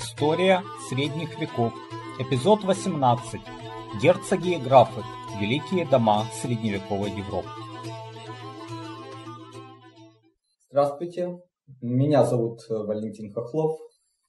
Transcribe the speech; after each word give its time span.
История 0.00 0.62
средних 0.88 1.40
веков. 1.40 1.72
Эпизод 2.20 2.62
18. 2.62 3.40
Герцоги 4.00 4.54
и 4.54 4.62
графы. 4.62 5.02
Великие 5.40 5.86
дома 5.86 6.24
средневековой 6.40 7.10
Европы. 7.10 7.48
Здравствуйте, 10.70 11.40
меня 11.82 12.22
зовут 12.24 12.60
Валентин 12.68 13.32
Хохлов, 13.32 13.76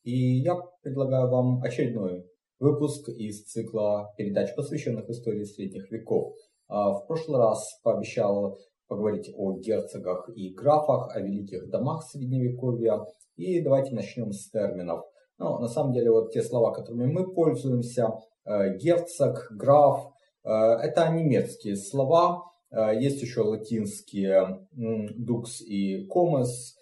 и 0.01 0.39
я 0.39 0.55
предлагаю 0.81 1.29
вам 1.29 1.61
очередной 1.61 2.25
выпуск 2.57 3.07
из 3.09 3.43
цикла 3.43 4.11
передач, 4.17 4.55
посвященных 4.55 5.07
истории 5.07 5.43
средних 5.43 5.91
веков. 5.91 6.33
А, 6.67 6.93
в 6.93 7.05
прошлый 7.05 7.37
раз 7.37 7.79
пообещал 7.83 8.57
поговорить 8.87 9.31
о 9.35 9.59
герцогах 9.59 10.31
и 10.35 10.51
графах, 10.51 11.15
о 11.15 11.21
великих 11.21 11.69
домах 11.69 12.05
средневековья. 12.09 13.05
И 13.35 13.61
давайте 13.61 13.93
начнем 13.93 14.31
с 14.31 14.49
терминов. 14.49 15.05
Ну, 15.39 15.57
на 15.59 15.69
самом 15.69 15.93
деле, 15.93 16.11
вот 16.11 16.31
те 16.33 16.43
слова, 16.43 16.71
которыми 16.71 17.05
мы 17.05 17.33
пользуемся, 17.33 18.19
э, 18.45 18.77
герцог, 18.77 19.47
граф, 19.51 20.11
э, 20.43 20.49
это 20.51 21.09
немецкие 21.09 21.77
слова. 21.77 22.43
Э, 22.71 22.91
есть 22.93 23.21
еще 23.21 23.41
латинские 23.41 24.67
дукс 24.71 25.61
и 25.61 26.05
комес, 26.07 26.75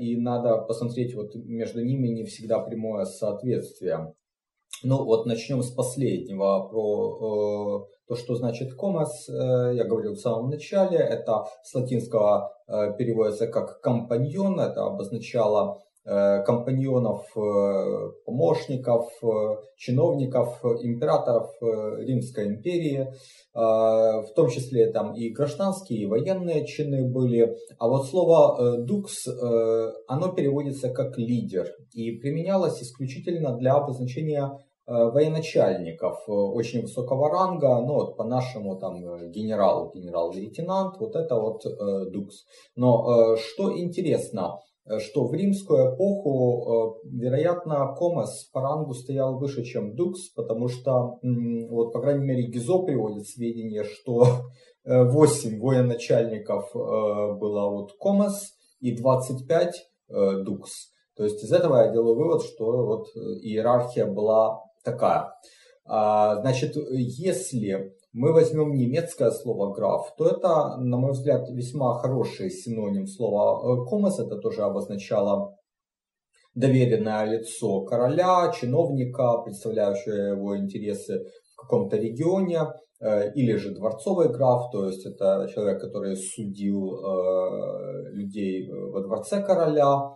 и 0.00 0.16
надо 0.16 0.58
посмотреть, 0.58 1.16
вот 1.16 1.34
между 1.34 1.84
ними 1.84 2.06
не 2.08 2.24
всегда 2.24 2.60
прямое 2.60 3.06
соответствие. 3.06 4.14
Ну 4.84 5.04
вот 5.04 5.26
начнем 5.26 5.62
с 5.62 5.70
последнего, 5.70 6.68
про 6.68 7.88
э, 7.88 8.06
то, 8.06 8.14
что 8.14 8.36
значит 8.36 8.74
комас, 8.74 9.28
э, 9.28 9.32
я 9.74 9.84
говорил 9.84 10.12
в 10.12 10.20
самом 10.20 10.50
начале, 10.50 10.98
это 10.98 11.46
с 11.64 11.74
латинского 11.74 12.52
э, 12.68 12.94
переводится 12.96 13.48
как 13.48 13.80
компаньон, 13.80 14.60
это 14.60 14.86
обозначало 14.86 15.82
компаньонов, 16.08 17.26
э, 17.36 18.12
помощников, 18.24 19.10
э, 19.22 19.26
чиновников, 19.76 20.64
императоров 20.82 21.50
Римской 21.60 22.46
империи, 22.48 23.12
в 23.54 24.28
том 24.36 24.48
числе 24.48 24.90
там 24.92 25.14
и 25.14 25.30
гражданские, 25.30 26.02
и 26.02 26.06
военные 26.06 26.66
чины 26.66 27.08
были. 27.08 27.56
А 27.78 27.88
вот 27.88 28.06
слово 28.06 28.78
«дукс», 28.78 29.26
оно 30.06 30.32
переводится 30.32 30.90
как 30.90 31.18
«лидер» 31.18 31.66
и 31.92 32.12
применялось 32.18 32.80
исключительно 32.82 33.56
для 33.56 33.74
обозначения 33.74 34.50
военачальников 34.86 36.28
очень 36.28 36.82
высокого 36.82 37.30
ранга, 37.30 37.80
ну 37.80 37.94
вот 37.94 38.16
по-нашему 38.16 38.76
там 38.78 39.30
генерал, 39.30 39.90
генерал-лейтенант, 39.94 40.98
вот 40.98 41.16
это 41.16 41.36
вот 41.36 41.62
дукс. 42.12 42.44
Но 42.76 43.36
что 43.36 43.76
интересно, 43.76 44.58
Э, 44.58 44.67
что 45.00 45.26
в 45.26 45.34
римскую 45.34 45.94
эпоху, 45.94 47.02
э, 47.04 47.08
вероятно, 47.10 47.94
Комас 47.98 48.44
по 48.52 48.60
рангу 48.60 48.94
стоял 48.94 49.38
выше, 49.38 49.64
чем 49.64 49.94
Дукс, 49.94 50.30
потому 50.34 50.68
что, 50.68 51.18
вот, 51.22 51.92
по 51.92 52.00
крайней 52.00 52.24
мере, 52.24 52.46
Гизо 52.46 52.78
приводит 52.78 53.26
сведения, 53.26 53.84
что 53.84 54.24
8 54.84 55.60
военачальников 55.60 56.74
э, 56.74 56.78
было 56.78 57.70
вот 57.70 57.92
Комас 57.98 58.52
и 58.80 58.96
25 58.96 59.74
Дукс. 60.44 60.92
То 61.16 61.24
есть 61.24 61.42
из 61.42 61.52
этого 61.52 61.84
я 61.84 61.92
делаю 61.92 62.16
вывод, 62.16 62.42
что 62.42 62.64
вот 62.86 63.08
иерархия 63.42 64.06
была 64.06 64.62
такая. 64.84 65.34
А, 65.84 66.36
значит, 66.42 66.76
если 66.76 67.94
мы 68.12 68.32
возьмем 68.32 68.74
немецкое 68.74 69.30
слово 69.30 69.72
граф, 69.72 70.14
то 70.16 70.26
это, 70.26 70.76
на 70.78 70.96
мой 70.96 71.12
взгляд, 71.12 71.48
весьма 71.50 71.98
хороший 71.98 72.50
синоним 72.50 73.06
слова 73.06 73.84
комас. 73.86 74.18
Это 74.18 74.38
тоже 74.38 74.62
обозначало 74.62 75.54
доверенное 76.54 77.24
лицо 77.24 77.82
короля, 77.82 78.50
чиновника, 78.52 79.42
представляющего 79.44 80.36
его 80.36 80.56
интересы 80.56 81.24
в 81.54 81.62
каком-то 81.62 81.96
регионе, 81.96 82.62
э, 83.00 83.32
или 83.34 83.54
же 83.56 83.74
дворцовый 83.74 84.28
граф, 84.28 84.70
то 84.72 84.86
есть 84.86 85.06
это 85.06 85.48
человек, 85.54 85.80
который 85.80 86.16
судил 86.16 86.94
э, 86.96 88.10
людей 88.12 88.68
во 88.70 89.00
дворце 89.02 89.42
короля. 89.42 90.14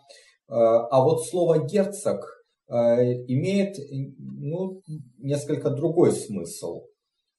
Э, 0.49 0.55
а 0.91 1.05
вот 1.05 1.25
слово 1.27 1.59
герцог 1.59 2.39
имеет 2.69 3.77
ну, 4.19 4.81
несколько 5.19 5.69
другой 5.69 6.13
смысл. 6.13 6.85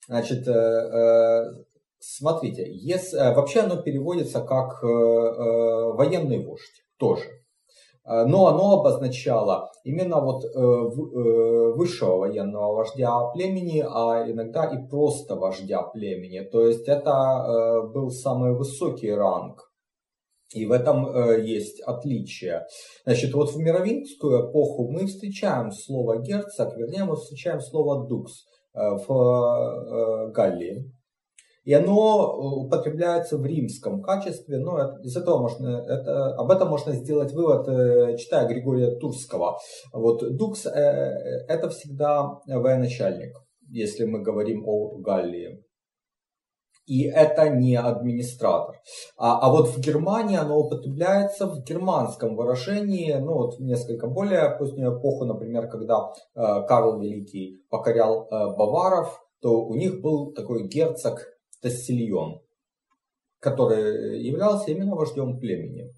Значит, 0.06 0.46
э, 0.46 0.52
э, 0.52 1.64
смотрите, 1.98 2.66
если, 2.70 3.18
э, 3.18 3.34
вообще 3.34 3.60
оно 3.60 3.80
переводится 3.82 4.40
как 4.40 4.82
военный 4.82 6.44
вождь 6.44 6.84
тоже. 6.98 7.24
Но 8.06 8.48
оно 8.48 8.80
обозначало 8.80 9.70
именно 9.82 10.20
вот 10.20 10.44
высшего 11.74 12.18
военного 12.18 12.74
вождя 12.74 13.18
племени, 13.32 13.82
а 13.88 14.30
иногда 14.30 14.66
и 14.66 14.86
просто 14.90 15.36
вождя 15.36 15.82
племени. 15.84 16.40
То 16.40 16.66
есть 16.66 16.86
это 16.86 17.88
был 17.94 18.10
самый 18.10 18.52
высокий 18.54 19.10
ранг. 19.10 19.72
И 20.52 20.66
в 20.66 20.72
этом 20.72 21.06
есть 21.42 21.80
отличие. 21.80 22.66
Значит, 23.06 23.32
вот 23.32 23.54
в 23.54 23.56
мировинскую 23.56 24.50
эпоху 24.50 24.86
мы 24.90 25.06
встречаем 25.06 25.72
слово 25.72 26.18
герцог, 26.18 26.76
вернее, 26.76 27.04
мы 27.04 27.16
встречаем 27.16 27.62
слово 27.62 28.06
дукс. 28.06 28.44
Э, 28.74 28.96
в 28.96 29.08
э, 29.08 30.32
Галлии. 30.32 30.90
И 31.64 31.72
оно 31.72 31.92
э, 31.92 32.66
употребляется 32.66 33.38
в 33.38 33.46
римском 33.46 34.02
качестве, 34.02 34.58
но 34.58 34.98
из 35.00 35.16
этого 35.16 35.38
можно, 35.38 35.80
это, 35.88 36.34
об 36.34 36.50
этом 36.50 36.70
можно 36.70 36.92
сделать 36.92 37.32
вывод, 37.32 38.18
читая 38.18 38.48
Григория 38.48 38.96
Турского. 38.98 39.58
Вот 39.92 40.36
Дукс 40.36 40.66
это 40.66 41.68
всегда 41.68 42.40
военачальник, 42.46 43.36
если 43.70 44.06
мы 44.06 44.22
говорим 44.22 44.64
о 44.66 44.98
Галлии 44.98 45.63
и 46.86 47.04
это 47.04 47.48
не 47.48 47.76
администратор. 47.76 48.76
А, 49.16 49.38
а 49.40 49.50
вот 49.50 49.68
в 49.68 49.80
Германии 49.80 50.36
оно 50.36 50.58
употребляется 50.58 51.46
в 51.46 51.62
германском 51.64 52.36
выражении, 52.36 53.12
ну 53.14 53.34
вот 53.34 53.58
в 53.58 53.62
несколько 53.62 54.06
более 54.06 54.56
позднюю 54.58 54.98
эпоху, 54.98 55.24
например, 55.24 55.68
когда 55.68 56.12
э, 56.34 56.66
Карл 56.66 57.00
Великий 57.00 57.62
покорял 57.70 58.26
э, 58.26 58.56
баваров, 58.56 59.20
то 59.40 59.64
у 59.64 59.74
них 59.74 60.00
был 60.00 60.32
такой 60.32 60.68
герцог 60.68 61.26
Тассильон, 61.60 62.40
который 63.40 64.22
являлся 64.22 64.70
именно 64.70 64.94
вождем 64.94 65.38
племени. 65.38 65.90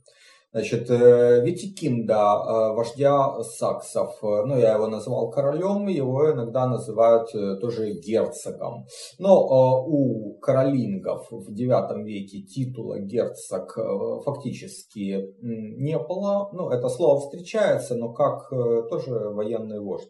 Значит, 0.56 0.88
э, 0.88 1.42
Витикинда, 1.44 2.14
э, 2.14 2.74
вождя 2.74 3.42
саксов, 3.42 4.16
э, 4.22 4.44
ну, 4.46 4.56
я 4.56 4.72
его 4.72 4.86
называл 4.86 5.30
королем, 5.30 5.86
его 5.86 6.32
иногда 6.32 6.66
называют 6.66 7.30
тоже 7.60 7.92
герцогом. 7.92 8.86
Но 9.18 9.84
у 9.86 10.38
каролингов 10.40 11.26
в 11.30 11.50
IX 11.50 12.02
веке 12.04 12.40
титула 12.40 12.98
герцог 12.98 13.76
фактически 14.24 15.34
не 15.42 15.98
было. 15.98 16.48
Ну, 16.54 16.70
это 16.70 16.88
слово 16.88 17.20
встречается, 17.20 17.94
но 17.94 18.14
как 18.14 18.48
тоже 18.88 19.10
военный 19.10 19.80
вождь. 19.80 20.08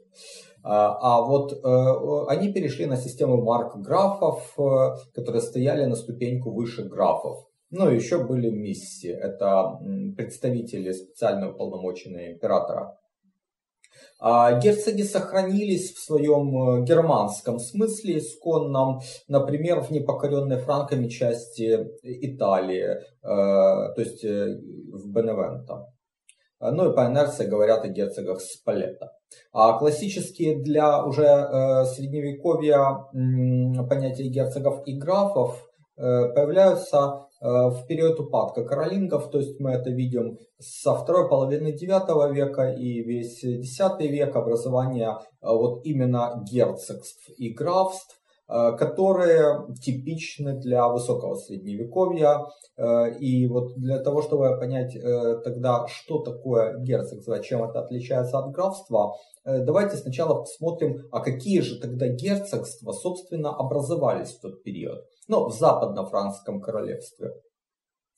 А 0.62 1.22
вот 1.22 1.60
они 2.28 2.52
перешли 2.52 2.86
на 2.86 2.96
систему 2.96 3.42
марк-графов, 3.42 4.56
которые 5.12 5.42
стояли 5.42 5.86
на 5.86 5.96
ступеньку 5.96 6.52
выше 6.52 6.84
графов. 6.84 7.45
Ну, 7.70 7.90
еще 7.90 8.24
были 8.24 8.50
миссии. 8.50 9.10
Это 9.10 9.78
представители 10.16 10.92
специально 10.92 11.50
уполномоченные 11.50 12.34
императора. 12.34 12.96
А 14.18 14.58
герцоги 14.58 15.02
сохранились 15.02 15.92
в 15.92 16.02
своем 16.02 16.80
э, 16.80 16.84
германском 16.84 17.58
смысле 17.58 18.18
исконном, 18.18 19.00
например, 19.28 19.80
в 19.80 19.90
непокоренной 19.90 20.56
франками 20.56 21.08
части 21.08 21.86
Италии, 22.02 22.92
э, 22.92 22.98
то 23.22 23.94
есть 23.98 24.24
э, 24.24 24.56
в 24.92 25.12
Беневенто. 25.12 25.92
Ну 26.58 26.90
и 26.90 26.96
по 26.96 27.06
инерции 27.06 27.46
говорят 27.46 27.84
о 27.84 27.88
герцогах 27.88 28.40
Спалетта. 28.40 29.12
А 29.52 29.78
классические 29.78 30.62
для 30.62 31.04
уже 31.04 31.26
средневековья 31.94 33.04
понятия 33.86 34.26
герцогов 34.28 34.80
и 34.86 34.96
графов 34.96 35.62
появляются 35.96 37.25
в 37.40 37.86
период 37.86 38.18
упадка 38.18 38.64
каролингов, 38.64 39.30
то 39.30 39.38
есть 39.38 39.60
мы 39.60 39.72
это 39.72 39.90
видим 39.90 40.38
со 40.58 40.94
второй 40.94 41.28
половины 41.28 41.68
IX 41.68 42.32
века 42.32 42.72
и 42.72 43.02
весь 43.02 43.44
X 43.44 43.78
век 44.00 44.34
образования 44.36 45.10
э, 45.10 45.48
вот 45.48 45.84
именно 45.84 46.42
герцогств 46.50 47.28
и 47.36 47.50
графств, 47.50 48.18
э, 48.48 48.72
которые 48.78 49.66
типичны 49.82 50.54
для 50.54 50.88
высокого 50.88 51.34
средневековья. 51.36 52.46
И 53.20 53.46
вот 53.46 53.72
для 53.76 54.00
того, 54.00 54.20
чтобы 54.20 54.58
понять 54.58 54.94
тогда, 55.44 55.86
что 55.88 56.18
такое 56.18 56.78
герцогство, 56.78 57.42
чем 57.42 57.64
это 57.64 57.80
отличается 57.80 58.38
от 58.38 58.50
графства, 58.50 59.14
давайте 59.46 59.96
сначала 59.96 60.40
посмотрим, 60.40 61.08
а 61.10 61.20
какие 61.20 61.60
же 61.60 61.80
тогда 61.80 62.06
герцогства, 62.08 62.92
собственно, 62.92 63.48
образовались 63.56 64.34
в 64.34 64.42
тот 64.42 64.62
период 64.62 65.06
ну, 65.28 65.48
в 65.48 65.52
западно-франкском 65.52 66.60
королевстве. 66.60 67.32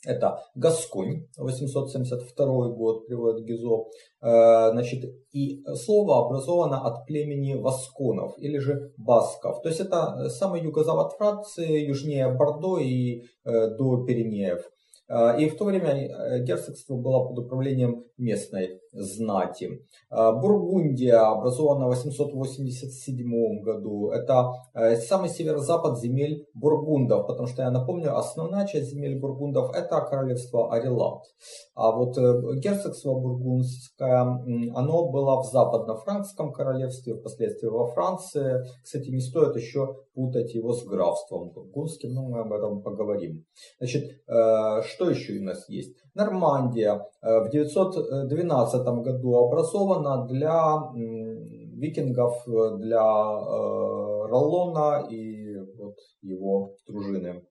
Это 0.06 0.44
Гасконь, 0.54 1.26
872 1.36 2.68
год, 2.68 3.06
приводит 3.06 3.44
Гизо. 3.44 3.86
Э, 4.22 4.70
значит, 4.70 5.04
и 5.32 5.64
слово 5.74 6.24
образовано 6.24 6.86
от 6.86 7.04
племени 7.04 7.54
Васконов 7.54 8.34
или 8.38 8.58
же 8.58 8.92
Басков. 8.96 9.60
То 9.60 9.68
есть 9.68 9.80
это 9.80 10.28
самый 10.28 10.62
юго-запад 10.62 11.14
Франции, 11.14 11.84
южнее 11.84 12.32
Бордо 12.32 12.78
и 12.78 13.24
э, 13.44 13.70
до 13.76 14.04
Пиренеев. 14.04 14.70
Э, 15.08 15.40
и 15.40 15.48
в 15.48 15.56
то 15.56 15.64
время 15.64 16.44
герцогство 16.44 16.94
было 16.94 17.26
под 17.26 17.40
управлением 17.40 18.04
местной 18.16 18.80
знати. 18.98 19.68
Э, 20.10 20.32
Бургундия 20.32 21.20
образована 21.20 21.86
в 21.86 21.90
887 21.90 23.62
году. 23.62 24.10
Это 24.10 24.52
э, 24.74 24.96
самый 24.96 25.28
северо-запад 25.28 25.98
земель 25.98 26.46
бургундов, 26.54 27.26
потому 27.26 27.46
что, 27.46 27.62
я 27.62 27.70
напомню, 27.70 28.16
основная 28.16 28.66
часть 28.66 28.90
земель 28.90 29.18
бургундов 29.18 29.74
это 29.74 30.00
королевство 30.00 30.72
Арилат. 30.72 31.22
А 31.74 31.92
вот 31.92 32.16
э, 32.18 32.58
герцогство 32.58 33.14
бургундское, 33.14 34.20
оно 34.74 35.10
было 35.10 35.42
в 35.42 35.46
западно-франкском 35.46 36.52
королевстве, 36.52 37.14
впоследствии 37.14 37.68
во 37.68 37.86
Франции. 37.86 38.64
Кстати, 38.82 39.10
не 39.10 39.20
стоит 39.20 39.56
еще 39.56 39.96
путать 40.14 40.54
его 40.54 40.72
с 40.72 40.84
графством 40.84 41.50
бургундским, 41.50 42.12
но 42.12 42.22
мы 42.22 42.40
об 42.40 42.52
этом 42.52 42.82
поговорим. 42.82 43.44
Значит, 43.78 44.04
что 44.26 45.10
еще 45.10 45.38
у 45.38 45.44
нас 45.44 45.68
есть? 45.68 45.94
Нормандия 46.18 47.00
в 47.22 47.48
912 47.50 48.86
году 49.02 49.36
образована 49.36 50.26
для 50.26 50.90
викингов, 51.78 52.42
для 52.78 53.00
э, 53.00 54.26
Роллона 54.28 55.06
и 55.08 55.56
вот 55.78 55.96
его 56.22 56.74
дружины. 56.86 57.44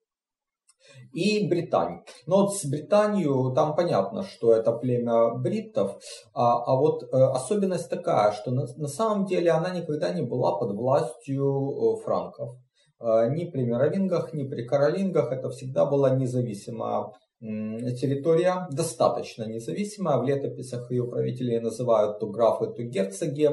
И 1.14 1.48
Британь. 1.48 2.04
Но 2.28 2.44
вот 2.44 2.56
с 2.56 2.66
Британию 2.66 3.52
там 3.54 3.75
понятно, 3.75 4.24
что 4.24 4.54
это 4.54 4.72
племя 4.72 5.36
бриттов, 5.36 6.00
а, 6.34 6.64
а 6.64 6.75
вот 6.75 7.04
э, 7.04 7.08
особенность 7.12 7.90
такая, 7.90 8.31
что 8.31 8.52
на, 8.52 8.66
на 8.78 8.88
самом 8.88 9.25
деле 9.25 9.52
она 9.52 9.69
никогда 9.69 10.14
не 10.14 10.22
была 10.22 10.58
под 10.58 10.75
властью 10.75 11.46
э, 11.46 12.04
франков. 12.04 12.58
Э, 13.00 13.30
ни 13.30 13.46
при 13.46 13.64
мировингах, 13.64 14.34
ни 14.34 14.48
при 14.48 14.66
каролингах 14.66 15.31
это 15.31 15.50
всегда 15.50 15.86
была 15.86 16.12
независимая 16.12 17.12
территория 17.39 18.68
достаточно 18.72 19.44
независимая. 19.44 20.18
В 20.18 20.24
летописях 20.24 20.89
ее 20.92 21.07
правителей 21.07 21.60
называют 21.60 22.19
то 22.19 22.28
графы, 22.28 22.68
то 22.68 22.84
герцоги, 22.84 23.50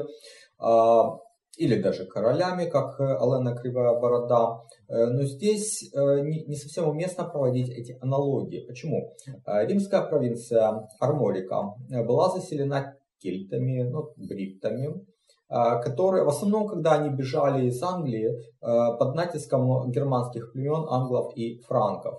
а, 0.57 1.17
или 1.57 1.81
даже 1.81 2.05
королями, 2.05 2.69
как 2.69 2.99
Алена 2.99 3.55
Кривая 3.55 3.99
Борода. 3.99 4.61
Э, 4.87 5.05
но 5.05 5.23
здесь 5.23 5.89
э, 5.93 6.19
не 6.21 6.55
совсем 6.55 6.87
уместно 6.87 7.25
проводить 7.25 7.69
эти 7.69 7.97
аналогии. 8.01 8.65
Почему? 8.67 9.13
Э, 9.45 9.65
римская 9.65 10.01
провинция 10.01 10.87
Арморика 10.99 11.75
была 12.05 12.29
заселена 12.29 12.95
кельтами, 13.19 13.83
ну, 13.83 14.11
бриттами, 14.17 15.05
которые 15.47 16.25
в 16.25 16.29
основном, 16.29 16.67
когда 16.67 16.93
они 16.95 17.15
бежали 17.15 17.67
из 17.67 17.81
Англии 17.81 18.29
под 18.59 19.15
натиском 19.15 19.89
германских 19.89 20.51
племен, 20.51 20.85
англов 20.89 21.33
и 21.35 21.59
франков. 21.61 22.15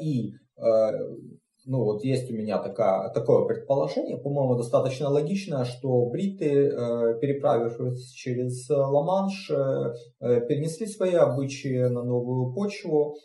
И 0.00 0.32
Э, 0.32 0.43
ну 0.56 1.82
вот 1.82 2.04
есть 2.04 2.30
у 2.30 2.34
меня 2.34 2.58
такая, 2.58 3.10
такое 3.10 3.46
предположение, 3.46 4.18
по-моему, 4.18 4.56
достаточно 4.56 5.08
логичное, 5.08 5.64
что 5.64 6.06
бриты, 6.10 6.68
э, 6.68 7.18
переправившись 7.20 8.10
через 8.10 8.68
Ла-Манш, 8.68 9.50
э, 9.50 10.40
перенесли 10.46 10.86
свои 10.86 11.14
обычаи 11.14 11.88
на 11.88 12.02
новую 12.02 12.54
почву, 12.54 13.16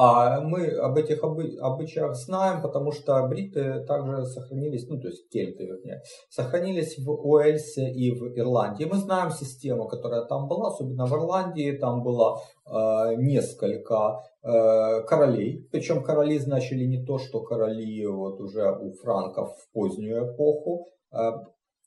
а 0.00 0.40
мы 0.40 0.68
об 0.68 0.96
этих 0.96 1.24
обычаях 1.24 2.14
знаем, 2.14 2.62
потому 2.62 2.92
что 2.92 3.20
бриты 3.26 3.84
также 3.84 4.26
сохранились, 4.26 4.88
ну 4.88 5.00
то 5.00 5.08
есть 5.08 5.28
кельты, 5.28 5.66
вернее, 5.66 6.02
сохранились 6.30 6.98
в 6.98 7.10
Уэльсе 7.10 7.90
и 7.90 8.12
в 8.12 8.38
Ирландии. 8.38 8.84
Мы 8.84 8.96
знаем 8.98 9.32
систему, 9.32 9.88
которая 9.88 10.24
там 10.24 10.46
была, 10.46 10.68
особенно 10.68 11.04
в 11.06 11.12
Ирландии, 11.12 11.76
там 11.76 12.04
было 12.04 12.38
э, 12.64 13.16
несколько 13.16 14.20
э, 14.44 15.02
королей, 15.02 15.66
причем 15.72 16.04
короли 16.04 16.38
значили 16.38 16.84
не 16.84 17.04
то, 17.04 17.18
что 17.18 17.42
короли 17.42 18.06
вот 18.06 18.40
уже 18.40 18.70
у 18.70 18.92
франков 18.92 19.56
в 19.58 19.72
позднюю 19.72 20.32
эпоху. 20.32 20.92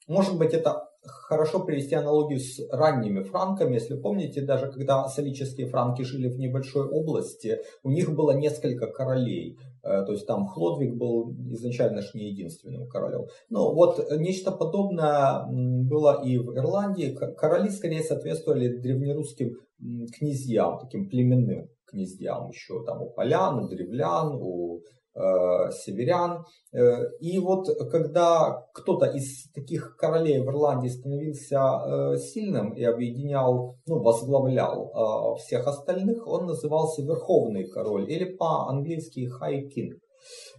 Может 0.08 0.38
быть, 0.38 0.54
это 0.54 0.88
хорошо 1.04 1.64
привести 1.64 1.96
аналогию 1.96 2.40
с 2.40 2.60
ранними 2.70 3.24
франками. 3.24 3.76
Если 3.76 3.96
помните, 3.96 4.42
даже 4.42 4.72
когда 4.72 5.08
солические 5.08 5.68
франки 5.68 6.04
жили 6.04 6.28
в 6.28 6.38
небольшой 6.38 6.88
области, 6.88 7.60
у 7.84 7.92
них 7.92 8.14
было 8.16 8.32
несколько 8.32 8.88
королей. 8.88 9.58
Э, 9.84 10.04
то 10.06 10.12
есть 10.12 10.28
там 10.28 10.48
Хлодвиг 10.48 10.96
был 10.96 11.34
изначально 11.52 12.02
же 12.02 12.12
не 12.14 12.30
единственным 12.30 12.88
королем. 12.88 13.26
Но 13.50 13.74
вот 13.74 14.12
нечто 14.18 14.52
подобное 14.52 15.46
было 15.50 16.22
и 16.24 16.38
в 16.38 16.56
Ирландии. 16.56 17.18
Короли 17.36 17.70
скорее 17.70 18.04
соответствовали 18.04 18.78
древнерусским 18.78 19.58
князьям, 19.80 20.80
таким 20.80 21.10
племенным 21.10 21.70
князьям 21.86 22.50
еще 22.50 22.84
там 22.86 23.02
у 23.02 23.10
полян, 23.10 23.60
у 23.60 23.68
древлян, 23.68 24.36
у 24.36 24.82
северян. 25.14 26.46
Э, 26.74 27.10
и 27.20 27.40
вот 27.40 27.68
когда 27.90 28.66
кто-то 28.74 29.06
из 29.06 29.52
таких 29.52 29.98
королей 29.98 30.40
в 30.40 30.46
Ирландии 30.46 30.90
становился 30.90 31.58
э, 31.58 32.18
сильным 32.18 32.74
и 32.74 32.84
объединял, 32.84 33.76
ну, 33.86 34.02
возглавлял 34.02 35.36
всех 35.38 35.68
остальных, 35.68 36.28
он 36.28 36.46
назывался 36.46 37.02
Верховный 37.02 37.68
король 37.68 38.10
или 38.12 38.36
по-английски 38.36 39.30
High 39.42 39.70
King. 39.76 40.00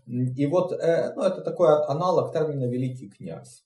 И 0.07 0.47
вот 0.47 0.73
ну, 0.73 1.23
это 1.23 1.41
такой 1.43 1.69
аналог 1.87 2.33
термина 2.33 2.65
Великий 2.65 3.09
князь. 3.09 3.63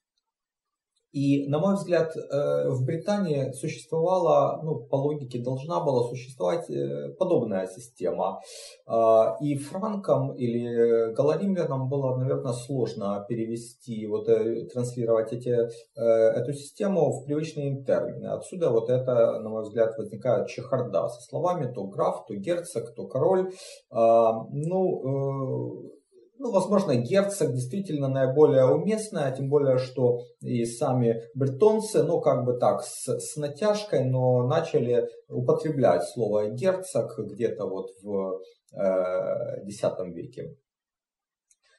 И, 1.16 1.48
на 1.48 1.58
мой 1.58 1.76
взгляд, 1.76 2.14
э, 2.14 2.68
в 2.68 2.84
Британии 2.84 3.50
существовала, 3.52 4.60
ну, 4.62 4.74
по 4.74 4.96
логике, 4.96 5.38
должна 5.38 5.80
была 5.80 6.06
существовать 6.10 6.68
э, 6.68 7.08
подобная 7.18 7.66
система. 7.68 8.40
А, 8.86 9.38
и 9.40 9.56
франкам 9.56 10.34
или 10.34 11.14
галаримлянам 11.14 11.88
было, 11.88 12.16
наверное, 12.16 12.52
сложно 12.52 13.24
перевести, 13.26 14.06
вот, 14.06 14.28
э, 14.28 14.66
транслировать 14.66 15.32
эти, 15.32 15.56
эту 15.96 16.52
систему 16.52 17.10
в 17.10 17.24
привычные 17.24 17.68
им 17.68 17.84
термины. 17.84 18.26
Отсюда 18.26 18.68
вот 18.68 18.90
это, 18.90 19.40
на 19.40 19.48
мой 19.48 19.62
взгляд, 19.62 19.96
возникает 19.96 20.48
чехарда 20.48 21.08
со 21.08 21.22
словами 21.22 21.72
то 21.72 21.84
граф, 21.84 22.26
то 22.26 22.34
герцог, 22.34 22.94
то 22.94 23.06
король. 23.06 23.52
А, 23.90 24.44
ну, 24.50 25.95
ну, 26.38 26.52
возможно, 26.52 26.94
герцог 26.96 27.52
действительно 27.52 28.08
наиболее 28.08 28.66
уместная, 28.66 29.34
тем 29.34 29.48
более, 29.48 29.78
что 29.78 30.20
и 30.40 30.64
сами 30.64 31.22
бретонцы, 31.34 32.02
ну, 32.02 32.20
как 32.20 32.44
бы 32.44 32.58
так, 32.58 32.82
с, 32.82 33.06
с 33.06 33.36
натяжкой, 33.36 34.04
но 34.04 34.46
начали 34.46 35.08
употреблять 35.28 36.04
слово 36.04 36.50
герцог 36.50 37.18
где-то 37.18 37.66
вот 37.66 37.90
в 38.02 38.40
э, 38.74 39.66
X 39.66 39.82
веке. 40.14 40.56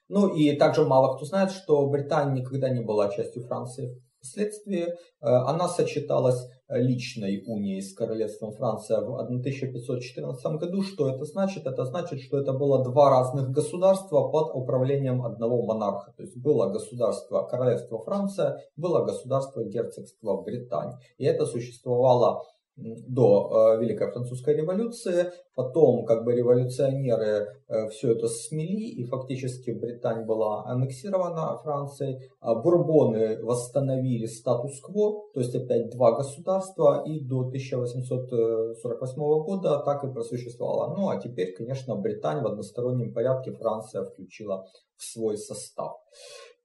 Ну 0.10 0.34
и 0.34 0.56
также 0.56 0.86
мало 0.86 1.16
кто 1.16 1.26
знает, 1.26 1.52
что 1.52 1.88
Британия 1.88 2.42
никогда 2.42 2.70
не 2.70 2.82
была 2.82 3.10
частью 3.10 3.44
Франции. 3.44 4.02
Впоследствии 4.18 4.84
э, 4.84 4.96
она 5.22 5.68
сочеталась 5.68 6.42
личной 6.70 7.44
унией 7.46 7.82
с 7.82 7.94
королевством 7.94 8.52
Франция 8.52 9.02
в 9.02 9.16
1514 9.20 10.46
году. 10.58 10.82
Что 10.82 11.10
это 11.10 11.26
значит? 11.26 11.66
Это 11.66 11.86
значит, 11.86 12.22
что 12.22 12.40
это 12.40 12.54
было 12.54 12.84
два 12.84 13.10
разных 13.10 13.52
государства 13.52 14.28
под 14.30 14.54
управлением 14.54 15.24
одного 15.26 15.64
монарха. 15.64 16.14
То 16.18 16.24
есть 16.24 16.38
было 16.38 16.70
государство 16.70 17.44
королевство 17.44 18.04
Франция, 18.04 18.62
было 18.76 19.06
государство 19.06 19.64
герцогство 19.64 20.42
Британия. 20.42 21.00
И 21.18 21.26
это 21.26 21.46
существовало 21.46 22.44
до 22.78 23.74
э, 23.76 23.82
Великой 23.82 24.12
Французской 24.12 24.56
революции. 24.56 25.32
Потом 25.56 26.06
как 26.06 26.24
бы 26.24 26.34
революционеры 26.34 27.48
э, 27.68 27.90
все 27.90 28.12
это 28.12 28.28
смели, 28.28 28.86
и 28.86 29.04
фактически 29.06 29.72
Британия 29.72 30.24
была 30.24 30.64
аннексирована 30.66 31.58
Францией. 31.58 32.30
А 32.40 32.54
бурбоны 32.54 33.44
восстановили 33.44 34.28
статус-кво, 34.28 35.24
то 35.34 35.40
есть 35.40 35.56
опять 35.56 35.90
два 35.90 36.16
государства, 36.16 37.04
и 37.06 37.20
до 37.20 37.48
1848 37.48 39.16
года 39.18 39.82
так 39.84 40.04
и 40.04 40.12
просуществовало. 40.12 40.96
Ну 40.96 41.10
а 41.10 41.20
теперь, 41.20 41.56
конечно, 41.56 41.96
Британия 41.96 42.44
в 42.44 42.48
одностороннем 42.48 43.12
порядке 43.14 43.52
Франция 43.54 44.04
включила 44.04 44.68
в 44.96 45.04
свой 45.04 45.38
состав. 45.38 45.94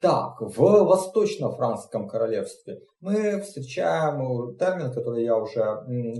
Так, 0.02 0.40
в 0.40 0.58
Восточно-Франском 0.58 2.08
королевстве 2.08 2.80
мы 3.00 3.40
встречаем 3.40 4.56
термин, 4.56 4.92
который 4.92 5.22
я 5.22 5.36
уже 5.36 5.62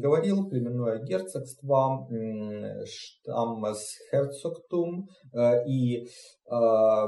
говорил, 0.01 0.49
племенное 0.49 1.01
герцогство, 1.01 2.09
там 3.25 3.65
с 3.67 3.97
херцогтум, 4.09 5.09
э, 5.35 5.67
и 5.67 6.05
э, 6.05 7.07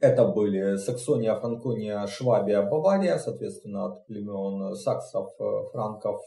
это 0.00 0.24
были 0.24 0.78
Саксония, 0.78 1.36
Франкония, 1.36 2.08
Швабия, 2.08 2.62
Бавария, 2.62 3.16
соответственно, 3.18 3.86
от 3.86 4.06
племен 4.06 4.74
саксов, 4.74 5.30
франков, 5.70 6.22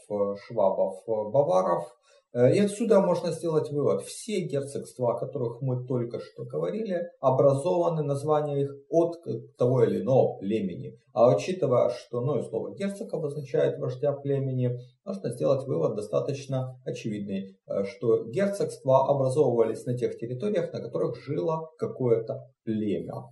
швабов, 0.46 1.02
баваров. 1.06 1.94
Э, 2.34 2.52
и 2.54 2.58
отсюда 2.58 3.00
можно 3.00 3.30
сделать 3.30 3.70
вывод. 3.70 4.02
Все 4.02 4.40
герцогства, 4.40 5.14
о 5.14 5.18
которых 5.18 5.60
мы 5.60 5.86
только 5.86 6.18
что 6.18 6.44
говорили, 6.44 7.10
образованы 7.20 8.02
названия 8.02 8.62
их 8.62 8.70
от 8.88 9.16
того 9.58 9.84
или 9.84 10.00
иного 10.00 10.38
племени. 10.38 10.98
А 11.12 11.34
учитывая, 11.34 11.90
что 11.90 12.22
ну, 12.22 12.38
и 12.38 12.42
слово 12.42 12.74
герцог 12.74 13.12
обозначает 13.12 13.78
вождя 13.78 14.12
племени, 14.12 14.78
можно 15.04 15.30
сделать 15.30 15.66
вывод 15.66 15.94
достаточно 15.94 16.80
очевидный, 16.86 17.58
э, 17.66 17.84
что 17.84 18.24
герцогства 18.24 19.08
образовывались 19.08 19.84
на 19.84 19.96
тех 19.96 20.16
территориях, 20.18 20.72
на 20.72 20.80
которых 20.80 21.16
жило 21.16 21.70
какое-то 21.78 22.46
племя. 22.64 23.24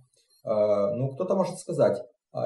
Э, 0.45 0.93
ну, 0.95 1.09
кто-то 1.13 1.35
может 1.35 1.57
сказать, 1.57 1.97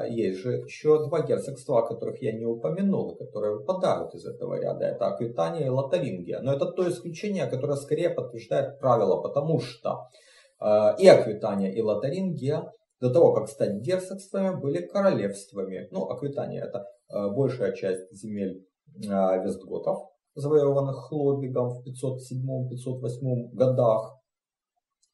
есть 0.08 0.40
же 0.40 0.52
еще 0.64 1.06
два 1.06 1.22
герцогства, 1.22 1.78
о 1.78 1.86
которых 1.86 2.20
я 2.20 2.32
не 2.32 2.44
упомянул, 2.44 3.14
которые 3.16 3.56
выпадают 3.56 4.14
из 4.14 4.26
этого 4.26 4.60
ряда. 4.60 4.84
Это 4.84 5.06
Аквитания 5.06 5.66
и 5.66 5.70
Лотарингия. 5.70 6.40
Но 6.40 6.52
это 6.52 6.66
то 6.66 6.88
исключение, 6.88 7.46
которое 7.46 7.76
скорее 7.76 8.10
подтверждает 8.10 8.80
правило, 8.80 9.22
потому 9.22 9.60
что 9.60 10.08
э, 10.60 10.96
и 10.98 11.06
Аквитания, 11.06 11.70
и 11.70 11.80
Лотарингия 11.80 12.72
до 13.00 13.10
того, 13.10 13.32
как 13.32 13.48
стать 13.48 13.80
герцогствами, 13.80 14.58
были 14.58 14.86
королевствами. 14.86 15.88
Ну, 15.90 16.08
Аквитания 16.08 16.64
это 16.64 16.86
э, 17.08 17.28
большая 17.30 17.72
часть 17.72 18.12
земель 18.12 18.66
э, 18.96 19.44
Вестготов, 19.44 20.10
завоеванных 20.34 20.96
Хлодвигом 21.08 21.70
в 21.70 21.84
507-508 21.86 23.50
годах. 23.52 24.15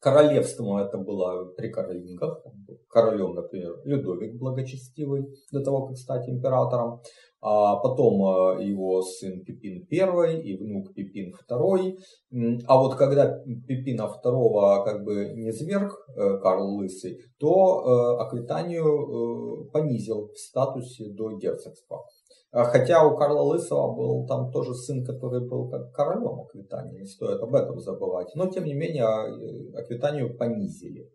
Королевством 0.03 0.79
это 0.79 0.99
было 0.99 1.45
при 1.57 1.69
Каролингах. 1.69 2.45
Королем, 2.89 3.35
например, 3.35 3.81
Людовик 3.85 4.37
Благочестивый, 4.37 5.29
до 5.53 5.63
того, 5.63 5.87
как 5.87 5.97
стать 5.97 6.29
императором. 6.29 7.01
А 7.41 7.77
потом 7.77 8.15
э, 8.59 8.65
его 8.65 9.01
сын 9.03 9.45
Пипин 9.45 9.87
I 9.91 10.41
и 10.43 10.57
внук 10.57 10.93
Пипин 10.93 11.33
II. 11.49 12.63
А 12.67 12.79
вот 12.81 12.97
когда 12.97 13.39
Пипина 13.69 14.03
II 14.03 14.85
как 14.85 15.05
бы 15.05 15.35
не 15.37 15.53
зверг 15.53 15.93
э, 16.17 16.39
Карл 16.39 16.77
Лысый, 16.77 17.19
то 17.39 18.19
э, 18.19 18.23
Аквитанию 18.23 19.71
понизил 19.73 20.33
в 20.33 20.37
статусе 20.37 21.11
до 21.11 21.37
герцогства. 21.37 22.05
А 22.53 22.65
хотя 22.65 23.03
у 23.07 23.17
Карла 23.17 23.41
Лысого 23.41 23.95
был 23.95 24.27
там 24.27 24.53
тоже 24.53 24.75
сын, 24.75 25.05
который 25.05 25.41
был 25.41 25.71
как 25.71 25.91
королем 25.93 26.41
Аквитании, 26.43 27.01
не 27.01 27.07
стоит 27.07 27.41
об 27.41 27.55
этом 27.55 27.81
забывать. 27.81 28.29
Но 28.35 28.47
тем 28.47 28.65
не 28.65 28.75
менее 28.75 29.05
э, 29.05 29.79
Аквитанию 29.79 30.37
понизили. 30.37 31.11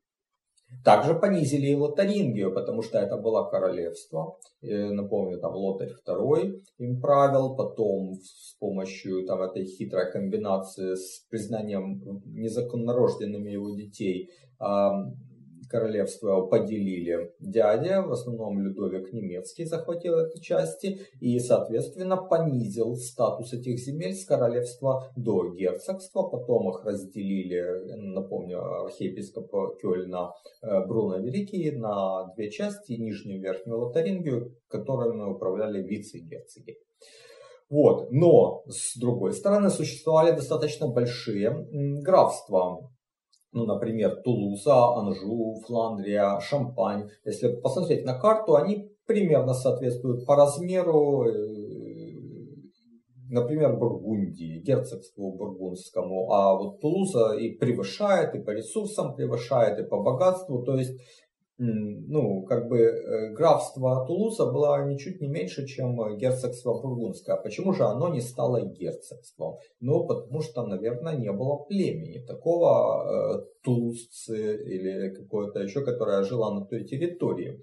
Также 0.83 1.13
понизили 1.13 1.67
и 1.67 1.75
Лотарингию, 1.75 2.53
потому 2.53 2.81
что 2.81 2.97
это 2.97 3.17
было 3.17 3.47
королевство. 3.49 4.37
И, 4.61 4.73
напомню, 4.73 5.39
там 5.39 5.53
Лотарь 5.53 5.91
II 6.05 6.55
им 6.79 6.99
правил, 6.99 7.55
потом 7.55 8.15
с 8.15 8.55
помощью 8.59 9.25
там, 9.25 9.41
этой 9.43 9.65
хитрой 9.65 10.11
комбинации 10.11 10.95
с 10.95 11.25
признанием 11.29 12.01
незаконнорожденными 12.25 13.51
его 13.51 13.75
детей 13.75 14.29
королевство 15.69 16.41
поделили 16.41 17.33
дядя, 17.39 18.01
в 18.01 18.11
основном 18.11 18.59
Людовик 18.61 19.13
Немецкий 19.13 19.65
захватил 19.65 20.19
эти 20.19 20.39
части 20.41 20.99
и, 21.19 21.39
соответственно, 21.39 22.17
понизил 22.17 22.95
статус 22.95 23.53
этих 23.53 23.79
земель 23.79 24.13
с 24.13 24.25
королевства 24.25 25.11
до 25.15 25.53
герцогства. 25.53 26.23
Потом 26.23 26.69
их 26.69 26.83
разделили, 26.85 27.63
напомню, 27.95 28.61
архиепископ 28.83 29.77
Кёльна 29.81 30.31
э, 30.61 30.85
Бруно 30.85 31.17
Великий 31.17 31.71
на 31.71 32.33
две 32.35 32.49
части, 32.49 32.93
нижнюю 32.93 33.39
и 33.39 33.41
верхнюю 33.41 33.79
Лотарингию, 33.79 34.55
которыми 34.67 35.23
управляли 35.31 35.81
вице-герцоги. 35.81 36.77
Вот. 37.69 38.11
Но, 38.11 38.63
с 38.67 38.97
другой 38.97 39.33
стороны, 39.33 39.69
существовали 39.69 40.31
достаточно 40.31 40.87
большие 40.87 41.67
графства 42.01 42.89
ну, 43.57 43.65
например, 43.65 44.21
Тулуза, 44.23 44.95
Анжу, 44.95 45.55
Фландрия, 45.65 46.39
Шампань. 46.39 47.09
Если 47.25 47.55
посмотреть 47.55 48.05
на 48.05 48.17
карту, 48.19 48.55
они 48.55 48.91
примерно 49.07 49.53
соответствуют 49.53 50.27
по 50.27 50.35
размеру, 50.35 51.25
э, 51.25 51.33
например, 53.31 53.77
Бургундии, 53.77 54.61
герцогству 54.61 55.35
бургундскому, 55.35 56.31
а 56.31 56.53
вот 56.53 56.79
Тулуза 56.79 57.33
и 57.33 57.57
превышает, 57.57 58.35
и 58.35 58.43
по 58.43 58.51
ресурсам 58.51 59.15
превышает, 59.15 59.79
и 59.79 59.87
по 59.89 60.03
богатству, 60.03 60.61
то 60.63 60.77
есть 60.77 60.93
ну, 61.59 62.43
как 62.43 62.67
бы 62.67 62.77
э, 62.79 63.33
графство 63.33 64.05
Тулуза 64.05 64.45
было 64.45 64.85
ничуть 64.85 65.21
не 65.21 65.27
меньше, 65.27 65.65
чем 65.65 65.99
э, 66.01 66.15
герцогство 66.17 66.79
Бургундское. 66.79 67.35
А 67.35 67.41
почему 67.41 67.73
же 67.73 67.83
оно 67.83 68.09
не 68.09 68.21
стало 68.21 68.61
герцогством? 68.61 69.57
Ну, 69.79 70.05
потому 70.05 70.41
что, 70.41 70.65
наверное, 70.65 71.15
не 71.15 71.31
было 71.31 71.57
племени 71.57 72.23
такого 72.25 73.39
э, 73.39 73.45
тулузцы 73.63 74.55
или 74.63 75.09
какое-то 75.09 75.59
еще, 75.59 75.83
которое 75.83 76.23
жило 76.23 76.53
на 76.53 76.65
той 76.65 76.83
территории. 76.83 77.59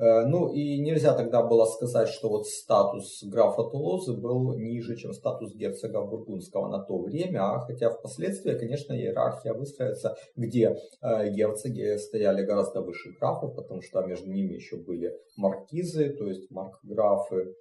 Э, 0.00 0.24
ну 0.24 0.52
и 0.52 0.78
нельзя 0.78 1.14
тогда 1.14 1.42
было 1.42 1.66
сказать, 1.66 2.08
что 2.08 2.28
вот 2.28 2.46
статус 2.46 3.22
графа 3.24 3.64
Тулузы 3.64 4.14
был 4.14 4.56
ниже, 4.56 4.96
чем 4.96 5.12
статус 5.12 5.54
герцога 5.54 6.02
Бургундского 6.02 6.68
на 6.68 6.82
то 6.82 6.98
время, 6.98 7.40
а 7.40 7.60
хотя 7.60 7.90
впоследствии, 7.90 8.58
конечно, 8.58 8.94
иерархия 8.94 9.52
выстроится, 9.52 10.16
где 10.36 10.76
э, 11.02 11.30
герцоги 11.30 11.98
стояли 11.98 12.46
гораздо 12.46 12.80
выше 12.80 13.12
графов, 13.30 13.54
потому 13.54 13.82
что 13.82 14.02
между 14.02 14.30
ними 14.30 14.54
еще 14.54 14.76
были 14.76 15.12
маркизы, 15.36 16.10
то 16.10 16.26
есть 16.26 16.50
маркграфы. 16.50 17.54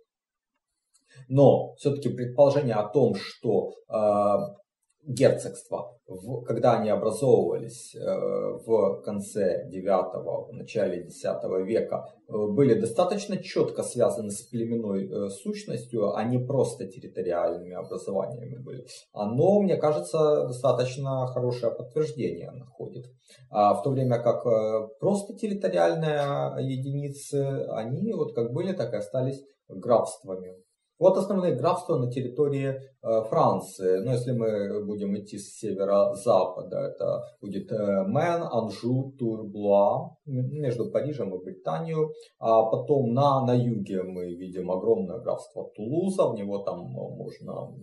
Но 1.28 1.74
все-таки 1.76 2.10
предположение 2.10 2.76
о 2.76 2.88
том, 2.88 3.16
что 3.16 3.72
э, 3.90 4.59
герцогства, 5.06 5.98
в, 6.08 6.41
когда 6.44 6.74
они 6.79 6.89
образовывались 6.89 7.96
э, 7.96 8.00
в 8.00 9.01
конце 9.01 9.68
9 9.70 10.53
начале 10.53 11.03
10 11.03 11.25
века, 11.65 12.06
э, 12.27 12.34
были 12.34 12.79
достаточно 12.79 13.38
четко 13.38 13.84
связаны 13.84 14.32
с 14.32 14.41
племенной 14.41 15.08
э, 15.08 15.29
сущностью, 15.29 16.15
а 16.15 16.24
не 16.24 16.38
просто 16.38 16.88
территориальными 16.88 17.74
образованиями 17.74 18.58
были. 18.58 18.86
Оно, 19.13 19.62
мне 19.62 19.77
кажется, 19.77 20.48
достаточно 20.48 21.27
хорошее 21.27 21.72
подтверждение 21.74 22.51
находит. 22.51 23.06
А 23.50 23.74
в 23.74 23.84
то 23.84 23.91
время 23.91 24.20
как 24.22 24.46
э, 24.46 24.88
просто 25.00 25.34
территориальные 25.36 26.62
единицы, 26.63 27.65
они 27.72 28.13
вот 28.13 28.36
как 28.36 28.51
были, 28.53 28.74
так 28.74 28.94
и 28.94 28.98
остались 28.98 29.41
графствами. 29.70 30.56
Вот 31.00 31.15
основные 31.15 31.56
графства 31.56 31.96
на 31.96 32.12
территории 32.12 32.75
э, 32.75 33.22
Франции. 33.29 34.03
Но 34.03 34.12
если 34.12 34.34
мы 34.34 34.86
будем 34.86 35.15
идти 35.18 35.38
с 35.38 35.58
севера-запада, 35.58 36.91
это 36.94 37.24
будет 37.39 37.72
э, 37.72 38.03
Мен, 38.06 38.44
Анжу, 38.44 39.13
Тур, 39.18 39.46
Блуа, 39.46 40.18
между 40.25 40.91
Парижем 40.91 41.34
и 41.34 41.41
Британией. 41.41 42.13
А 42.38 42.63
потом 42.63 43.13
на, 43.13 43.46
на 43.46 43.53
юге 43.53 44.03
мы 44.03 44.36
видим 44.36 44.70
огромное 44.70 45.20
графство 45.20 45.72
Тулуза, 45.74 46.27
в 46.27 46.36
него 46.36 46.60
там, 46.63 46.82
э, 46.82 47.15
можно 47.15 47.74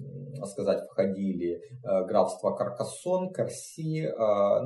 сказать, 0.44 0.84
входили 0.90 1.58
графство 1.82 2.50
Каркасон, 2.50 3.32
Карси, 3.32 4.06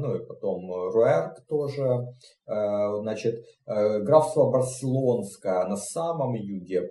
ну 0.01 0.17
и 0.17 0.27
потом 0.27 0.69
Руэрк 0.93 1.47
тоже. 1.49 2.09
Значит, 2.45 3.45
графство 3.67 4.51
Барселонское 4.51 5.65
на 5.67 5.77
самом 5.77 6.35
юге 6.35 6.89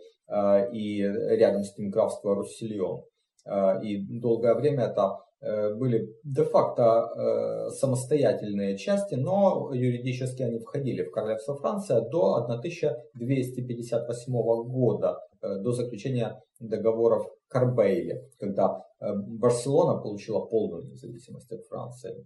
и 0.73 1.01
рядом 1.01 1.63
с 1.63 1.77
ним 1.77 1.89
графство 1.89 2.35
Руссельон. 2.35 3.03
А, 3.49 3.79
и 3.81 3.97
долгое 4.19 4.53
время 4.53 4.83
это 4.85 5.17
э, 5.41 5.73
были 5.75 6.13
де-факто 6.23 6.83
э, 6.83 7.69
самостоятельные 7.71 8.77
части, 8.77 9.15
но 9.15 9.71
юридически 9.73 10.43
они 10.43 10.59
входили 10.59 11.03
в 11.03 11.11
королевство 11.11 11.55
Франция 11.55 12.01
до 12.01 12.35
1258 12.35 14.33
года, 14.69 15.17
э, 15.41 15.55
до 15.59 15.71
заключения 15.71 16.39
договоров 16.59 17.25
Карбейли, 17.47 18.29
когда 18.37 18.83
Барселона 18.99 19.99
получила 19.99 20.45
полную 20.45 20.83
независимость 20.91 21.51
от 21.51 21.63
Франции. 21.65 22.23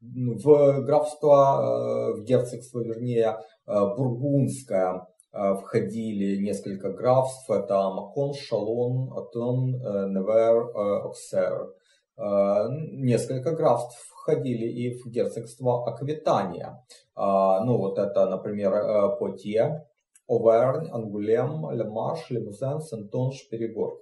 В 0.00 0.80
графство, 0.80 2.14
в 2.16 2.24
герцогство, 2.24 2.80
вернее, 2.80 3.36
Бургундское 3.66 4.94
Э, 4.94 5.09
входили 5.32 6.42
несколько 6.42 6.90
графств, 6.90 7.48
это 7.50 7.90
Макон, 7.90 8.34
Шалон, 8.34 9.12
Атон, 9.16 9.76
э, 9.76 10.08
Невер, 10.08 10.70
э, 10.74 11.08
Оксер. 11.08 11.74
Несколько 12.18 13.52
графств 13.52 13.96
входили 14.10 14.66
и 14.66 14.94
в 14.94 15.06
герцогство 15.06 15.88
Аквитания. 15.88 16.84
Ну 17.16 17.78
вот 17.78 17.98
это, 17.98 18.28
например, 18.28 19.16
Потье, 19.18 19.86
Овернь, 20.28 20.90
Ангулем, 20.90 21.70
Лемаш, 21.70 22.28
Лемузен, 22.28 22.82
Сентонш, 22.82 23.48
Перегор. 23.48 23.98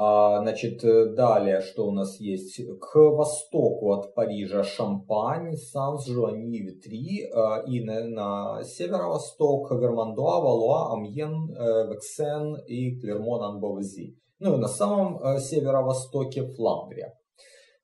А, 0.00 0.42
значит, 0.42 0.84
э, 0.84 1.06
далее, 1.06 1.60
что 1.60 1.88
у 1.88 1.90
нас 1.90 2.20
есть? 2.20 2.60
К 2.78 2.94
востоку 2.94 3.94
от 3.94 4.14
Парижа 4.14 4.62
Шампань, 4.62 5.56
Сан-Жуани, 5.56 6.60
Витри, 6.60 7.28
а, 7.34 7.64
и 7.66 7.82
на, 7.82 8.04
на 8.04 8.62
северо-восток 8.62 9.72
Вермандуа, 9.72 10.40
Валуа, 10.40 10.92
Амьен, 10.92 11.50
э, 11.50 11.88
Вексен 11.88 12.54
и 12.64 12.96
Клермон-Анбовези. 13.00 14.14
Ну 14.38 14.54
и 14.54 14.58
на 14.58 14.68
самом 14.68 15.18
э, 15.18 15.40
северо-востоке 15.40 16.46
Фландрия. 16.46 17.18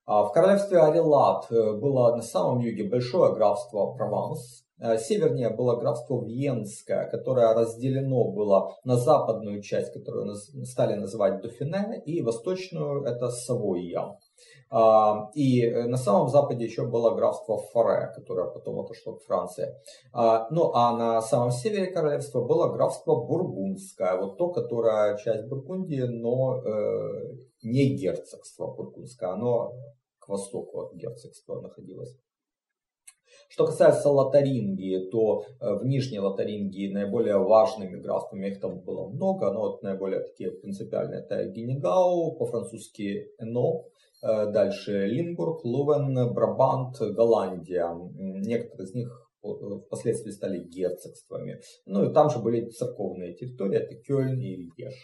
А 0.06 0.22
в 0.22 0.32
королевстве 0.32 0.78
Арелат 0.78 1.50
э, 1.50 1.72
было 1.72 2.14
на 2.14 2.22
самом 2.22 2.60
юге 2.60 2.88
большое 2.88 3.34
графство 3.34 3.92
Прованс, 3.92 4.63
Э, 4.63 4.63
севернее 4.78 5.50
было 5.50 5.76
графство 5.76 6.24
Вьенское, 6.24 7.08
которое 7.08 7.54
разделено 7.54 8.24
было 8.30 8.74
на 8.84 8.96
западную 8.96 9.62
часть, 9.62 9.92
которую 9.92 10.34
стали 10.34 10.94
называть 10.94 11.40
Дофине, 11.40 12.02
и 12.04 12.22
восточную 12.22 13.04
это 13.04 13.30
Савойя. 13.30 14.16
А, 14.70 15.30
и 15.34 15.62
э, 15.62 15.84
на 15.84 15.96
самом 15.96 16.28
западе 16.28 16.64
еще 16.64 16.84
было 16.86 17.14
графство 17.14 17.58
Форе, 17.58 18.10
которое 18.14 18.50
потом 18.50 18.80
отошло 18.80 19.14
к 19.14 19.22
Франции. 19.22 19.72
А, 20.12 20.48
ну 20.50 20.72
а 20.74 20.96
на 20.96 21.22
самом 21.22 21.52
севере 21.52 21.92
королевства 21.92 22.44
было 22.44 22.72
графство 22.72 23.14
Бургундское, 23.14 24.16
вот 24.16 24.36
то, 24.36 24.48
которое 24.48 25.16
часть 25.18 25.46
Бургундии, 25.48 26.02
но 26.02 26.56
э, 26.56 27.36
не 27.62 27.94
герцогство 27.94 28.66
Бургундское, 28.66 29.30
оно 29.30 29.72
к 30.18 30.28
востоку 30.28 30.80
от 30.80 30.94
герцогства 30.94 31.60
находилось. 31.60 32.16
Что 33.48 33.66
касается 33.66 34.10
Лотарингии, 34.10 35.10
то 35.10 35.44
э, 35.60 35.74
в 35.74 35.84
Нижней 35.84 36.18
Лотарингии 36.18 36.92
наиболее 36.92 37.38
важными 37.38 38.00
графствами, 38.00 38.48
их 38.48 38.60
там 38.60 38.80
было 38.80 39.08
много, 39.08 39.52
но 39.52 39.60
вот 39.60 39.82
наиболее 39.82 40.20
такие 40.20 40.50
принципиальные 40.50 41.20
это 41.20 41.44
Генегау, 41.46 42.36
по-французски 42.36 43.28
Эно, 43.38 43.84
э, 44.22 44.50
дальше 44.50 45.06
Лимбург, 45.06 45.64
Лувен, 45.64 46.34
Брабант, 46.34 46.98
Голландия. 47.00 47.94
Некоторые 48.14 48.86
из 48.86 48.94
них 48.94 49.30
э, 49.42 49.48
впоследствии 49.86 50.30
стали 50.30 50.58
герцогствами. 50.58 51.60
Ну 51.86 52.10
и 52.10 52.12
там 52.12 52.30
же 52.30 52.38
были 52.38 52.68
церковные 52.70 53.34
территории, 53.34 53.78
это 53.78 53.94
Кёльн 53.96 54.40
и 54.40 54.56
Льеж. 54.56 54.94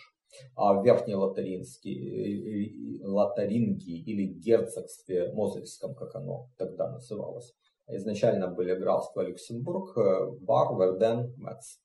А 0.55 0.75
в 0.75 0.85
Верхней 0.85 1.17
Лотарингии, 1.17 3.03
Лотарингии 3.03 3.99
или 3.99 4.33
герцогстве 4.33 5.33
Мозельском, 5.33 5.95
как 5.95 6.15
оно 6.15 6.49
тогда 6.57 6.89
называлось, 6.89 7.53
изначально 7.97 8.49
были 8.49 8.75
графства 8.75 9.23
Люксембург, 9.23 9.97
э, 9.97 10.31
Бар, 10.41 10.77
Верден, 10.77 11.35
Мец. 11.37 11.81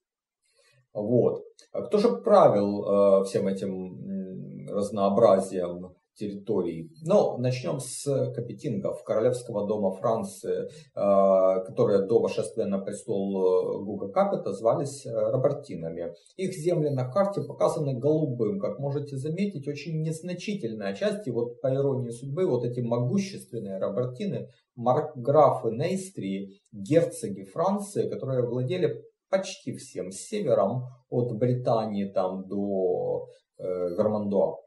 Вот. 0.93 1.43
Кто 1.71 1.97
же 1.97 2.17
правил 2.17 3.21
э, 3.21 3.23
всем 3.25 3.47
этим 3.47 4.67
разнообразием 4.67 5.94
территорий. 6.15 6.91
Но 7.03 7.37
начнем 7.37 7.79
с 7.79 8.03
капетингов 8.33 9.03
Королевского 9.03 9.67
дома 9.67 9.91
Франции, 9.91 10.65
э, 10.65 11.65
которые 11.65 12.05
до 12.07 12.19
восшествия 12.19 12.65
на 12.65 12.79
престол 12.79 13.83
Гуга 13.83 14.09
Капета 14.09 14.53
звались 14.53 15.05
Робертинами. 15.05 16.13
Их 16.37 16.53
земли 16.53 16.89
на 16.89 17.09
карте 17.09 17.41
показаны 17.41 17.93
голубым. 17.93 18.59
Как 18.59 18.79
можете 18.79 19.17
заметить, 19.17 19.67
очень 19.67 20.01
незначительная 20.01 20.93
часть, 20.95 21.27
и 21.27 21.31
вот 21.31 21.61
по 21.61 21.73
иронии 21.73 22.09
судьбы, 22.09 22.45
вот 22.45 22.63
эти 22.65 22.79
могущественные 22.79 23.79
Робертины 23.79 24.49
маркграфы 24.75 25.71
Нейстрии, 25.71 26.59
герцоги 26.71 27.43
Франции, 27.43 28.09
которые 28.09 28.45
владели 28.45 29.03
почти 29.29 29.75
всем 29.75 30.11
севером, 30.11 30.85
от 31.09 31.31
Британии 31.37 32.05
там 32.05 32.47
до 32.47 33.27
э, 33.57 33.63
Вермандуа, 33.63 34.53
э, 34.53 34.64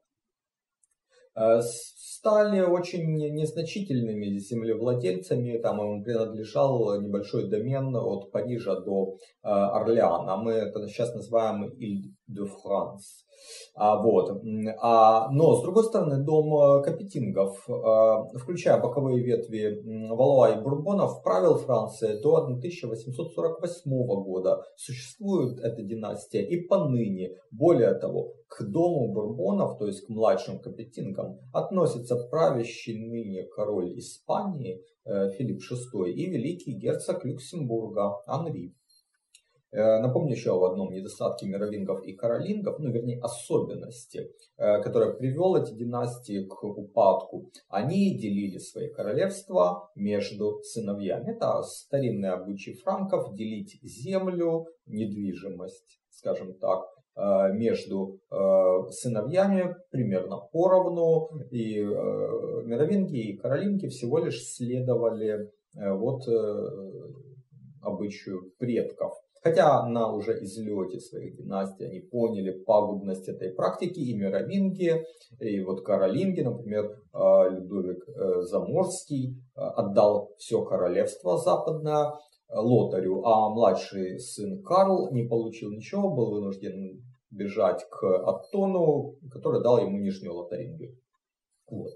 стали 1.63 2.61
очень 2.61 3.05
незначительными 3.35 4.39
землевладельцами. 4.39 5.59
Там 5.59 5.81
им 5.83 6.03
принадлежал 6.03 7.01
небольшой 7.01 7.49
домен 7.49 7.95
от 7.95 8.33
Парижа 8.33 8.81
до 8.81 9.15
э, 9.15 9.49
Орлеана. 9.49 10.37
Мы 10.37 10.53
это 10.53 10.87
сейчас 10.89 11.15
называем 11.15 11.69
Иль-де-Франс. 11.69 13.25
А, 13.75 14.03
вот. 14.03 14.43
А, 14.81 15.31
но, 15.31 15.55
с 15.57 15.63
другой 15.63 15.85
стороны, 15.85 16.25
дом 16.25 16.55
э, 16.55 16.83
Капетингов, 16.83 17.69
а, 17.69 18.25
включая 18.37 18.81
боковые 18.81 19.23
ветви 19.25 19.83
Валуа 20.11 20.51
и 20.51 20.61
Бурбонов, 20.61 21.23
правил 21.23 21.57
Франции 21.57 22.21
до 22.21 22.37
1848 22.37 23.91
года. 24.23 24.63
Существует 24.77 25.61
эта 25.61 25.83
династия 25.83 26.43
и 26.43 26.67
поныне. 26.67 27.37
Более 27.51 27.95
того, 27.95 28.35
к 28.49 28.65
дому 28.65 29.13
Бурбонов, 29.13 29.79
то 29.79 29.87
есть 29.87 30.07
к 30.07 30.09
младшим 30.09 30.59
Капетингам, 30.59 31.39
относится 31.53 32.17
правящий 32.31 33.09
ныне 33.09 33.45
король 33.45 33.99
Испании 33.99 34.83
э, 35.05 35.31
Филипп 35.33 35.61
VI 35.61 36.11
и 36.11 36.31
великий 36.31 36.73
герцог 36.73 37.25
Люксембурга 37.25 38.17
Анри. 38.27 38.75
Э, 39.71 40.01
напомню 40.01 40.33
еще 40.33 40.55
об 40.55 40.65
одном 40.65 40.93
недостатке 40.93 41.47
мировингов 41.47 42.03
и 42.03 42.15
каролингов, 42.15 42.79
ну 42.79 42.91
вернее 42.91 43.21
особенности, 43.21 44.31
э, 44.57 44.81
которая 44.83 45.13
привел 45.13 45.57
эти 45.57 45.75
династии 45.75 46.47
к 46.47 46.65
упадку. 46.65 47.51
Они 47.69 48.17
делили 48.17 48.57
свои 48.57 48.89
королевства 48.89 49.91
между 49.95 50.63
сыновьями. 50.63 51.33
Это 51.33 51.63
старинный 51.63 52.31
обычай 52.31 52.75
франков 52.75 53.35
делить 53.35 53.79
землю, 53.83 54.69
недвижимость, 54.87 56.01
скажем 56.09 56.55
так, 56.55 56.87
э, 57.17 57.53
между 57.53 58.21
сыновьями 58.91 59.77
примерно 59.91 60.39
поровну. 60.51 61.29
И 61.51 61.79
мировинги 61.79 63.19
и 63.19 63.37
каролинги 63.37 63.89
всего 63.89 64.19
лишь 64.19 64.43
следовали 64.47 65.51
вот 65.75 66.23
обычаю 67.83 68.53
предков. 68.59 69.13
Хотя 69.43 69.87
на 69.87 70.13
уже 70.13 70.33
излете 70.43 70.99
своих 70.99 71.37
династий 71.37 71.87
они 71.87 72.01
поняли 72.01 72.63
пагубность 72.65 73.29
этой 73.29 73.53
практики, 73.55 74.01
и 74.01 74.17
мировинги, 74.17 75.05
и 75.41 75.63
вот 75.63 75.85
каролинги, 75.85 76.41
например, 76.41 76.91
а, 77.13 77.49
Людовик 77.49 78.09
э, 78.09 78.43
Заморский 78.43 79.37
э, 79.57 79.61
отдал 79.61 80.31
все 80.39 80.65
королевство 80.65 81.39
западное 81.39 82.13
Лотарю, 82.51 83.23
а 83.25 83.51
младший 83.51 84.19
сын 84.19 84.63
Карл 84.63 85.13
не 85.13 85.29
получил 85.29 85.71
ничего, 85.71 86.15
был 86.15 86.31
вынужден 86.31 87.03
бежать 87.31 87.85
к 87.91 88.05
Аттону, 88.05 89.17
который 89.31 89.63
дал 89.63 89.79
ему 89.79 89.99
Нижнюю 89.99 90.35
Лотарингию. 90.35 90.97
Вот. 91.71 91.93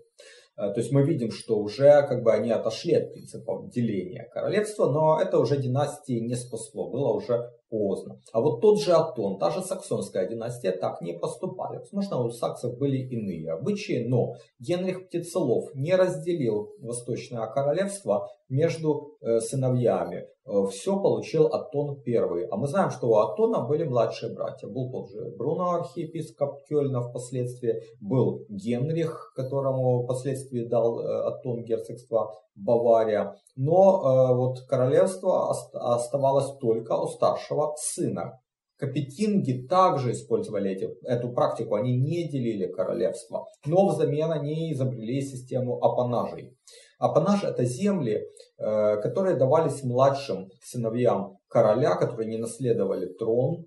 Э, 0.62 0.72
то 0.72 0.80
есть 0.80 0.92
мы 0.92 1.02
видим, 1.02 1.30
что 1.30 1.58
уже 1.58 2.06
как 2.06 2.22
бы 2.22 2.32
они 2.32 2.50
отошли 2.50 2.94
от 2.94 3.12
принципа 3.12 3.68
деления 3.72 4.28
королевства, 4.32 4.90
но 4.90 5.20
это 5.20 5.38
уже 5.38 5.56
династии 5.56 6.20
не 6.20 6.36
спасло, 6.36 6.88
было 6.88 7.12
уже 7.12 7.50
поздно. 7.68 8.20
А 8.32 8.40
вот 8.40 8.60
тот 8.60 8.80
же 8.80 8.92
Атон, 8.92 9.38
та 9.38 9.50
же 9.50 9.62
саксонская 9.62 10.28
династия 10.28 10.72
так 10.72 11.00
не 11.00 11.14
поступали. 11.14 11.78
Возможно, 11.78 12.22
у 12.22 12.30
саксов 12.30 12.78
были 12.78 12.98
иные 12.98 13.50
обычаи, 13.50 14.04
но 14.06 14.34
Генрих 14.60 15.06
Птицелов 15.06 15.74
не 15.74 15.94
разделил 15.96 16.74
Восточное 16.80 17.46
королевство 17.46 18.28
между 18.52 19.16
э, 19.20 19.40
сыновьями. 19.40 20.26
Э, 20.44 20.66
Все 20.70 21.00
получил 21.00 21.46
Атон 21.46 22.02
I. 22.06 22.46
А 22.50 22.56
мы 22.56 22.68
знаем, 22.68 22.90
что 22.90 23.08
у 23.08 23.16
Атона 23.16 23.66
были 23.66 23.84
младшие 23.84 24.34
братья. 24.34 24.68
Был 24.68 24.90
тот 24.90 25.10
же 25.10 25.34
Бруно, 25.38 25.70
архиепископ 25.70 26.62
Кёльна 26.68 27.00
впоследствии, 27.00 27.82
был 28.00 28.44
Генрих, 28.50 29.32
которому 29.34 30.04
впоследствии 30.04 30.64
дал 30.64 31.00
э, 31.00 31.28
Атон 31.28 31.64
герцогство 31.64 32.34
Бавария. 32.54 33.34
Но 33.56 34.34
вот 34.34 34.60
королевство 34.68 35.50
оставалось 35.72 36.54
только 36.58 36.92
у 36.92 37.06
старшего 37.06 37.74
сына. 37.78 38.41
Капетинги 38.82 39.64
также 39.68 40.10
использовали 40.10 40.72
эти, 40.72 40.92
эту 41.04 41.32
практику, 41.32 41.76
они 41.76 41.96
не 41.96 42.28
делили 42.28 42.66
королевство, 42.66 43.46
но 43.64 43.86
взамен 43.86 44.32
они 44.32 44.72
изобрели 44.72 45.20
систему 45.20 45.78
апанажей. 45.80 46.56
Апанаж 46.98 47.44
это 47.44 47.64
земли, 47.64 48.26
э, 48.58 48.96
которые 49.00 49.36
давались 49.36 49.84
младшим 49.84 50.50
сыновьям 50.64 51.38
короля, 51.46 51.94
которые 51.94 52.28
не 52.28 52.38
наследовали 52.38 53.06
трон, 53.06 53.66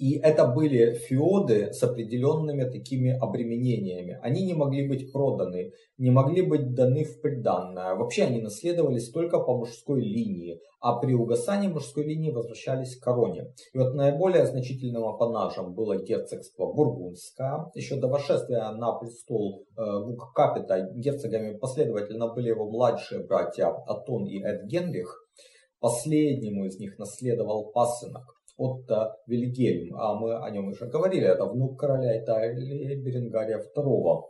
и 0.00 0.18
это 0.18 0.46
были 0.46 0.94
феоды 0.94 1.74
с 1.74 1.82
определенными 1.82 2.64
такими 2.64 3.10
обременениями. 3.10 4.18
Они 4.22 4.46
не 4.46 4.54
могли 4.54 4.88
быть 4.88 5.12
проданы, 5.12 5.72
не 5.98 6.10
могли 6.10 6.40
быть 6.40 6.72
даны 6.72 7.04
в 7.04 7.20
приданное. 7.20 7.94
Вообще 7.96 8.24
они 8.24 8.40
наследовались 8.40 9.10
только 9.10 9.38
по 9.38 9.58
мужской 9.58 10.00
линии, 10.00 10.58
а 10.80 10.96
при 10.98 11.12
угасании 11.12 11.68
мужской 11.68 12.04
линии 12.04 12.30
возвращались 12.30 12.96
к 12.96 13.04
короне. 13.04 13.52
И 13.74 13.78
вот 13.78 13.92
наиболее 13.92 14.46
значительным 14.46 15.04
апанажем 15.04 15.74
было 15.74 16.02
герцогство 16.02 16.72
Бургундское. 16.72 17.70
Еще 17.74 17.96
до 17.96 18.08
восшествия 18.08 18.70
на 18.70 18.92
престол 18.92 19.66
э, 19.76 19.82
Капита 20.34 20.88
герцогами 20.94 21.58
последовательно 21.58 22.32
были 22.32 22.48
его 22.48 22.70
младшие 22.70 23.26
братья 23.26 23.66
Атон 23.66 24.24
и 24.24 24.42
Эд 24.42 24.64
Генрих. 24.64 25.26
Последнему 25.78 26.64
из 26.64 26.78
них 26.78 26.98
наследовал 26.98 27.70
пасынок 27.70 28.39
Отто 28.60 29.16
Вильгельм, 29.26 29.96
а 29.96 30.14
мы 30.14 30.36
о 30.36 30.50
нем 30.50 30.68
уже 30.68 30.86
говорили, 30.86 31.26
это 31.26 31.46
внук 31.46 31.80
короля 31.80 32.22
Италии 32.22 32.94
Беренгария 32.94 33.58
II. 33.74 34.22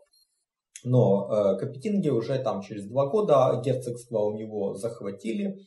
Но 0.85 1.29
э, 1.29 1.59
Капетинги 1.59 2.11
уже 2.11 2.39
там 2.39 2.63
через 2.63 2.87
два 2.87 3.07
года 3.07 3.61
герцогство 3.65 4.21
у 4.21 4.33
него 4.39 4.75
захватили. 4.75 5.59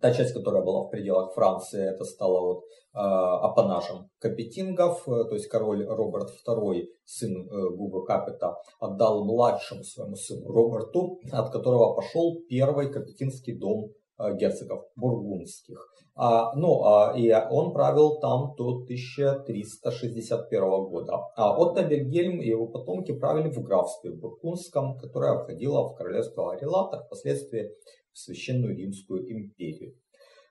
Та 0.00 0.12
часть, 0.12 0.34
которая 0.34 0.64
была 0.64 0.82
в 0.82 0.90
пределах 0.90 1.32
Франции, 1.34 1.94
это 1.94 2.04
стало 2.04 2.40
вот 2.40 2.64
э, 2.64 2.98
апанажем 2.98 4.10
капетингов, 4.18 5.06
э, 5.06 5.24
то 5.28 5.34
есть 5.34 5.46
король 5.46 5.86
Роберт 5.86 6.30
II, 6.44 6.86
сын 7.04 7.48
э, 7.48 7.76
Гуга 7.76 8.04
Капета, 8.04 8.56
отдал 8.80 9.24
младшему 9.24 9.84
своему 9.84 10.16
сыну 10.16 10.48
Роберту, 10.48 11.20
от 11.30 11.52
которого 11.52 11.94
пошел 11.94 12.42
первый 12.48 12.90
капетинский 12.90 13.56
дом 13.56 13.92
герцогов 14.18 14.84
бургундских. 14.96 15.88
А, 16.14 16.54
ну, 16.54 16.84
а, 16.84 17.14
и 17.16 17.32
он 17.32 17.72
правил 17.72 18.20
там 18.20 18.54
до 18.56 18.82
1361 18.82 20.60
года. 20.84 21.30
А 21.36 21.56
Отто 21.58 21.80
Вильгельм 21.82 22.42
и 22.42 22.48
его 22.48 22.66
потомки 22.66 23.12
правили 23.12 23.48
в 23.48 23.62
графстве 23.62 24.10
Бургундском, 24.12 24.98
которое 24.98 25.38
входило 25.38 25.88
в 25.88 25.94
королевство 25.94 26.52
Арелата, 26.52 26.98
впоследствии 26.98 27.70
в 28.12 28.18
Священную 28.18 28.76
Римскую 28.76 29.32
империю. 29.32 29.96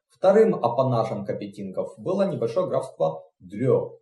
Вторым 0.09 0.55
апанажем 0.55 1.25
капетингов 1.25 1.93
было 1.97 2.27
небольшое 2.27 2.67
графство 2.67 3.23
Дрё. 3.39 3.99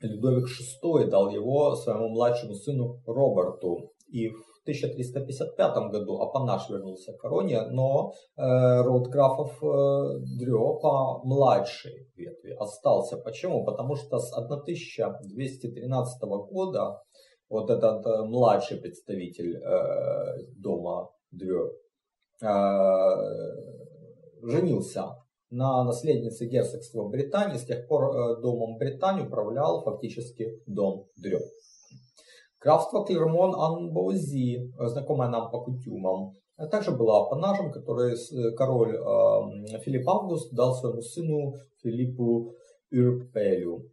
Людовик 0.00 0.46
VI 0.46 1.06
дал 1.06 1.30
его 1.30 1.76
своему 1.76 2.08
младшему 2.08 2.54
сыну 2.54 3.00
Роберту. 3.06 3.92
И 4.08 4.28
в 4.28 4.53
1355 4.64 5.90
году 5.92 6.20
апанаж 6.20 6.68
вернулся 6.68 7.12
к 7.12 7.18
короне, 7.18 7.62
но 7.70 8.12
э, 8.36 8.82
род 8.82 9.08
графов 9.08 9.62
э, 9.62 10.20
Дрё 10.38 10.74
по 10.80 11.20
младшей 11.24 12.10
ветви 12.16 12.56
остался. 12.58 13.16
Почему? 13.16 13.64
Потому 13.64 13.96
что 13.96 14.18
с 14.18 14.32
1213 14.36 16.22
года 16.22 17.02
вот 17.48 17.70
этот 17.70 18.06
э, 18.06 18.24
младший 18.24 18.78
представитель 18.78 19.56
э, 19.56 20.44
дома 20.56 21.10
Дрё 21.30 21.70
Э, 22.42 23.16
женился 24.42 25.16
на 25.50 25.84
наследнице 25.84 26.46
герцогства 26.46 27.08
Британии. 27.08 27.56
С 27.56 27.64
тех 27.64 27.86
пор 27.88 28.04
э, 28.04 28.40
домом 28.42 28.76
Британии 28.76 29.24
управлял 29.24 29.82
фактически 29.82 30.60
дом 30.66 31.06
Дрё. 31.16 31.38
Графство 32.64 33.04
Клермон-Анбози, 33.04 34.72
знакомое 34.78 35.28
нам 35.28 35.50
по 35.50 35.60
кутюмам, 35.60 36.32
также 36.70 36.92
было 36.92 37.26
апанажем, 37.26 37.70
который 37.70 38.16
король 38.56 38.96
э, 38.96 39.78
Филипп 39.80 40.08
Август 40.08 40.54
дал 40.54 40.74
своему 40.74 41.02
сыну 41.02 41.54
Филиппу 41.82 42.54
Юрпелю. 42.90 43.90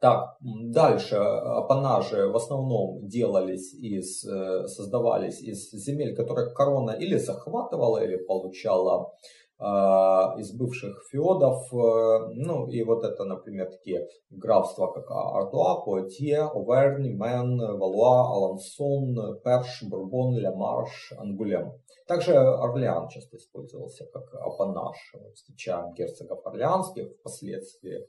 Так, 0.00 0.36
дальше 0.40 1.16
апанажи 1.16 2.26
в 2.28 2.36
основном 2.36 3.06
делались 3.06 3.74
из, 3.74 4.24
э, 4.24 4.66
создавались 4.68 5.40
из 5.42 5.70
земель, 5.72 6.16
которые 6.16 6.54
корона 6.54 6.92
или 6.92 7.16
захватывала, 7.16 8.02
или 8.02 8.16
получала 8.16 9.02
э, 9.02 9.45
из 9.58 10.52
бывших 10.54 11.02
феодов. 11.10 11.72
Э, 11.72 12.28
ну 12.34 12.68
и 12.68 12.82
вот 12.82 13.04
это, 13.04 13.24
например, 13.24 13.70
такие 13.70 14.06
графства, 14.30 14.88
как 14.88 15.10
Артуа, 15.10 15.82
Пуатье, 15.82 16.42
Оверни, 16.42 17.10
Мен, 17.10 17.58
Валуа, 17.58 18.28
Алансон, 18.34 19.40
Перш, 19.42 19.82
Бурбон, 19.88 20.36
Лямарш, 20.36 21.12
Ангулем. 21.16 21.72
Также 22.06 22.36
Орлеан 22.36 23.08
часто 23.08 23.36
использовался 23.36 24.04
как 24.12 24.32
апанаж. 24.34 24.96
Встречаем 25.34 25.92
герцогов 25.94 26.46
Орлеанских 26.46 27.10
впоследствии 27.18 28.06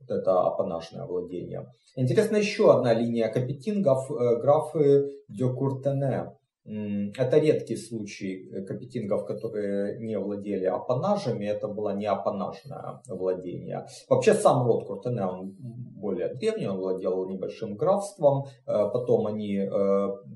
вот 0.00 0.10
это 0.10 0.42
апанажное 0.42 1.06
владение. 1.06 1.66
Интересна 1.96 2.36
еще 2.38 2.72
одна 2.72 2.94
линия 2.94 3.28
капетингов, 3.28 4.10
э, 4.10 4.36
графы 4.40 5.10
де 5.28 5.48
Куртене. 5.48 6.36
Это 6.66 7.38
редкий 7.38 7.76
случай 7.76 8.48
э, 8.50 8.62
капетингов, 8.62 9.26
которые 9.26 9.98
не 10.00 10.18
владели 10.18 10.64
апанажами, 10.64 11.44
это 11.44 11.68
было 11.68 11.94
не 11.94 12.06
апанажное 12.06 13.02
владение. 13.06 13.86
Вообще 14.08 14.32
сам 14.32 14.66
род 14.66 14.86
Куртене, 14.86 15.26
он 15.26 15.54
более 15.58 16.34
древний, 16.34 16.66
он 16.66 16.78
владел 16.78 17.28
небольшим 17.28 17.76
графством, 17.76 18.44
э, 18.44 18.72
потом 18.94 19.26
они, 19.26 19.58
э, 19.58 19.68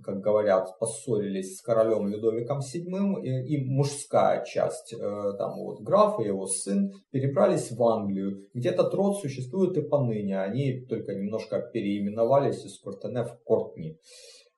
как 0.04 0.20
говорят, 0.20 0.78
поссорились 0.78 1.56
с 1.56 1.62
королем 1.62 2.08
Людовиком 2.08 2.58
VII, 2.58 3.22
и 3.22 3.64
мужская 3.64 4.44
часть, 4.44 4.94
там 5.38 5.58
вот 5.62 5.80
граф 5.80 6.20
и 6.20 6.24
его 6.24 6.46
сын, 6.46 6.92
перебрались 7.10 7.72
в 7.72 7.82
Англию, 7.82 8.46
где 8.52 8.68
этот 8.68 8.92
род 8.92 9.16
существует 9.16 9.78
и 9.78 9.82
поныне, 9.82 10.40
они 10.40 10.84
только 10.88 11.14
немножко 11.14 11.60
переименовались 11.72 12.64
из 12.66 12.78
Куртене 12.78 13.24
в 13.24 13.38
Кортни. 13.44 13.98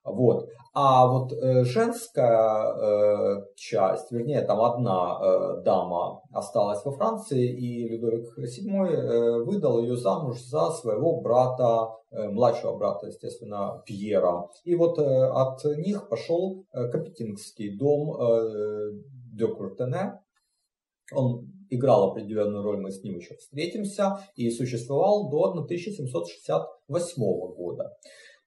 Вот. 0.05 0.49
А 0.73 1.07
вот 1.09 1.33
э, 1.33 1.65
женская 1.65 2.73
э, 2.73 3.43
часть, 3.57 4.13
вернее, 4.13 4.43
там 4.43 4.61
одна 4.61 5.19
э, 5.21 5.63
дама 5.65 6.23
осталась 6.33 6.85
во 6.85 6.93
Франции, 6.93 7.45
и 7.45 7.89
Людовик 7.89 8.39
VII 8.39 9.45
выдал 9.45 9.83
ее 9.83 9.97
замуж 9.97 10.41
за 10.43 10.71
своего 10.71 11.21
брата, 11.21 11.91
младшего 12.13 12.77
брата, 12.77 13.09
естественно, 13.09 13.83
Пьера. 13.85 14.49
И 14.65 14.77
вот 14.77 14.99
от 14.99 15.65
них 15.79 16.09
пошел 16.09 16.65
Капетингский 16.73 17.77
дом 17.77 18.17
де 19.33 19.47
Куртене. 19.47 20.21
Он 21.13 21.51
играл 21.71 22.11
определенную 22.11 22.63
роль, 22.63 22.81
мы 22.81 22.91
с 22.91 23.03
ним 23.03 23.17
еще 23.17 23.35
встретимся, 23.37 24.19
и 24.37 24.51
существовал 24.51 25.31
до 25.31 25.45
1768 25.51 27.23
года. 27.57 27.91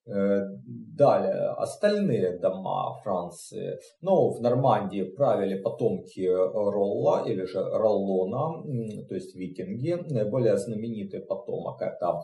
Э, 0.06 0.48
далее, 0.66 1.52
остальные 1.52 2.38
дома 2.40 2.94
Франции. 3.04 3.80
Ну, 4.02 4.32
в 4.32 4.42
Нормандии 4.42 5.04
правили 5.04 5.62
потомки 5.62 6.28
Ролла 6.28 7.24
или 7.26 7.46
же 7.46 7.64
Роллона, 7.64 8.64
то 9.08 9.16
есть 9.16 9.34
викинги. 9.34 9.98
Наиболее 10.10 10.58
знаменитый 10.58 11.22
потомок 11.22 11.82
это 11.82 12.22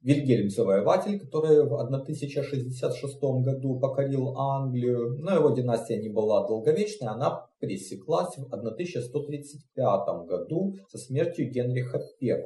Вильгельм 0.00 0.48
Завоеватель, 0.48 1.20
который 1.20 1.64
в 1.68 1.74
1066 1.74 3.20
году 3.44 3.78
покорил 3.78 4.36
Англию, 4.36 5.18
но 5.18 5.34
его 5.34 5.50
династия 5.50 5.98
не 5.98 6.08
была 6.08 6.46
долговечной, 6.48 7.08
она 7.08 7.47
пресеклась 7.60 8.36
в 8.36 8.46
1135 8.52 10.26
году 10.26 10.74
со 10.88 10.98
смертью 10.98 11.50
Генриха 11.50 12.00
I. 12.22 12.42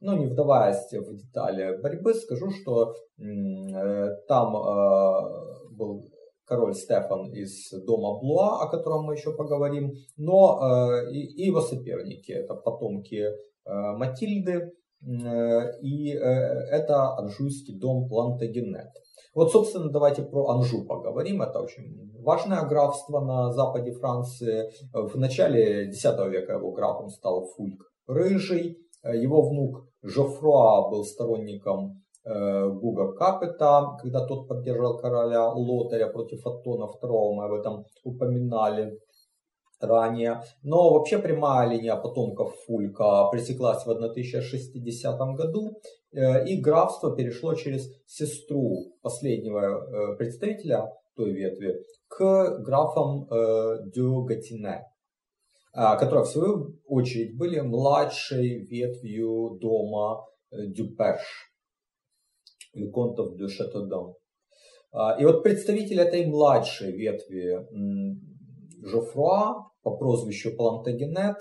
Но 0.00 0.16
не 0.16 0.26
вдаваясь 0.26 0.90
в 0.92 1.16
детали 1.16 1.80
борьбы, 1.80 2.14
скажу, 2.14 2.50
что 2.50 2.94
э, 3.18 4.08
там 4.28 4.56
э, 4.56 5.74
был 5.76 6.10
король 6.44 6.74
Стефан 6.74 7.32
из 7.32 7.70
дома 7.84 8.18
Блуа, 8.18 8.62
о 8.62 8.68
котором 8.68 9.04
мы 9.04 9.14
еще 9.14 9.32
поговорим, 9.36 9.92
но 10.16 10.58
э, 10.62 11.12
и, 11.12 11.42
и 11.42 11.46
его 11.46 11.60
соперники, 11.60 12.32
это 12.32 12.54
потомки 12.54 13.24
Матильды, 13.66 14.72
и 15.82 16.08
это 16.08 17.16
анжуйский 17.18 17.78
дом 17.78 18.08
Плантагенет. 18.08 18.88
Вот, 19.34 19.52
собственно, 19.52 19.90
давайте 19.90 20.22
про 20.22 20.48
Анжу 20.48 20.84
поговорим. 20.84 21.42
Это 21.42 21.60
очень 21.60 22.10
важное 22.22 22.62
графство 22.66 23.20
на 23.20 23.52
западе 23.52 23.92
Франции. 23.92 24.70
В 24.92 25.16
начале 25.16 25.86
X 25.88 26.04
века 26.04 26.54
его 26.54 26.72
графом 26.72 27.08
стал 27.08 27.46
Фульк 27.56 27.80
Рыжий. 28.08 28.78
Его 29.04 29.48
внук 29.48 29.86
Жофруа 30.02 30.90
был 30.90 31.04
сторонником 31.04 32.02
э, 32.24 32.68
Гуга 32.68 33.12
Капета, 33.12 33.96
когда 34.00 34.26
тот 34.26 34.48
поддержал 34.48 34.98
короля 34.98 35.48
Лотаря 35.48 36.08
против 36.08 36.46
Аттона 36.46 36.84
II, 36.84 37.34
мы 37.34 37.44
об 37.44 37.52
этом 37.52 37.84
упоминали 38.04 38.98
ранее. 39.82 40.42
Но 40.62 40.92
вообще 40.92 41.18
прямая 41.18 41.68
линия 41.68 41.96
потомков 41.96 42.54
Фулька 42.66 43.28
пресеклась 43.30 43.84
в 43.84 43.90
1060 43.90 45.18
году, 45.36 45.80
э, 46.12 46.46
и 46.46 46.60
графство 46.60 47.14
перешло 47.14 47.54
через 47.54 47.90
сестру 48.06 48.96
последнего 49.02 49.60
э, 49.60 50.16
представителя 50.16 50.92
той 51.16 51.32
ветви 51.32 51.82
к 52.08 52.58
графам 52.60 53.28
э, 53.30 53.90
Дю 53.94 54.24
Гатине, 54.24 54.86
которые 55.72 56.24
в 56.24 56.28
свою 56.28 56.80
очередь 56.86 57.36
были 57.36 57.60
младшей 57.60 58.66
ветвью 58.66 59.58
дома 59.60 60.26
Дюперш, 60.50 61.52
Виконтов 62.74 63.36
де 63.36 63.46
Шатодон. 63.46 64.14
И 65.20 65.24
вот 65.24 65.44
представитель 65.44 66.00
этой 66.00 66.26
младшей 66.26 66.90
ветви 66.90 67.64
Жофруа 68.82 69.69
по 69.82 69.96
прозвищу 69.96 70.56
Плантагенет. 70.56 71.36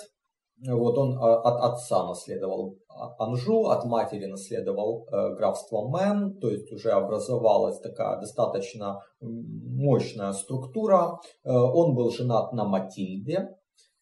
Вот 0.67 0.97
он 0.97 1.17
а, 1.17 1.39
от 1.41 1.73
отца 1.73 2.06
наследовал 2.06 2.78
Анжу, 3.17 3.67
от 3.67 3.86
матери 3.86 4.25
наследовал 4.25 5.08
э, 5.08 5.36
графство 5.36 5.88
Мэн, 5.88 6.38
то 6.39 6.49
есть 6.49 6.71
уже 6.71 6.91
образовалась 6.91 7.80
такая 7.80 8.19
достаточно 8.19 9.02
мощная 9.21 10.34
структура. 10.34 11.19
Э, 11.45 11.52
он 11.52 11.95
был 11.95 12.12
женат 12.12 12.52
на 12.52 12.65
Матильде, 12.65 13.38
э, 13.38 13.47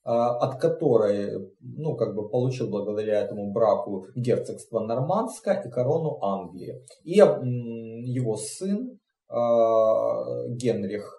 от 0.04 0.60
которой, 0.60 1.54
ну, 1.60 1.96
как 1.96 2.16
бы 2.16 2.28
получил 2.28 2.70
благодаря 2.70 3.22
этому 3.22 3.52
браку 3.54 4.08
герцогство 4.16 4.80
Нормандское 4.80 5.62
и 5.62 5.70
корону 5.70 6.18
Англии. 6.22 6.84
И 7.04 7.18
его 7.18 8.36
сын 8.38 9.00
Генрих 9.30 11.17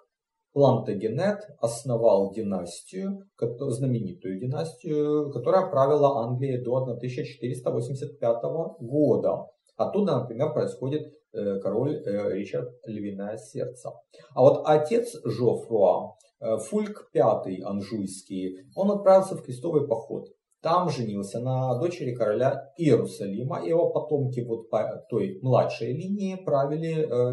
Плантагенет 0.53 1.41
основал 1.59 2.31
династию, 2.31 3.23
знаменитую 3.37 4.39
династию, 4.39 5.31
которая 5.31 5.69
правила 5.69 6.23
Англией 6.23 6.63
до 6.63 6.77
1485 6.77 8.43
года. 8.79 9.45
Оттуда, 9.77 10.19
например, 10.19 10.51
происходит 10.51 11.13
э, 11.33 11.59
король 11.59 11.95
э, 11.95 12.33
Ричард 12.33 12.69
Львиное 12.85 13.37
Сердце. 13.37 13.91
А 14.33 14.41
вот 14.41 14.63
отец 14.65 15.15
Жофруа, 15.23 16.15
э, 16.41 16.57
Фульк 16.57 17.09
V 17.13 17.61
Анжуйский, 17.63 18.57
он 18.75 18.91
отправился 18.91 19.35
в 19.35 19.43
крестовый 19.43 19.87
поход. 19.87 20.25
Там 20.61 20.89
женился 20.89 21.39
на 21.39 21.79
дочери 21.79 22.13
короля 22.13 22.73
Иерусалима. 22.77 23.65
Его 23.65 23.91
потомки 23.91 24.41
вот 24.41 24.69
по 24.69 25.05
той 25.09 25.39
младшей 25.41 25.93
линии 25.93 26.35
правили 26.35 26.91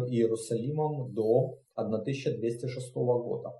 Иерусалимом 0.09 1.13
до 1.13 1.57
1206 1.77 2.93
года. 2.93 3.53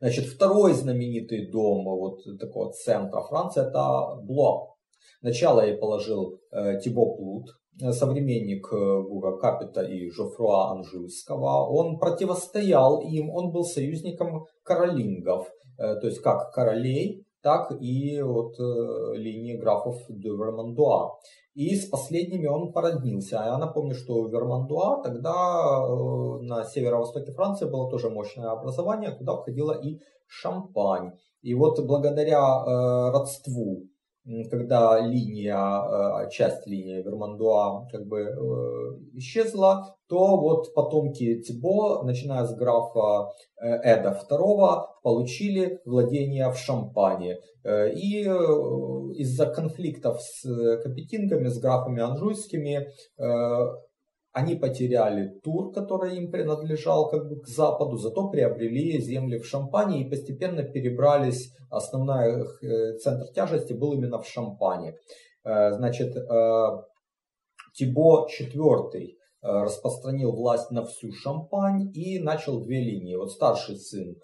Значит, 0.00 0.26
второй 0.26 0.72
знаменитый 0.74 1.50
дом 1.50 1.84
вот 1.84 2.20
такого 2.38 2.72
центра 2.72 3.22
Франции 3.22 3.62
это 3.62 4.16
Блуа. 4.22 4.74
Начало 5.22 5.66
ей 5.66 5.76
положил 5.76 6.40
э, 6.50 6.80
Тибо 6.80 7.14
Плут, 7.16 7.50
современник 7.92 8.66
э, 8.72 8.76
Гуга 8.76 9.36
Капита 9.36 9.82
и 9.82 10.08
Жофруа 10.10 10.72
Анжуйского. 10.72 11.66
Он 11.68 11.98
противостоял 11.98 13.00
им, 13.00 13.30
он 13.30 13.52
был 13.52 13.64
союзником 13.64 14.46
каролингов, 14.62 15.48
э, 15.78 15.96
то 16.00 16.06
есть 16.06 16.20
как 16.20 16.52
королей, 16.52 17.26
так 17.42 17.72
и 17.80 18.20
вот 18.22 18.58
э, 18.58 19.16
линии 19.16 19.56
графов 19.56 19.96
де 20.08 20.28
Вермандуа. 20.28 21.18
И 21.54 21.74
с 21.74 21.86
последними 21.86 22.46
он 22.46 22.72
породнился. 22.72 23.40
А 23.40 23.46
я 23.46 23.58
напомню, 23.58 23.94
что 23.94 24.26
Вермандуа 24.26 25.02
тогда 25.02 25.32
э, 25.32 26.42
на 26.42 26.64
северо-востоке 26.64 27.32
Франции 27.32 27.68
было 27.68 27.90
тоже 27.90 28.10
мощное 28.10 28.50
образование, 28.50 29.12
куда 29.12 29.36
входила 29.36 29.72
и 29.72 29.98
Шампань. 30.26 31.12
И 31.42 31.54
вот 31.54 31.80
благодаря 31.80 32.40
э, 32.40 33.10
родству 33.10 33.89
когда 34.50 35.00
линия, 35.00 35.56
а, 35.56 36.28
часть 36.28 36.66
линии 36.66 37.02
Вермандуа 37.02 37.88
как 37.90 38.06
бы 38.06 38.20
э, 38.20 38.36
исчезла, 39.14 39.96
то 40.08 40.36
вот 40.36 40.74
потомки 40.74 41.40
Тибо, 41.40 42.02
начиная 42.04 42.44
с 42.44 42.54
графа 42.54 43.30
э, 43.60 43.66
Эда 43.66 44.18
II, 44.30 44.82
получили 45.02 45.80
владение 45.84 46.50
в 46.50 46.58
Шампане. 46.58 47.38
Э, 47.64 47.90
и 47.90 48.22
из-за 48.22 49.46
конфликтов 49.46 50.20
с 50.20 50.42
капетингами, 50.82 51.48
с 51.48 51.58
графами 51.58 52.02
анжуйскими, 52.02 52.88
они 54.32 54.54
потеряли 54.54 55.40
Тур, 55.42 55.72
который 55.72 56.16
им 56.16 56.30
принадлежал 56.30 57.10
как 57.10 57.28
бы 57.28 57.40
к 57.40 57.48
западу, 57.48 57.96
зато 57.96 58.28
приобрели 58.28 59.00
земли 59.00 59.38
в 59.38 59.46
Шампане 59.46 60.02
и 60.02 60.08
постепенно 60.08 60.62
перебрались. 60.62 61.52
Основной 61.68 62.46
э, 62.62 62.98
центр 62.98 63.26
тяжести 63.32 63.72
был 63.72 63.92
именно 63.92 64.20
в 64.20 64.26
Шампане. 64.26 64.96
Э, 65.44 65.72
значит, 65.72 66.16
э, 66.16 66.66
Тибо 67.74 68.26
IV 68.26 69.16
распространил 69.42 70.32
власть 70.32 70.70
на 70.70 70.84
всю 70.84 71.12
Шампань 71.12 71.90
и 71.94 72.18
начал 72.18 72.60
две 72.60 72.80
линии. 72.80 73.16
Вот 73.16 73.32
старший 73.32 73.76
сын 73.76 74.16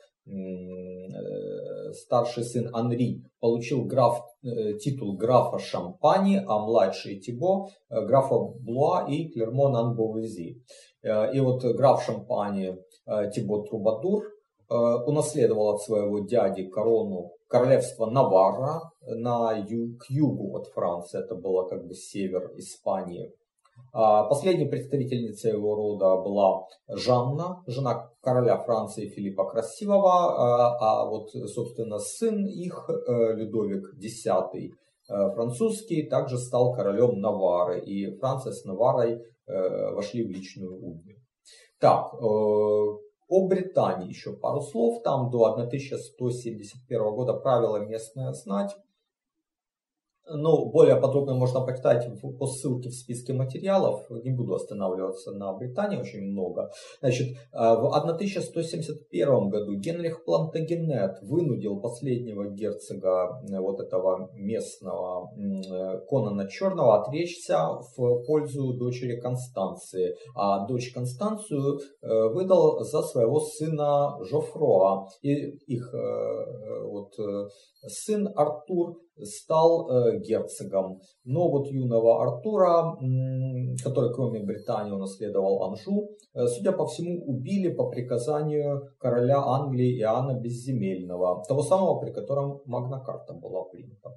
старший 1.92 2.44
сын 2.44 2.68
Анри 2.72 3.22
получил 3.40 3.84
граф, 3.84 4.22
э, 4.42 4.74
титул 4.78 5.16
графа 5.16 5.58
Шампани, 5.58 6.42
а 6.46 6.58
младший 6.58 7.20
Тибо 7.20 7.68
э, 7.88 8.04
графа 8.04 8.36
Блуа 8.38 9.06
и 9.08 9.28
Клермон 9.28 9.76
Анбовези. 9.76 10.62
И 11.02 11.40
вот 11.40 11.62
граф 11.64 12.02
Шампани 12.02 12.76
Тибо 13.32 13.64
Трубадур 13.64 14.24
унаследовал 14.68 15.74
от 15.74 15.82
своего 15.82 16.18
дяди 16.18 16.66
корону 16.68 17.30
королевства 17.46 18.06
Наварра 18.06 18.80
на 19.02 19.52
ю, 19.52 19.96
к 19.98 20.10
югу 20.10 20.56
от 20.56 20.66
Франции, 20.68 21.22
это 21.22 21.36
было 21.36 21.68
как 21.68 21.86
бы 21.86 21.94
север 21.94 22.50
Испании. 22.56 23.32
А, 23.92 24.24
последней 24.24 24.66
представительницей 24.66 25.52
его 25.52 25.74
рода 25.74 26.16
была 26.16 26.66
Жанна, 26.86 27.62
жена 27.66 28.10
короля 28.20 28.58
Франции 28.58 29.08
Филиппа 29.08 29.48
Красивого, 29.48 30.10
а, 30.10 30.76
а 30.80 31.08
вот, 31.08 31.30
собственно, 31.30 31.98
сын 31.98 32.46
их, 32.46 32.90
э, 32.90 33.32
Людовик 33.34 33.94
X 33.98 34.26
э, 34.26 34.70
французский, 35.34 36.08
также 36.08 36.36
стал 36.38 36.74
королем 36.74 37.20
Навары, 37.20 37.80
и 37.80 38.14
Франция 38.18 38.52
с 38.52 38.64
Наварой 38.64 39.22
э, 39.46 39.90
вошли 39.94 40.26
в 40.26 40.30
личную 40.30 40.76
унию. 40.76 41.16
Так, 41.80 42.14
о 43.28 43.48
Британии 43.48 44.08
еще 44.08 44.32
пару 44.32 44.60
слов. 44.60 45.02
Там 45.02 45.30
до 45.30 45.46
1171 45.46 47.14
года 47.14 47.34
правила 47.34 47.78
местная 47.78 48.32
знать. 48.32 48.76
Ну, 50.28 50.70
более 50.70 50.96
подробно 50.96 51.34
можно 51.34 51.60
почитать 51.60 52.08
по 52.20 52.46
ссылке 52.46 52.88
в 52.88 52.94
списке 52.94 53.32
материалов. 53.32 54.10
Не 54.10 54.32
буду 54.32 54.54
останавливаться 54.54 55.30
на 55.30 55.52
Британии, 55.52 55.98
очень 55.98 56.22
много. 56.22 56.70
Значит, 57.00 57.28
э, 57.28 57.36
в 57.52 57.94
1171 57.94 59.48
году 59.50 59.76
Генрих 59.76 60.24
Плантагенет 60.24 61.22
вынудил 61.22 61.80
последнего 61.80 62.48
герцога 62.48 63.40
э, 63.48 63.60
вот 63.60 63.78
этого 63.78 64.28
местного 64.34 65.30
э, 65.36 66.00
Конана 66.08 66.48
Черного 66.48 67.02
отречься 67.02 67.58
в 67.96 68.24
пользу 68.26 68.74
дочери 68.74 69.20
Констанции. 69.20 70.16
А 70.34 70.66
дочь 70.66 70.92
Констанцию 70.92 71.78
выдал 72.02 72.80
за 72.80 73.02
своего 73.02 73.40
сына 73.40 74.16
Жофроа. 74.24 75.08
И 75.22 75.32
их 75.66 75.94
вот 76.84 77.14
сын 77.86 78.28
Артур 78.34 78.96
стал 79.22 79.88
э, 79.88 80.18
герцогом. 80.20 81.00
Но 81.24 81.50
вот 81.50 81.68
юного 81.68 82.22
Артура, 82.22 82.96
который 83.82 84.12
кроме 84.12 84.44
Британии 84.44 84.92
унаследовал 84.92 85.64
Анжу, 85.64 86.10
э, 86.34 86.46
судя 86.46 86.72
по 86.72 86.86
всему, 86.86 87.24
убили 87.24 87.72
по 87.72 87.88
приказанию 87.88 88.88
короля 88.98 89.38
Англии 89.38 89.98
Иоанна 90.00 90.38
Безземельного, 90.38 91.42
того 91.48 91.62
самого, 91.62 91.98
при 92.00 92.12
котором 92.12 92.60
Магна 92.66 93.00
Карта 93.00 93.34
была 93.34 93.64
принята. 93.64 94.10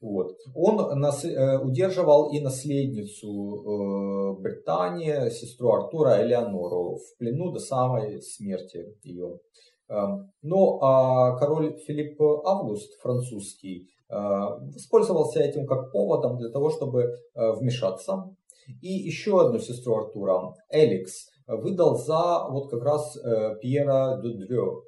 Вот. 0.00 0.36
Он 0.54 0.98
нас, 0.98 1.24
э, 1.24 1.58
удерживал 1.58 2.32
и 2.32 2.40
наследницу 2.40 4.36
Британии, 4.40 5.30
сестру 5.30 5.72
Артура 5.72 6.20
Элеонору, 6.22 6.96
в 6.96 7.18
плену 7.18 7.52
до 7.52 7.60
самой 7.60 8.20
смерти 8.20 8.96
ее. 9.04 9.38
Эм, 9.88 10.32
но 10.42 10.78
а 10.80 11.36
король 11.38 11.76
Филипп 11.86 12.20
Август, 12.20 12.98
французский, 13.00 13.88
воспользовался 14.12 15.40
этим 15.40 15.66
как 15.66 15.92
поводом 15.92 16.38
для 16.38 16.50
того, 16.50 16.70
чтобы 16.70 17.02
э, 17.02 17.52
вмешаться. 17.52 18.24
И 18.80 18.92
еще 18.92 19.40
одну 19.40 19.58
сестру 19.58 19.96
Артура, 19.96 20.54
Эликс, 20.70 21.28
выдал 21.46 21.96
за 21.96 22.46
вот 22.48 22.70
как 22.70 22.82
раз 22.82 23.16
э, 23.16 23.56
Пьера 23.60 24.20
Дудрё, 24.22 24.82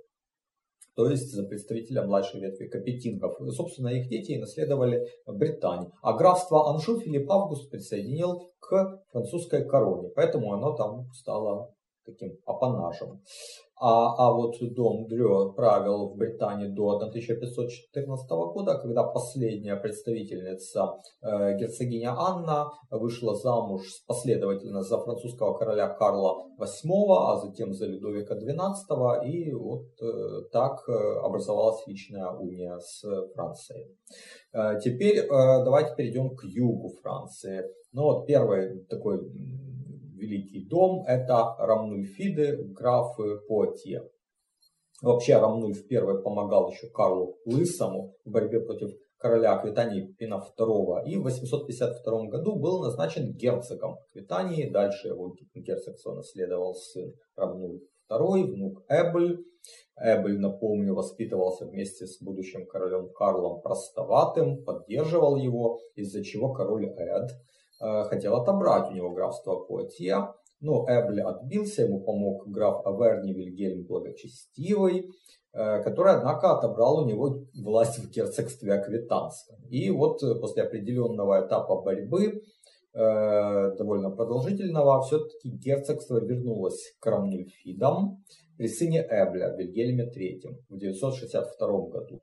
то 0.94 1.08
есть 1.08 1.32
за 1.32 1.44
представителя 1.44 2.04
младшей 2.04 2.40
ветви 2.40 2.68
капетингов. 2.68 3.36
Собственно, 3.50 3.88
их 3.88 4.08
дети 4.08 4.38
наследовали 4.38 5.08
Британию. 5.26 5.92
А 6.02 6.12
графство 6.12 6.70
Анжу 6.70 7.00
Филипп 7.00 7.30
Август 7.30 7.70
присоединил 7.70 8.52
к 8.60 9.02
французской 9.10 9.66
короне, 9.66 10.10
поэтому 10.14 10.52
оно 10.52 10.76
там 10.76 11.10
стало 11.12 11.74
таким 12.04 12.36
апанажем. 12.46 13.22
А, 13.76 14.14
а 14.16 14.32
вот 14.32 14.56
дом 14.74 15.06
Дрё 15.08 15.52
правил 15.52 16.08
в 16.08 16.16
Британии 16.16 16.68
до 16.68 16.90
1514 16.90 18.30
года, 18.30 18.78
когда 18.78 19.02
последняя 19.02 19.76
представительница 19.76 21.00
э, 21.22 21.58
герцогиня 21.58 22.14
Анна 22.16 22.70
вышла 22.90 23.34
замуж 23.34 23.82
последовательно 24.06 24.82
за 24.82 24.98
французского 24.98 25.58
короля 25.58 25.88
Карла 25.88 26.46
VIII, 26.58 27.16
а 27.18 27.36
затем 27.36 27.74
за 27.74 27.86
Людовика 27.86 28.36
XII, 28.36 29.26
и 29.28 29.52
вот 29.52 29.86
э, 30.00 30.42
так 30.52 30.88
э, 30.88 30.92
образовалась 30.92 31.84
личная 31.86 32.30
уния 32.30 32.78
с 32.78 33.02
Францией. 33.34 33.88
Э, 34.52 34.78
теперь 34.80 35.18
э, 35.18 35.28
давайте 35.28 35.96
перейдем 35.96 36.36
к 36.36 36.44
югу 36.44 36.90
Франции. 37.02 37.64
Ну 37.92 38.02
вот 38.04 38.26
первый 38.26 38.84
такой 38.84 39.20
Великий 40.14 40.66
дом, 40.66 41.04
это 41.06 41.54
Рамнульфиды, 41.58 42.64
графы 42.72 43.38
Потье. 43.48 44.08
Вообще 45.02 45.36
Рамнульф 45.36 45.84
I 45.90 46.22
помогал 46.22 46.70
еще 46.70 46.88
Карлу 46.88 47.36
Лысому 47.44 48.14
в 48.24 48.30
борьбе 48.30 48.60
против 48.60 48.90
короля 49.18 49.54
Аквитании 49.54 50.12
Пина 50.18 50.40
II 50.58 51.04
и 51.06 51.16
в 51.16 51.22
852 51.24 52.28
году 52.28 52.56
был 52.56 52.82
назначен 52.82 53.32
герцогом 53.32 53.96
Аквитании. 54.10 54.70
Дальше 54.70 55.08
его 55.08 55.34
герцогство 55.54 56.14
наследовал 56.14 56.74
сын 56.74 57.12
Рамнульф 57.36 57.82
II, 58.10 58.44
внук 58.44 58.84
Эбль. 58.88 59.44
Эбль, 59.96 60.38
напомню, 60.38 60.94
воспитывался 60.94 61.66
вместе 61.66 62.06
с 62.06 62.22
будущим 62.22 62.66
королем 62.66 63.10
Карлом 63.12 63.62
Простоватым, 63.62 64.62
поддерживал 64.62 65.36
его, 65.36 65.80
из-за 65.96 66.22
чего 66.22 66.52
король 66.52 66.86
Эд 66.86 67.30
хотел 68.08 68.36
отобрать 68.36 68.90
у 68.90 68.94
него 68.94 69.10
графство 69.10 69.56
Пуатье, 69.56 70.28
Но 70.60 70.86
Эбль 70.88 71.20
отбился, 71.20 71.82
ему 71.82 72.00
помог 72.00 72.48
граф 72.48 72.86
Аверни 72.86 73.34
Вильгельм 73.34 73.84
Благочестивый, 73.84 75.10
э, 75.52 75.82
который, 75.82 76.14
однако, 76.14 76.56
отобрал 76.56 77.04
у 77.04 77.06
него 77.06 77.44
власть 77.54 77.98
в 77.98 78.10
герцогстве 78.10 78.72
Аквитанском. 78.72 79.56
И 79.68 79.90
вот 79.90 80.20
после 80.40 80.62
определенного 80.62 81.46
этапа 81.46 81.82
борьбы, 81.82 82.42
довольно 82.96 84.10
продолжительного, 84.10 85.02
все-таки 85.02 85.50
герцогство 85.50 86.24
вернулось 86.24 86.94
к 87.00 87.06
Рамнильфидам 87.06 88.22
при 88.56 88.68
сыне 88.68 89.00
Эбля, 89.00 89.54
Вильгельме 89.56 90.04
III, 90.04 90.54
в 90.68 90.78
962 90.78 91.88
году. 91.88 92.20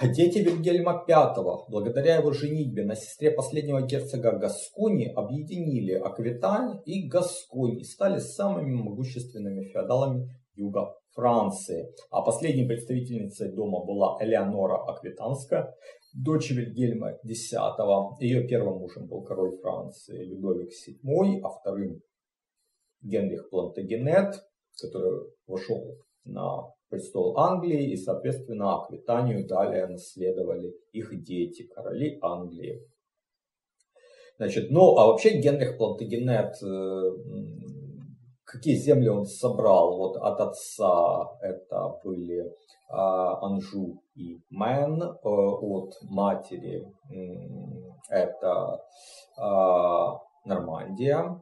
Дети 0.00 0.38
Вильгельма 0.38 1.04
V, 1.08 1.66
благодаря 1.68 2.16
его 2.16 2.32
женитьбе 2.32 2.84
на 2.84 2.94
сестре 2.94 3.32
последнего 3.32 3.82
герцога 3.82 4.32
Гаскони, 4.38 5.06
объединили 5.06 5.94
Аквитань 5.94 6.80
и 6.84 7.08
Гасконь 7.08 7.80
и 7.80 7.84
стали 7.84 8.18
самыми 8.18 8.74
могущественными 8.74 9.64
феодалами 9.64 10.28
юга 10.54 10.94
Франции. 11.14 11.92
А 12.10 12.22
последней 12.22 12.64
представительницей 12.66 13.52
дома 13.52 13.84
была 13.84 14.18
Элеонора 14.20 14.84
Аквитанская, 14.84 15.74
дочь 16.14 16.50
Вильгельма 16.50 17.18
X. 17.24 17.52
Ее 18.20 18.46
первым 18.46 18.78
мужем 18.78 19.08
был 19.08 19.24
король 19.24 19.58
Франции 19.60 20.24
Людовик 20.24 20.68
VII, 20.68 21.40
а 21.42 21.48
вторым 21.48 22.00
Генрих 23.02 23.50
Плантагенет, 23.50 24.34
который 24.80 25.28
вошел 25.48 25.96
на 26.24 26.72
престол 26.88 27.38
Англии, 27.38 27.90
и, 27.90 27.96
соответственно, 27.96 28.82
Аквитанию 28.82 29.46
далее 29.46 29.86
наследовали 29.86 30.74
их 30.92 31.22
дети, 31.22 31.64
короли 31.64 32.18
Англии. 32.22 32.82
Значит, 34.38 34.70
ну, 34.70 34.96
а 34.96 35.06
вообще 35.06 35.38
Генрих 35.40 35.76
Плантагенет, 35.78 36.54
э, 36.62 37.10
какие 38.44 38.76
земли 38.76 39.08
он 39.08 39.24
собрал? 39.24 39.98
Вот 39.98 40.16
от 40.16 40.40
отца 40.40 41.38
это 41.42 41.98
были 42.04 42.52
а, 42.88 43.44
Анжу 43.44 44.00
и 44.14 44.38
Мэн, 44.50 45.02
э, 45.02 45.18
от 45.24 45.94
матери 46.02 46.86
это 48.08 48.80
а, 49.36 50.18
Нормандия, 50.44 51.40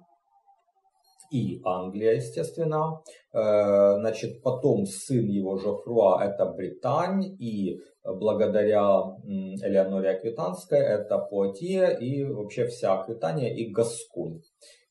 и 1.30 1.60
Англия, 1.64 2.14
естественно. 2.14 3.02
Э, 3.32 3.98
значит, 3.98 4.42
потом 4.42 4.86
сын 4.86 5.26
его 5.26 5.56
Жофруа 5.56 6.24
это 6.24 6.46
Британь, 6.46 7.24
и 7.38 7.78
благодаря 8.04 9.02
Элеоноре 9.24 10.10
Аквитанской 10.10 10.78
это 10.78 11.18
Пуатье 11.18 11.96
и 11.98 12.24
вообще 12.24 12.66
вся 12.66 12.94
Аквитания 12.94 13.52
и 13.54 13.70
Гасконь. 13.70 14.40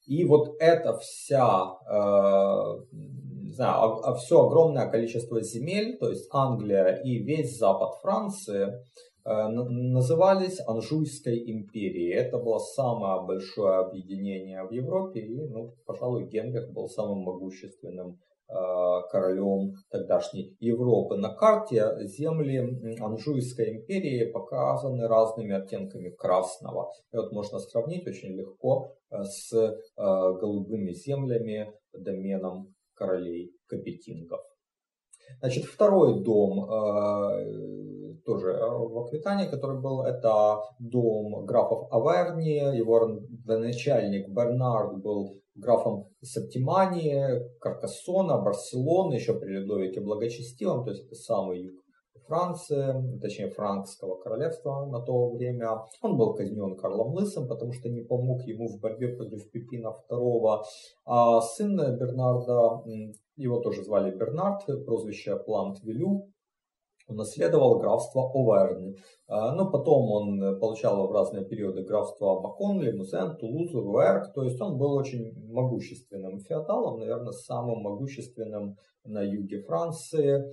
И 0.05 0.23
вот 0.25 0.55
это 0.59 0.97
вся, 0.99 1.77
э, 1.89 2.85
не 2.91 3.51
знаю, 3.53 4.01
все 4.17 4.45
огромное 4.45 4.87
количество 4.87 5.41
земель, 5.41 5.97
то 5.97 6.09
есть 6.09 6.27
Англия 6.31 7.01
и 7.03 7.17
весь 7.17 7.57
запад 7.57 7.95
Франции, 8.01 8.73
назывались 9.25 10.59
Анжуйской 10.67 11.51
империей. 11.51 12.13
Это 12.13 12.37
было 12.37 12.59
самое 12.59 13.25
большое 13.25 13.79
объединение 13.79 14.63
в 14.63 14.71
Европе, 14.71 15.19
и, 15.19 15.47
ну, 15.47 15.73
пожалуй, 15.85 16.27
Генрих 16.27 16.71
был 16.71 16.87
самым 16.87 17.23
могущественным 17.23 18.19
э, 18.47 18.53
королем 19.11 19.73
тогдашней 19.89 20.55
Европы. 20.59 21.17
На 21.17 21.33
карте 21.33 22.05
земли 22.05 22.97
Анжуйской 22.99 23.77
империи 23.77 24.31
показаны 24.31 25.07
разными 25.07 25.55
оттенками 25.55 26.09
красного. 26.09 26.91
И 27.11 27.17
вот 27.17 27.31
можно 27.31 27.57
сравнить 27.57 28.07
очень 28.07 28.35
легко 28.35 28.91
э, 29.09 29.23
с 29.23 29.51
голубыми 29.97 30.91
землями, 30.91 31.73
доменом 31.93 32.75
королей 32.93 33.51
Капетингов. 33.67 34.41
Значит, 35.41 35.65
второй 35.65 36.23
дом 36.23 36.67
тоже 38.25 38.49
э, 38.49 38.69
в 38.69 38.97
Аквитании, 38.99 39.47
который 39.47 39.79
был, 39.79 40.03
это 40.03 40.61
дом 40.79 41.45
графов 41.45 41.87
Аверни, 41.91 42.77
его 42.77 43.19
начальник 43.45 44.27
Бернард 44.29 45.01
был 45.01 45.35
графом 45.55 46.07
Септимании, 46.21 47.41
Каркассона, 47.59 48.41
Барселоны, 48.41 49.13
еще 49.13 49.33
при 49.39 49.51
Людовике 49.51 50.01
Благочестивом, 50.01 50.83
то 50.83 50.91
есть 50.91 51.05
это 51.05 51.15
самый 51.15 51.61
юг 51.63 51.75
Франции, 52.27 53.19
точнее 53.21 53.51
франкского 53.51 54.15
королевства 54.15 54.87
на 54.87 54.99
то 54.99 55.29
время. 55.29 55.83
Он 56.01 56.17
был 56.17 56.33
казнен 56.33 56.75
Карлом 56.75 57.13
Лысым, 57.13 57.47
потому 57.47 57.71
что 57.71 57.87
не 57.87 58.01
помог 58.01 58.41
ему 58.47 58.67
в 58.67 58.81
борьбе 58.81 59.09
против 59.09 59.51
Пипина 59.51 59.93
II. 60.09 60.63
А 61.05 61.41
сын 61.41 61.75
Бернарда, 61.75 62.81
его 63.35 63.59
тоже 63.59 63.83
звали 63.83 64.15
Бернард, 64.15 64.65
прозвище 64.85 65.37
Плант 65.37 65.81
Вилю, 65.83 66.27
унаследовал 67.07 67.79
графство 67.79 68.31
Оверн. 68.33 68.95
А, 69.27 69.53
но 69.53 69.69
потом 69.69 70.11
он 70.11 70.59
получал 70.59 71.07
в 71.07 71.11
разные 71.11 71.45
периоды 71.45 71.83
графство 71.83 72.39
Бакон, 72.39 72.81
Лимузен, 72.81 73.37
Тулузу, 73.37 73.81
Руэрк. 73.81 74.33
То 74.33 74.43
есть 74.43 74.59
он 74.61 74.77
был 74.77 74.93
очень 74.93 75.33
могущественным 75.51 76.39
феодалом, 76.39 76.99
наверное, 76.99 77.31
самым 77.31 77.81
могущественным 77.81 78.77
на 79.03 79.21
юге 79.21 79.61
Франции. 79.61 80.43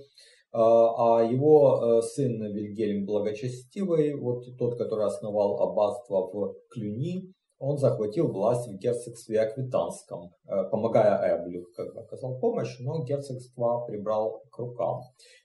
А, 0.51 1.17
а 1.17 1.23
его 1.23 1.81
э, 1.97 2.01
сын 2.03 2.43
Вильгельм 2.53 3.05
Благочестивый, 3.05 4.13
вот 4.13 4.45
тот, 4.59 4.77
который 4.77 5.07
основал 5.07 5.59
аббатство 5.63 6.29
в 6.31 6.55
Клюни, 6.69 7.33
он 7.63 7.77
захватил 7.77 8.27
власть 8.27 8.67
в 8.67 8.77
герцогстве 8.77 9.39
Аквитанском, 9.39 10.31
э, 10.47 10.63
помогая 10.69 11.37
Эблю, 11.37 11.65
как 11.75 11.93
бы 11.93 12.01
оказал 12.01 12.37
помощь, 12.39 12.77
но 12.79 13.03
герцогство 13.05 13.85
прибрал 13.87 14.43
к 14.51 14.57
рукам. 14.57 14.99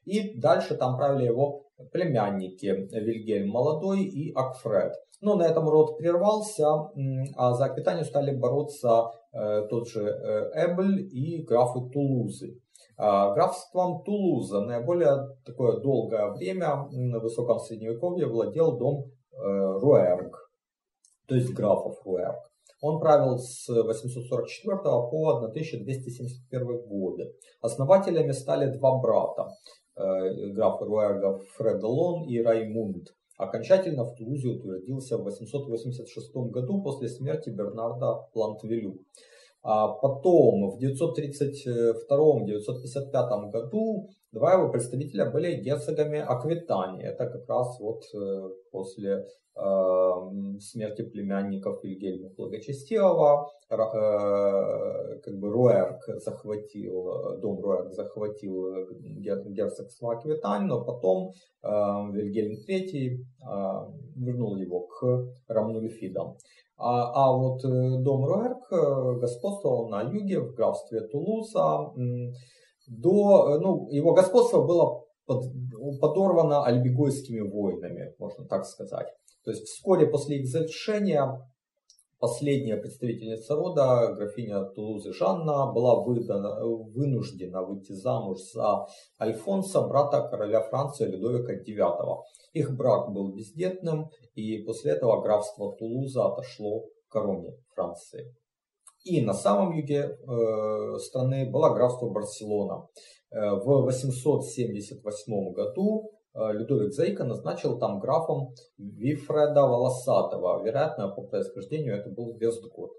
И 0.04 0.36
дальше 0.40 0.76
там 0.76 0.96
правили 0.96 1.26
его 1.26 1.62
племянники 1.92 2.66
Вильгельм 2.66 3.50
Молодой 3.50 4.02
и 4.02 4.32
Акфред. 4.34 4.94
Но 5.20 5.36
на 5.36 5.44
этом 5.44 5.68
род 5.68 5.96
прервался, 5.96 6.66
а 7.36 7.54
за 7.54 7.66
Аквитанию 7.66 8.04
стали 8.04 8.36
бороться 8.36 9.12
э, 9.32 9.66
тот 9.70 9.86
же 9.86 10.02
э, 10.02 10.50
Эбль 10.54 11.00
и 11.00 11.44
графы 11.44 11.88
Тулузы. 11.92 12.60
А 12.96 13.32
графством 13.32 14.02
Тулуза 14.02 14.60
наиболее 14.62 15.36
такое 15.46 15.80
долгое 15.80 16.32
время 16.32 16.88
на 16.90 17.20
высоком 17.20 17.60
средневековье 17.60 18.26
владел 18.26 18.76
дом 18.76 19.04
Руэрг 19.40 20.37
то 21.28 21.34
есть 21.34 21.52
графов 21.52 22.00
Руэрк. 22.04 22.50
Он 22.80 23.00
правил 23.00 23.38
с 23.38 23.68
844 23.68 24.76
по 24.76 25.36
1271 25.36 26.86
годы. 26.86 27.32
Основателями 27.60 28.30
стали 28.32 28.76
два 28.76 28.98
брата, 28.98 29.48
э, 29.96 30.50
графа 30.52 30.84
Руэрга 30.84 31.38
Фредолон 31.56 32.28
и 32.28 32.40
Раймунд. 32.40 33.08
Окончательно 33.36 34.04
в 34.04 34.14
Тулузе 34.16 34.48
утвердился 34.48 35.18
в 35.18 35.24
886 35.24 36.50
году 36.50 36.82
после 36.82 37.08
смерти 37.08 37.50
Бернарда 37.50 38.28
Плантвелю. 38.32 38.98
А 39.62 39.88
потом 39.88 40.70
в 40.70 40.78
932-955 40.80 43.50
году 43.50 44.08
два 44.32 44.54
его 44.54 44.70
представителя 44.70 45.30
были 45.30 45.60
герцогами 45.60 46.18
Аквитании. 46.18 47.04
Это 47.04 47.26
как 47.26 47.48
раз 47.48 47.78
вот 47.80 48.02
э, 48.14 48.48
после 48.70 49.24
Эм, 49.60 50.60
смерти 50.60 51.02
племянников 51.02 51.82
Вильгельма 51.82 52.28
Благочестивого, 52.36 53.50
э, 53.68 53.76
как 53.76 55.34
бы 55.34 55.50
Руэрк 55.50 55.98
захватил, 56.20 57.40
дом 57.40 57.60
Руэрк 57.60 57.92
захватил 57.92 58.86
герцогство 59.00 60.12
Аквитань, 60.12 60.66
но 60.66 60.84
потом 60.84 61.32
эм, 61.64 62.12
Вильгельм 62.12 62.54
III 62.68 63.16
э, 63.16 63.16
вернул 64.14 64.56
его 64.58 64.86
к 64.86 65.26
Рамнульфидам. 65.48 66.36
А, 66.76 67.26
а 67.26 67.36
вот 67.36 67.64
э, 67.64 67.68
дом 68.04 68.26
Руэрк 68.26 69.18
господствовал 69.20 69.88
на 69.88 70.02
юге 70.02 70.38
в 70.38 70.54
графстве 70.54 71.00
Тулуза. 71.00 71.90
До, 72.88 73.58
ну, 73.58 73.88
его 73.90 74.14
господство 74.14 74.64
было 74.64 75.04
под, 75.26 75.44
подорвано 76.00 76.64
альбигойскими 76.64 77.40
войнами, 77.40 78.14
можно 78.18 78.44
так 78.46 78.64
сказать. 78.64 79.08
То 79.44 79.50
есть 79.50 79.64
вскоре 79.64 80.06
после 80.06 80.38
их 80.38 80.46
завершения 80.46 81.38
последняя 82.18 82.76
представительница 82.76 83.54
рода, 83.54 84.12
графиня 84.14 84.64
Тулузы 84.64 85.12
Жанна, 85.12 85.72
была 85.72 86.02
выдана, 86.02 86.64
вынуждена 86.64 87.62
выйти 87.62 87.92
замуж 87.92 88.38
за 88.52 88.86
Альфонса, 89.20 89.82
брата 89.82 90.28
короля 90.28 90.62
Франции 90.62 91.06
Людовика 91.06 91.54
IX. 91.54 92.22
Их 92.54 92.76
брак 92.76 93.12
был 93.12 93.32
бездетным, 93.34 94.10
и 94.34 94.62
после 94.64 94.92
этого 94.92 95.22
графство 95.22 95.76
Тулуза 95.76 96.26
отошло 96.26 96.80
к 96.80 97.12
короне 97.12 97.56
Франции. 97.74 98.34
И 99.04 99.24
на 99.24 99.34
самом 99.34 99.76
юге 99.76 100.10
э, 100.10 100.98
страны 100.98 101.50
было 101.50 101.74
графство 101.74 102.10
Барселона. 102.10 102.86
Э, 103.30 103.54
в 103.54 103.82
878 103.82 105.52
году 105.52 106.12
Э, 106.38 106.52
Людовик 106.52 106.92
Зейка 106.92 107.24
назначил 107.24 107.78
там 107.78 107.98
графом 107.98 108.54
Вифреда 108.78 109.66
Волосатого. 109.66 110.62
Вероятно, 110.62 111.08
по 111.08 111.22
происхождению 111.22 111.96
это 111.96 112.10
был 112.10 112.36
Вестгот. 112.38 112.92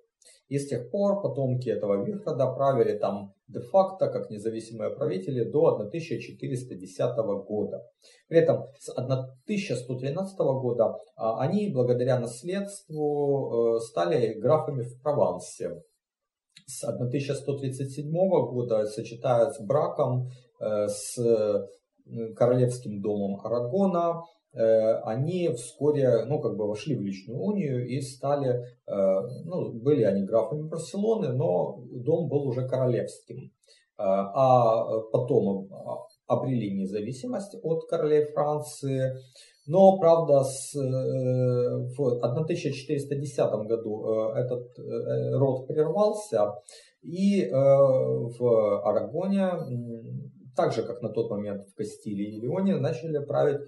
И 0.47 0.57
с 0.57 0.67
тех 0.67 0.89
пор 0.89 1.21
потомки 1.21 1.69
этого 1.69 2.03
Вихрода 2.03 2.47
правили 2.47 2.97
там 2.97 3.33
де-факто 3.47 4.07
как 4.09 4.29
независимые 4.29 4.89
правители 4.89 5.43
до 5.43 5.67
1410 5.67 7.15
года. 7.47 7.83
При 8.27 8.39
этом 8.39 8.65
с 8.79 8.89
1113 8.89 10.37
года 10.39 10.97
а, 11.15 11.39
они 11.41 11.69
благодаря 11.69 12.19
наследству 12.19 13.77
э, 13.77 13.79
стали 13.81 14.33
графами 14.39 14.81
в 14.81 15.01
Провансе. 15.01 15.81
С 16.65 16.83
1137 16.83 18.11
года 18.11 18.85
сочетают 18.85 19.55
с 19.55 19.61
браком 19.61 20.29
э, 20.59 20.87
с 20.87 21.15
королевским 22.35 23.01
домом 23.01 23.39
Арагона, 23.45 24.23
они 24.53 25.49
вскоре, 25.49 26.25
ну, 26.25 26.39
как 26.39 26.57
бы 26.57 26.67
вошли 26.67 26.95
в 26.95 27.01
личную 27.01 27.39
унию 27.39 27.87
и 27.87 28.01
стали, 28.01 28.49
э, 28.87 28.93
ну, 29.45 29.73
были 29.73 30.03
они 30.03 30.23
графами 30.23 30.67
Барселоны, 30.67 31.33
но 31.33 31.83
дом 31.91 32.27
был 32.27 32.47
уже 32.47 32.67
королевским. 32.67 33.37
Э, 33.37 34.01
а 34.01 35.01
потом 35.11 35.69
обрели 36.25 36.71
независимость 36.71 37.55
от 37.61 37.87
королей 37.87 38.25
Франции. 38.33 39.17
Но, 39.67 39.99
правда, 39.99 40.43
с, 40.43 40.73
в 40.73 42.19
1410 42.23 43.67
году 43.67 44.31
этот 44.33 44.67
род 45.37 45.67
прервался, 45.67 46.55
и 47.03 47.47
в 47.51 48.81
Арагоне, 48.83 49.51
так 50.55 50.73
же, 50.73 50.81
как 50.81 51.03
на 51.03 51.09
тот 51.09 51.29
момент 51.29 51.67
в 51.67 51.75
Кастилии 51.75 52.37
и 52.37 52.41
Леоне, 52.41 52.77
начали 52.77 53.23
править 53.23 53.61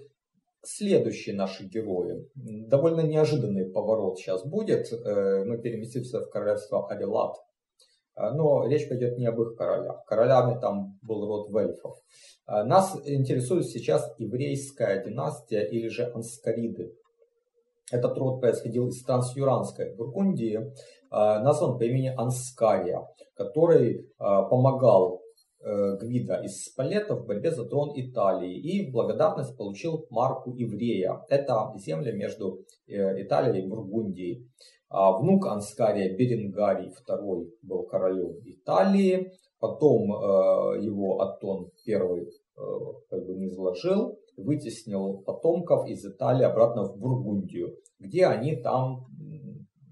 следующие 0.64 1.34
наши 1.34 1.64
герои. 1.64 2.28
Довольно 2.34 3.00
неожиданный 3.00 3.70
поворот 3.70 4.18
сейчас 4.18 4.44
будет. 4.46 4.92
Э, 4.92 5.44
мы 5.44 5.58
переместимся 5.58 6.20
в 6.20 6.30
королевство 6.30 6.88
Арилат. 6.88 7.36
Э, 8.16 8.30
но 8.30 8.66
речь 8.66 8.88
пойдет 8.88 9.18
не 9.18 9.26
об 9.26 9.40
их 9.40 9.56
королях. 9.56 10.04
Королями 10.06 10.58
там 10.60 10.98
был 11.02 11.26
род 11.26 11.50
вельфов. 11.50 11.96
Э, 12.46 12.62
нас 12.62 12.96
интересует 13.04 13.66
сейчас 13.66 14.14
еврейская 14.18 15.02
династия 15.04 15.62
или 15.62 15.88
же 15.88 16.10
анскариды. 16.14 16.94
Этот 17.90 18.16
род 18.16 18.40
происходил 18.40 18.88
из 18.88 19.02
трансюранской 19.02 19.94
Бургундии, 19.94 20.72
назван 21.10 21.76
по 21.76 21.82
имени 21.82 22.08
Анскария, 22.16 23.06
который 23.34 24.08
помогал 24.16 25.21
Гвида 25.64 26.42
из 26.42 26.64
Спалета 26.64 27.14
в 27.14 27.26
борьбе 27.26 27.50
за 27.50 27.64
трон 27.64 27.92
Италии 27.94 28.58
и 28.58 28.88
в 28.88 28.92
благодарность 28.92 29.56
получил 29.56 30.06
марку 30.10 30.50
еврея. 30.50 31.24
Это 31.28 31.72
земля 31.76 32.12
между 32.12 32.64
э, 32.86 33.22
Италией 33.22 33.64
и 33.64 33.68
Бургундией. 33.68 34.48
А 34.88 35.16
внук 35.18 35.46
Анскария 35.46 36.16
Беренгарий 36.16 36.90
II 37.08 37.50
был 37.62 37.84
королем 37.84 38.40
Италии, 38.44 39.32
потом 39.58 40.12
э, 40.12 40.82
его 40.82 41.20
Атон 41.20 41.70
I 41.86 42.26
как 43.08 43.26
бы 43.26 43.34
не 43.34 43.46
изложил, 43.46 44.18
вытеснил 44.36 45.22
потомков 45.22 45.88
из 45.88 46.04
Италии 46.04 46.44
обратно 46.44 46.84
в 46.84 46.98
Бургундию, 46.98 47.76
где 47.98 48.26
они 48.26 48.56
там 48.56 49.06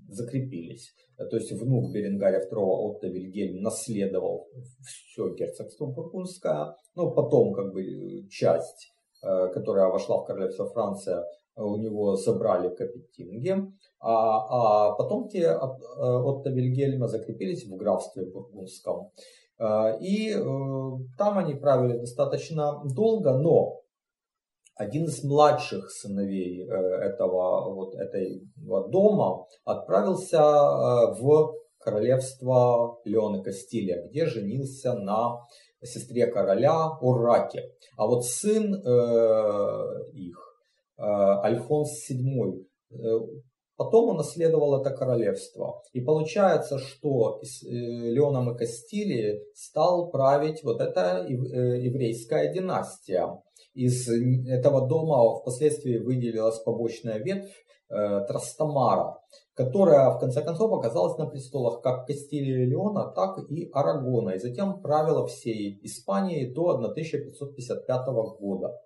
закрепились. 0.09 0.93
То 1.29 1.37
есть 1.37 1.53
внук 1.53 1.93
Беренгаря 1.93 2.41
II 2.41 2.59
Отто 2.59 3.09
Вильгельм 3.09 3.63
наследовал 3.63 4.49
все 4.87 5.35
герцогство 5.35 5.87
Бургундское, 5.87 6.75
ну 6.95 7.11
потом 7.11 7.53
как 7.53 7.73
бы 7.73 8.27
часть, 8.31 8.93
э, 9.23 9.49
которая 9.49 9.89
вошла 9.89 10.23
в 10.23 10.25
королевство 10.25 10.71
Франция, 10.71 11.25
у 11.57 11.77
него 11.77 12.17
забрали 12.17 12.75
Капетинги, 12.75 13.55
а, 13.99 14.89
а 14.89 14.95
потомки 14.95 15.37
от, 15.37 15.79
э, 15.81 16.01
Отто 16.01 16.51
Вильгельма 16.51 17.07
закрепились 17.07 17.67
в 17.67 17.77
графстве 17.77 18.25
Бургундском. 18.25 19.11
Э, 19.59 19.99
и 20.01 20.33
там 21.19 21.37
они 21.37 21.55
правили 21.55 21.99
достаточно 21.99 22.83
долго, 22.95 23.37
но 23.37 23.80
один 24.81 25.05
из 25.05 25.23
младших 25.23 25.91
сыновей 25.91 26.67
э, 26.67 26.73
этого, 26.73 27.75
вот, 27.75 27.95
этого 27.95 28.89
дома 28.89 29.45
отправился 29.67 30.39
э, 30.39 31.21
в 31.21 31.55
королевство 31.79 32.99
Леона 33.05 33.43
Кастилия, 33.43 34.09
где 34.09 34.25
женился 34.25 34.95
на 34.95 35.47
сестре 35.83 36.27
короля 36.29 36.93
Ураке. 37.03 37.63
А 37.99 38.07
вот 38.07 38.25
сын 38.25 38.75
э, 38.75 40.13
их, 40.15 40.39
Альфонс 40.99 42.11
VII, 42.11 42.65
потом 43.77 44.11
он 44.11 44.17
наследовал 44.17 44.81
это 44.81 44.97
королевство. 44.97 45.83
И 45.93 46.01
получается, 46.01 46.79
что 46.79 47.39
из 47.43 47.63
э, 47.65 47.69
Леоном 47.69 48.55
и 48.55 48.57
Кастилии 48.57 49.43
стал 49.55 50.11
править 50.11 50.65
вот 50.65 50.81
эта 50.81 51.27
еврейская 51.29 52.51
династия. 52.51 53.29
Из 53.75 54.09
этого 54.09 54.89
дома 54.89 55.39
впоследствии 55.39 55.99
выделилась 55.99 56.59
побочная 56.59 57.19
ветвь 57.19 57.55
э, 57.89 58.25
Трастамара, 58.27 59.19
которая 59.55 60.11
в 60.11 60.19
конце 60.19 60.43
концов 60.43 60.73
оказалась 60.73 61.19
на 61.19 61.27
престолах 61.27 61.81
как 61.83 62.07
Кастилии 62.07 62.65
и 62.65 62.67
Леона, 62.67 63.13
так 63.15 63.39
и 63.49 63.71
Арагона, 63.73 64.31
и 64.31 64.39
затем 64.39 64.81
правила 64.81 65.27
всей 65.27 65.79
Испании 65.83 66.53
до 66.53 66.71
1555 66.71 68.07
года. 68.41 68.77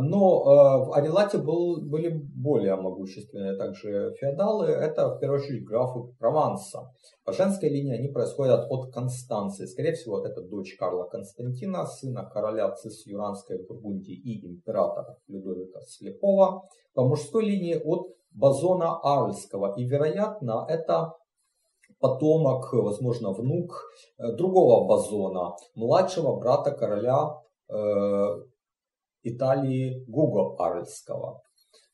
Но 0.00 0.42
э, 0.42 0.86
в 0.86 0.92
Арилате 0.94 1.38
был, 1.38 1.82
были 1.82 2.08
более 2.34 2.76
могущественные 2.76 3.56
также 3.56 4.14
феодалы. 4.18 4.66
Это 4.66 5.14
в 5.14 5.18
первую 5.18 5.40
очередь 5.40 5.64
графы 5.64 6.00
Прованса. 6.18 6.90
По 7.24 7.32
женской 7.32 7.68
линии 7.68 7.94
они 7.94 8.08
происходят 8.08 8.66
от 8.70 8.92
Констанции. 8.92 9.66
Скорее 9.66 9.92
всего, 9.92 10.24
это 10.24 10.40
дочь 10.42 10.76
Карла 10.78 11.04
Константина, 11.04 11.84
сына 11.86 12.28
короля 12.32 12.70
Цис-Юранской 12.72 13.64
Бургундии 13.66 14.14
и 14.14 14.46
императора 14.46 15.16
Людовика 15.28 15.80
Слепого. 15.86 16.62
По 16.94 17.04
мужской 17.04 17.44
линии 17.44 17.74
от 17.74 18.08
Базона 18.32 18.98
Арльского. 19.02 19.74
И, 19.76 19.84
вероятно, 19.84 20.66
это 20.68 21.12
потомок, 22.00 22.72
возможно, 22.72 23.32
внук 23.32 23.84
э, 24.18 24.32
другого 24.32 24.86
Базона, 24.88 25.54
младшего 25.74 26.36
брата 26.36 26.72
короля 26.72 27.40
э, 27.68 28.51
Италии 29.22 30.04
Гуго 30.06 30.56
Арльского. 30.58 31.42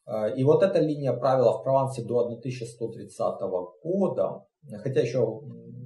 Э, 0.07 0.35
и 0.35 0.45
вот 0.45 0.63
эта 0.63 0.81
линия 0.81 1.13
правила 1.13 1.59
в 1.59 1.63
Провансе 1.63 2.03
до 2.03 2.21
1130 2.21 3.41
года, 3.83 4.45
хотя 4.83 5.01
еще 5.01 5.41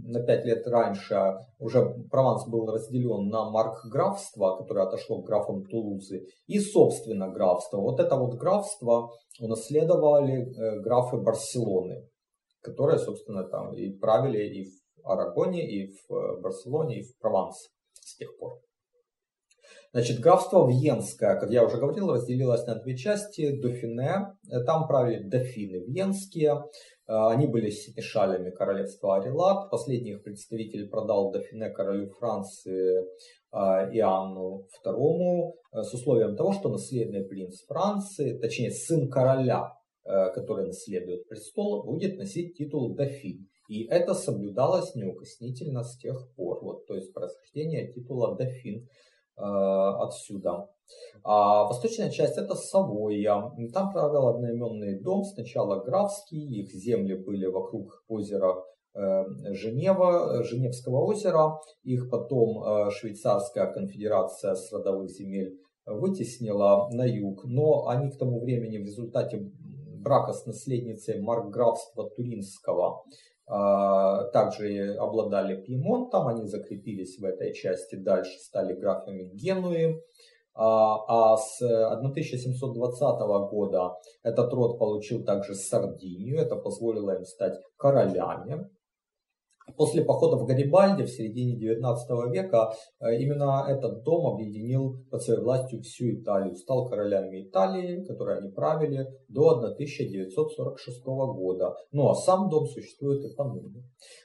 на 0.05 0.23
пять 0.23 0.45
лет 0.45 0.67
раньше 0.67 1.39
уже 1.59 1.95
Прованс 2.11 2.47
был 2.49 2.67
разделен 2.67 3.29
на 3.29 3.51
маркграфство, 3.51 4.57
которое 4.57 4.87
отошло 4.87 5.23
к 5.23 5.27
графам 5.27 5.65
Тулузы, 5.65 6.27
и 6.47 6.59
собственно 6.59 7.29
графство. 7.29 7.79
Вот 7.79 8.01
это 8.01 8.17
вот 8.17 8.35
графство 8.35 9.11
унаследовали 9.41 10.43
э, 10.43 10.81
графы 10.81 11.17
Барселоны, 11.19 12.09
которые, 12.61 12.99
собственно, 12.99 13.45
там 13.45 13.75
и 13.75 13.91
правили 13.91 14.61
и 14.61 14.65
в 14.65 15.09
Арагоне, 15.09 15.69
и 15.69 15.87
в 15.89 16.15
э, 16.15 16.41
Барселоне, 16.41 17.01
и 17.01 17.03
в 17.03 17.19
Провансе 17.19 17.71
с 17.95 18.17
тех 18.17 18.37
пор. 18.39 18.61
Значит, 19.95 20.21
графство 20.21 20.67
Вьенское, 20.67 21.39
как 21.39 21.51
я 21.51 21.63
уже 21.67 21.77
говорил, 21.77 22.11
разделилось 22.11 22.67
на 22.67 22.77
две 22.77 22.97
части. 22.97 23.61
Дофине, 23.61 24.39
там 24.65 24.89
правили 24.89 25.23
дофины 25.23 25.85
венские, 25.87 26.65
а, 27.07 27.31
они 27.31 27.47
были 27.47 27.69
синешалями 27.69 28.49
королевства 28.49 29.19
Арилат. 29.19 29.71
Последний 29.71 30.13
их 30.13 30.23
представитель 30.23 30.89
продал 30.89 31.31
дофине 31.31 31.69
королю 31.69 32.09
Франции 32.09 33.05
а, 33.51 33.87
Иоанну 33.93 34.67
II 34.83 35.53
с 35.75 35.93
условием 35.93 36.37
того, 36.37 36.55
что 36.55 36.71
наследный 36.71 37.27
принц 37.27 37.61
Франции, 37.67 38.39
точнее 38.39 38.71
сын 38.71 39.11
короля, 39.11 39.75
который 40.05 40.67
наследует 40.67 41.29
престол, 41.29 41.85
будет 41.85 42.17
носить 42.17 42.57
титул 42.57 42.95
дофин. 42.95 43.47
И 43.69 43.85
это 43.89 44.15
соблюдалось 44.15 44.95
неукоснительно 44.95 45.85
с 45.85 45.99
тех 45.99 46.17
пор. 46.35 46.65
Вот, 46.65 46.87
то 46.87 46.95
есть 46.95 47.13
происхождение 47.13 47.93
титула 47.93 48.37
дофин 48.37 48.87
Э, 48.87 49.12
отсюда. 49.37 50.69
А 51.25 51.65
восточная 51.65 52.11
часть 52.11 52.37
это 52.37 52.55
Савойя. 52.55 53.53
Там 53.73 53.93
правил 53.93 54.29
одноименный 54.29 55.01
дом, 55.01 55.25
сначала 55.25 55.83
графский, 55.83 56.45
их 56.61 56.73
земли 56.73 57.15
были 57.15 57.47
вокруг 57.47 58.03
озера 58.09 58.55
э, 58.95 59.25
Женева, 59.53 60.43
Женевского 60.43 61.05
озера. 61.05 61.61
Их 61.85 62.11
потом 62.11 62.63
э, 62.65 62.91
швейцарская 62.91 63.73
конфедерация 63.73 64.55
с 64.55 64.73
родовых 64.73 65.11
земель 65.11 65.59
вытеснила 65.87 66.89
на 66.91 67.05
юг. 67.05 67.45
Но 67.45 67.87
они 67.87 68.11
к 68.11 68.19
тому 68.19 68.41
времени 68.41 68.79
в 68.79 68.85
результате 68.85 69.39
брака 70.03 70.33
с 70.33 70.45
наследницей 70.47 71.21
маркграфства 71.21 72.11
Туринского 72.11 73.05
также 74.33 74.95
обладали 74.95 75.61
Пьемонтом, 75.61 76.29
они 76.29 76.47
закрепились 76.47 77.19
в 77.19 77.25
этой 77.25 77.53
части, 77.53 77.97
дальше 77.97 78.39
стали 78.39 78.73
графами 78.73 79.25
Генуи. 79.35 80.01
А, 80.55 81.33
а 81.33 81.37
с 81.39 81.63
1720 81.63 83.01
года 83.51 83.95
этот 84.23 84.53
род 84.53 84.79
получил 84.79 85.25
также 85.25 85.55
Сардинию, 85.55 86.39
это 86.39 86.57
позволило 86.57 87.17
им 87.17 87.25
стать 87.25 87.59
королями 87.79 88.69
После 89.77 90.05
походов 90.05 90.47
Гарибальди 90.47 91.05
в 91.05 91.11
середине 91.11 91.57
XIX 91.57 91.97
века 92.31 92.73
э, 93.01 93.17
именно 93.19 93.65
этот 93.69 94.03
дом 94.03 94.35
объединил 94.35 95.05
под 95.11 95.23
своей 95.23 95.41
властью 95.41 95.83
всю 95.83 96.15
Италию, 96.15 96.55
стал 96.57 96.89
королями 96.89 97.49
Италии, 97.49 98.05
которые 98.05 98.39
они 98.39 98.51
правили 98.51 99.07
до 99.29 99.51
1946 99.51 101.05
года. 101.05 101.75
Ну 101.93 102.09
а 102.09 102.15
сам 102.15 102.49
дом 102.49 102.67
существует 102.67 103.25
и 103.25 103.35
поныне. 103.35 103.85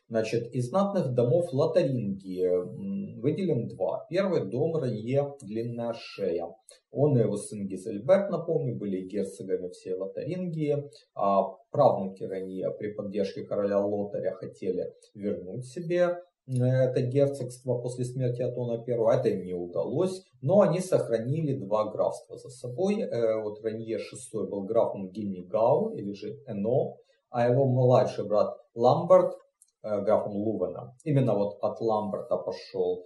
Значит, 0.09 0.53
из 0.53 0.69
знатных 0.69 1.13
домов 1.13 1.51
Лотарингии 1.51 3.19
выделим 3.19 3.67
два. 3.67 4.05
Первый 4.09 4.49
дом 4.49 4.75
Ранье 4.75 5.35
Длинная 5.41 5.93
Шея. 5.93 6.47
Он 6.99 7.15
и 7.15 7.21
его 7.21 7.37
сын 7.37 7.67
Гизельберт, 7.67 8.31
напомню, 8.31 8.75
были 8.75 9.07
герцогами 9.07 9.69
всей 9.69 9.93
Лотарингии. 9.93 10.89
А 11.13 11.43
правнуки 11.69 12.23
Ранье 12.23 12.71
при 12.71 12.91
поддержке 12.91 13.43
короля 13.43 13.79
Лотаря 13.79 14.31
хотели 14.31 14.95
вернуть 15.13 15.67
себе 15.67 16.17
э, 16.47 16.63
это 16.63 17.01
герцогство 17.01 17.77
после 17.77 18.03
смерти 18.03 18.41
Атона 18.41 18.83
I. 18.83 19.19
Это 19.19 19.29
им 19.29 19.45
не 19.45 19.53
удалось, 19.53 20.23
но 20.41 20.61
они 20.61 20.79
сохранили 20.79 21.53
два 21.53 21.91
графства 21.91 22.35
за 22.35 22.49
собой. 22.49 23.01
Э, 23.01 23.43
вот 23.43 23.63
Ранье 23.63 23.99
VI 23.99 24.47
был 24.47 24.63
графом 24.63 25.11
Гиннигау, 25.11 25.93
или 25.95 26.13
же 26.13 26.39
Эно, 26.47 26.95
а 27.29 27.47
его 27.47 27.65
младший 27.65 28.25
брат 28.25 28.57
Ламберт 28.73 29.37
Э, 29.83 30.01
графом 30.01 30.33
Лувена. 30.33 30.95
Именно 31.03 31.35
вот 31.35 31.59
от 31.61 31.79
Ламберта 31.79 32.37
пошел 32.37 33.05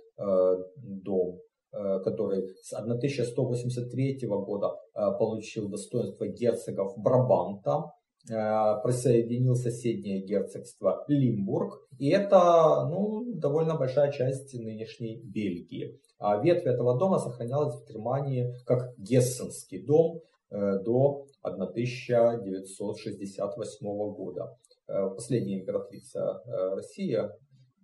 дом, 0.78 1.40
который 1.72 2.50
с 2.62 2.74
1183 2.74 4.28
года 4.28 4.76
получил 4.94 5.70
достоинство 5.70 6.28
герцогов 6.28 6.98
Брабанта, 6.98 7.94
присоединил 8.28 9.56
соседнее 9.56 10.22
герцогство 10.22 11.06
Лимбург, 11.08 11.88
и 11.98 12.10
это 12.10 12.86
ну, 12.90 13.24
довольно 13.34 13.78
большая 13.78 14.12
часть 14.12 14.54
нынешней 14.54 15.22
Бельгии. 15.24 15.98
А 16.20 16.44
ветвь 16.44 16.68
этого 16.68 17.00
дома 17.00 17.20
сохранялась 17.20 17.76
в 17.76 17.86
Германии 17.88 18.54
как 18.66 18.94
Гессенский 18.98 19.82
дом 19.84 20.20
до 20.52 21.26
1968 21.42 24.14
года. 24.14 24.58
Э, 24.92 25.10
последняя 25.10 25.60
императрица 25.60 26.42
э, 26.46 26.76
России 26.76 27.16
э, 27.16 27.30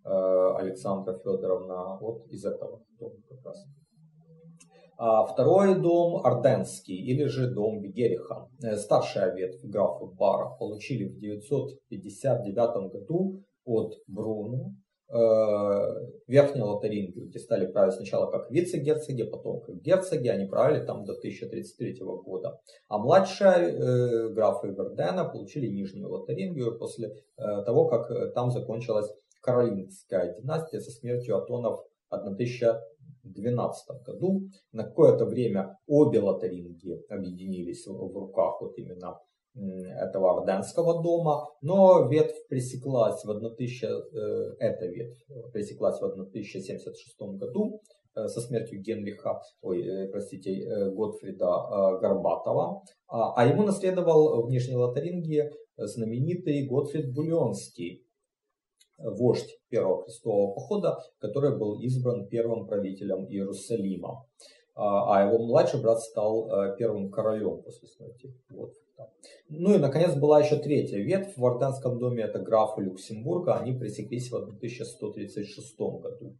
Александра 0.08 1.14
Федоровна 1.14 1.98
вот 2.00 2.28
из 2.28 2.46
этого 2.46 2.84
дома 3.00 3.16
как 3.28 3.46
раз. 3.46 3.66
А 5.00 5.26
второй 5.26 5.80
дом 5.80 6.26
Орденский 6.26 6.96
или 6.96 7.26
же 7.26 7.54
дом 7.54 7.82
Бегериха. 7.82 8.50
Старшая 8.78 9.36
ветвь 9.36 9.64
графа 9.64 10.06
Бара 10.06 10.56
получили 10.58 11.06
в 11.06 11.20
959 11.20 12.92
году 12.92 13.44
от 13.64 13.94
Бруну 14.08 14.76
Э, 15.10 16.06
Верхней 16.28 16.64
Лотарингию, 16.64 17.28
где 17.28 17.40
стали 17.40 17.66
править 17.66 17.94
сначала 17.94 18.30
как 18.30 18.52
вице-герцоги, 18.52 19.24
потом 19.24 19.62
как 19.62 19.80
герцоги, 19.82 20.28
они 20.28 20.48
правили 20.48 20.86
там 20.86 21.06
до 21.06 21.14
1033 21.14 22.00
года. 22.02 22.60
А 22.90 22.98
младшая 22.98 23.72
э, 23.72 24.30
графы 24.34 24.68
Вердена 24.68 25.24
получили 25.24 25.68
Нижнюю 25.68 26.10
Лотарингию 26.10 26.78
после 26.78 27.08
э, 27.08 27.64
того, 27.64 27.86
как 27.86 28.12
э, 28.12 28.32
там 28.32 28.52
закончилась 28.52 29.10
Каролинская 29.48 30.36
династия 30.38 30.82
со 30.82 30.92
смертью 30.92 31.38
Атонов 31.38 31.80
в 32.10 32.16
1012 32.16 34.04
году. 34.06 34.42
На 34.74 34.84
какое-то 34.84 35.26
время 35.26 35.78
обе 35.88 36.20
Лотарингии 36.20 37.02
объединились 37.10 37.88
в, 37.88 38.14
руках 38.14 38.60
вот 38.60 38.78
именно 38.78 39.18
этого 39.56 40.38
Орденского 40.38 41.02
дома, 41.02 41.48
но 41.62 42.10
ветвь 42.10 42.46
пресеклась 42.50 43.24
в 43.24 43.30
1000, 43.30 43.88
э, 43.88 44.56
эта 44.60 44.86
ветвь 44.86 45.26
пресеклась 45.54 46.00
в 46.00 46.04
1076 46.04 47.18
году 47.40 47.82
э, 48.16 48.28
со 48.28 48.42
смертью 48.42 48.82
Генриха, 48.82 49.42
ой, 49.62 49.82
э, 49.82 50.10
простите, 50.10 50.92
Готфрида 50.92 52.00
Горбатова, 52.02 52.84
а, 53.08 53.34
а 53.34 53.48
ему 53.48 53.64
наследовал 53.64 54.46
в 54.46 54.50
Нижней 54.52 54.76
Лотарингии 54.76 55.50
знаменитый 55.78 56.68
Готфрид 56.68 57.12
Бульонский, 57.16 58.07
вождь 58.98 59.60
первого 59.70 60.04
крестового 60.04 60.54
похода, 60.54 60.98
который 61.20 61.58
был 61.58 61.80
избран 61.80 62.28
первым 62.28 62.68
правителем 62.68 63.26
Иерусалима. 63.26 64.26
А, 64.76 65.16
а 65.16 65.26
его 65.26 65.40
младший 65.40 65.82
брат 65.82 66.02
стал 66.02 66.76
первым 66.78 67.10
королем 67.10 67.62
после 67.64 67.88
смерти 67.88 68.34
Готфрида. 68.50 69.12
Ну 69.50 69.76
и, 69.76 69.78
наконец, 69.78 70.16
была 70.16 70.42
еще 70.42 70.58
третья 70.58 70.98
ветвь. 70.98 71.38
В 71.38 71.46
Орденском 71.46 72.00
доме 72.00 72.24
это 72.24 72.40
графы 72.40 72.82
Люксембурга. 72.82 73.56
Они 73.56 73.74
пресеклись 73.74 74.30
в 74.30 74.36
1136 74.36 75.80
году. 75.80 76.36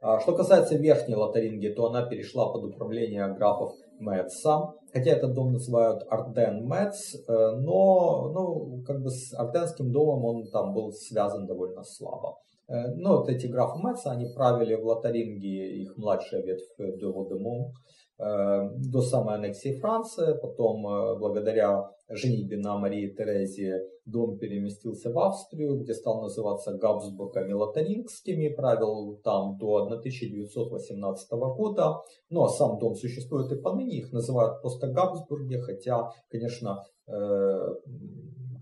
А, 0.00 0.20
что 0.20 0.36
касается 0.36 0.76
Верхней 0.76 1.14
Лотарингии, 1.14 1.70
то 1.70 1.86
она 1.86 2.06
перешла 2.06 2.52
под 2.52 2.64
управление 2.64 3.32
графов 3.34 3.74
Мэтца. 3.98 4.74
Хотя 4.92 5.10
этот 5.10 5.34
дом 5.34 5.52
называют 5.52 6.04
Арден 6.08 6.66
Мэтц, 6.66 7.14
э, 7.14 7.18
но 7.28 8.30
ну, 8.32 8.82
как 8.86 9.02
бы 9.02 9.10
с 9.10 9.32
Арденским 9.34 9.92
домом 9.92 10.24
он 10.24 10.50
там 10.50 10.72
был 10.72 10.92
связан 10.92 11.46
довольно 11.46 11.82
слабо. 11.82 12.38
Э, 12.68 12.88
но 12.94 13.18
вот 13.18 13.28
эти 13.28 13.46
графы 13.46 13.78
Мэтца, 13.78 14.12
они 14.12 14.26
правили 14.34 14.74
в 14.74 14.84
Лотарингии, 14.86 15.82
их 15.82 15.96
младшая 15.96 16.42
ветвь 16.42 16.66
де 16.78 17.06
Водемон. 17.06 17.62
Э, 17.62 17.72
до 18.18 19.02
самой 19.02 19.34
аннексии 19.34 19.78
Франции. 19.78 20.38
Потом, 20.40 20.86
э, 20.86 21.18
благодаря 21.18 21.90
женитьбе 22.08 22.56
на 22.56 22.78
Марии 22.78 23.10
Терезе, 23.10 23.82
дом 24.06 24.38
переместился 24.38 25.12
в 25.12 25.18
Австрию, 25.18 25.78
где 25.78 25.92
стал 25.92 26.22
называться 26.22 26.72
Габсбургами 26.72 27.52
Лотарингскими, 27.52 28.54
правил 28.54 29.20
там 29.22 29.58
до 29.58 29.84
1918 29.86 31.30
года. 31.54 31.96
Ну 32.30 32.44
а 32.44 32.48
сам 32.48 32.78
дом 32.78 32.94
существует 32.94 33.52
и 33.52 33.60
поныне, 33.60 33.98
их 33.98 34.12
называют 34.12 34.62
просто 34.62 34.86
Габсбурги, 34.86 35.56
хотя, 35.56 36.10
конечно, 36.30 36.84
э, 37.08 37.74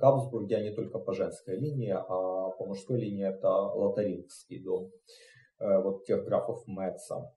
Габсбурги, 0.01 0.55
они 0.55 0.71
только 0.71 0.99
по 0.99 1.13
женской 1.13 1.57
линии, 1.57 1.95
а 1.95 2.51
по 2.51 2.67
мужской 2.67 2.99
линии 2.99 3.29
это 3.29 3.49
Лотарингский 3.51 4.63
дом, 4.65 4.91
вот 5.61 6.05
тех 6.05 6.25
графов 6.25 6.67
Мэтца. 6.67 7.31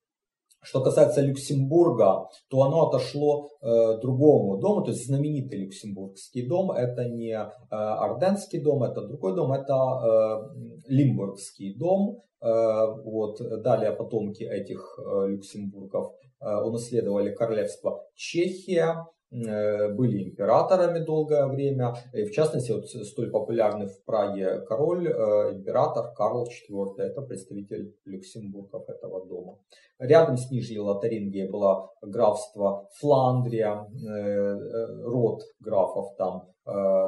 Что 0.62 0.82
касается 0.82 1.22
Люксембурга, 1.22 2.30
то 2.50 2.64
оно 2.64 2.88
отошло 2.88 3.50
э, 3.62 4.00
другому 4.02 4.58
дому, 4.58 4.84
то 4.84 4.92
есть 4.92 5.06
знаменитый 5.06 5.60
Люксембургский 5.60 6.48
дом, 6.48 6.72
это 6.72 7.06
не 7.06 7.32
э, 7.32 7.48
Орденский 7.70 8.60
дом, 8.60 8.84
это 8.84 9.02
другой 9.02 9.36
дом, 9.36 9.54
это 9.54 9.74
э, 9.74 10.90
Лимбургский 10.90 11.76
дом. 11.76 12.24
Э, 12.40 12.86
вот, 13.04 13.40
далее 13.64 13.92
потомки 13.92 14.44
этих 14.44 15.00
э, 15.00 15.28
Люксембургов 15.30 16.14
э, 16.40 16.56
унаследовали 16.56 17.34
королевство 17.34 18.04
Чехия, 18.14 19.08
были 19.30 20.24
императорами 20.30 21.00
долгое 21.00 21.48
время. 21.48 21.96
И 22.14 22.24
в 22.24 22.32
частности, 22.32 22.72
вот 22.72 22.88
столь 22.88 23.30
популярный 23.30 23.88
в 23.88 24.04
Праге 24.06 24.62
король, 24.62 25.08
э, 25.08 25.54
император 25.54 26.14
Карл 26.14 26.48
IV, 26.48 26.96
это 27.00 27.22
представитель 27.22 27.94
люксембургов 28.06 28.90
этого 28.90 29.26
дома. 29.26 29.60
Рядом 30.00 30.38
с 30.38 30.50
Нижней 30.50 30.80
Лотарингией 30.80 31.50
было 31.50 31.92
графство 32.02 32.88
Фландрия, 33.00 33.86
э, 33.86 35.04
род 35.04 35.42
графов 35.60 36.16
там 36.18 36.50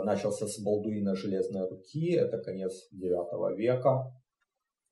начался 0.06 0.48
с 0.48 0.58
Балдуина 0.58 1.16
Железной 1.16 1.68
Руки, 1.68 2.14
это 2.14 2.38
конец 2.38 2.88
IX 2.94 3.56
века. 3.58 4.10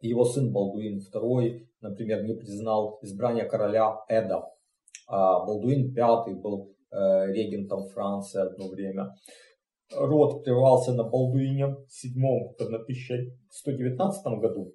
Его 0.02 0.26
сын 0.26 0.52
Балдуин 0.52 1.00
II, 1.00 1.68
например, 1.80 2.26
не 2.26 2.34
признал 2.34 3.00
избрание 3.02 3.46
короля 3.46 3.96
Эда. 4.10 4.44
А 5.08 5.46
Балдуин 5.46 5.94
V 5.96 6.34
был 6.36 6.74
Э, 6.77 6.77
регентом 6.92 7.88
Франции 7.90 8.42
одно 8.42 8.70
время. 8.70 9.14
Род 9.96 10.44
прервался 10.44 10.94
на 10.94 11.04
Балдуине 11.04 11.66
VII 11.66 12.56
в 12.58 12.64
1119 12.64 14.26
году. 14.40 14.74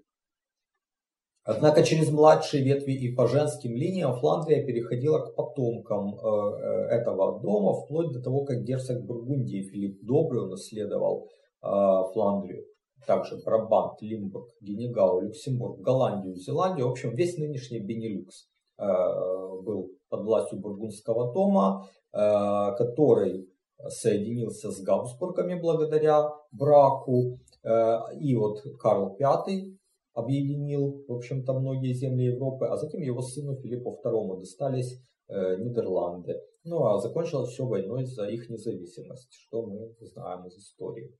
Однако 1.44 1.82
через 1.82 2.10
младшие 2.10 2.62
ветви 2.62 2.92
и 2.92 3.14
по 3.14 3.26
женским 3.26 3.74
линиям 3.74 4.14
Фландрия 4.14 4.64
переходила 4.64 5.18
к 5.18 5.34
потомкам 5.34 6.14
э, 6.14 6.20
э, 6.20 7.00
этого 7.00 7.40
дома, 7.40 7.74
вплоть 7.80 8.12
до 8.12 8.22
того, 8.22 8.44
как 8.44 8.62
герцог 8.62 9.04
Бургундии 9.04 9.62
Филипп 9.62 10.04
Добрый 10.04 10.44
унаследовал 10.44 11.28
Фландрию. 11.60 12.64
Также 13.06 13.36
Брабант, 13.44 14.02
Лимбург, 14.02 14.48
Генегау, 14.60 15.20
Люксембург, 15.20 15.78
Голландию, 15.78 16.34
Зеландию. 16.34 16.88
В 16.88 16.90
общем, 16.90 17.14
весь 17.14 17.38
нынешний 17.38 17.78
Бенилюкс 17.78 18.48
был 18.78 19.92
под 20.08 20.24
властью 20.24 20.58
Бургундского 20.58 21.32
дома. 21.32 21.86
Э, 22.14 22.74
который 22.76 23.48
соединился 23.88 24.70
с 24.70 24.82
Габсбургами 24.82 25.58
благодаря 25.58 26.28
браку. 26.50 27.38
Э, 27.64 28.00
и 28.20 28.36
вот 28.36 28.58
Карл 28.78 29.16
V 29.18 29.78
объединил, 30.12 31.06
в 31.08 31.12
общем-то, 31.12 31.54
многие 31.54 31.94
земли 31.94 32.26
Европы, 32.26 32.66
а 32.66 32.76
затем 32.76 33.00
его 33.00 33.22
сыну 33.22 33.56
Филиппу 33.56 33.98
II 34.04 34.40
достались 34.40 35.00
э, 35.28 35.56
Нидерланды. 35.56 36.38
Ну 36.64 36.84
а 36.84 36.98
закончилось 36.98 37.48
все 37.48 37.64
войной 37.64 38.04
за 38.04 38.26
их 38.26 38.50
независимость, 38.50 39.32
что 39.32 39.64
мы 39.64 39.94
знаем 40.00 40.46
из 40.46 40.58
истории. 40.58 41.16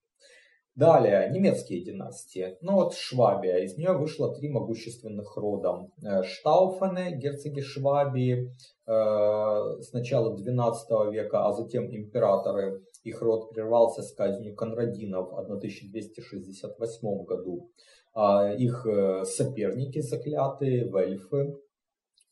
Далее, 0.75 1.29
немецкие 1.31 1.85
династии. 1.85 2.57
Ну 2.63 2.73
вот 2.77 2.95
Швабия, 2.95 3.59
из 3.59 3.77
нее 3.77 3.93
вышло 3.93 4.35
три 4.35 4.49
могущественных 4.49 5.37
рода. 5.37 5.87
Э, 6.03 6.23
Штауфены, 6.23 7.15
герцоги 7.19 7.61
Швабии, 7.61 8.51
э, 8.87 9.83
с 9.83 9.93
начала 9.93 10.35
XII 10.35 11.13
века, 11.13 11.47
а 11.47 11.53
затем 11.53 11.95
императоры. 11.95 12.83
Их 13.05 13.21
род 13.21 13.51
прервался 13.51 14.01
с 14.03 14.15
казнью 14.15 14.55
Конрадинов 14.55 15.31
в 15.31 15.39
1268 15.39 17.25
году. 17.25 17.71
А 18.15 18.51
их 18.51 18.87
э, 18.87 19.25
соперники 19.27 20.01
заклятые, 20.01 20.85
вельфы, 20.85 21.55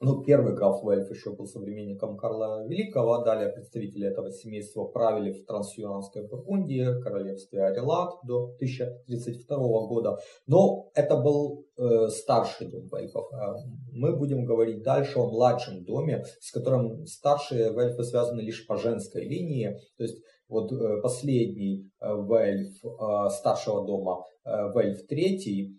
ну, 0.03 0.23
первый 0.23 0.55
граф 0.55 0.83
Вельф 0.83 1.11
еще 1.11 1.35
был 1.35 1.47
современником 1.47 2.17
Карла 2.17 2.67
Великого, 2.67 3.23
далее 3.23 3.51
представители 3.51 4.09
этого 4.09 4.33
семейства 4.33 4.85
правили 4.85 5.33
в 5.33 5.45
Трансюанской 5.45 6.27
Бургундии, 6.27 7.03
королевстве 7.03 7.65
Арелат 7.65 8.15
до 8.25 8.55
1032 8.55 9.59
года. 9.59 10.17
Но 10.47 10.91
это 10.95 11.17
был 11.17 11.67
э, 11.77 12.09
старший 12.09 12.71
дом 12.71 12.87
Вельфов. 12.91 13.31
А 13.35 13.57
мы 13.93 14.17
будем 14.17 14.47
говорить 14.47 14.83
дальше 14.83 15.19
о 15.19 15.27
младшем 15.27 15.85
доме, 15.85 16.25
с 16.41 16.51
которым 16.51 17.05
старшие 17.05 17.71
Вельфы 17.75 18.03
связаны 18.03 18.41
лишь 18.41 18.67
по 18.67 18.77
женской 18.77 19.25
линии. 19.25 19.77
То 19.99 20.05
есть 20.05 20.17
вот 20.49 20.73
э, 20.73 21.01
последний 21.03 21.91
э, 22.01 22.07
Вельф 22.07 22.85
э, 22.85 23.31
старшего 23.31 23.87
дома, 23.87 24.25
э, 24.47 24.51
Вельф 24.75 25.07
третий, 25.07 25.79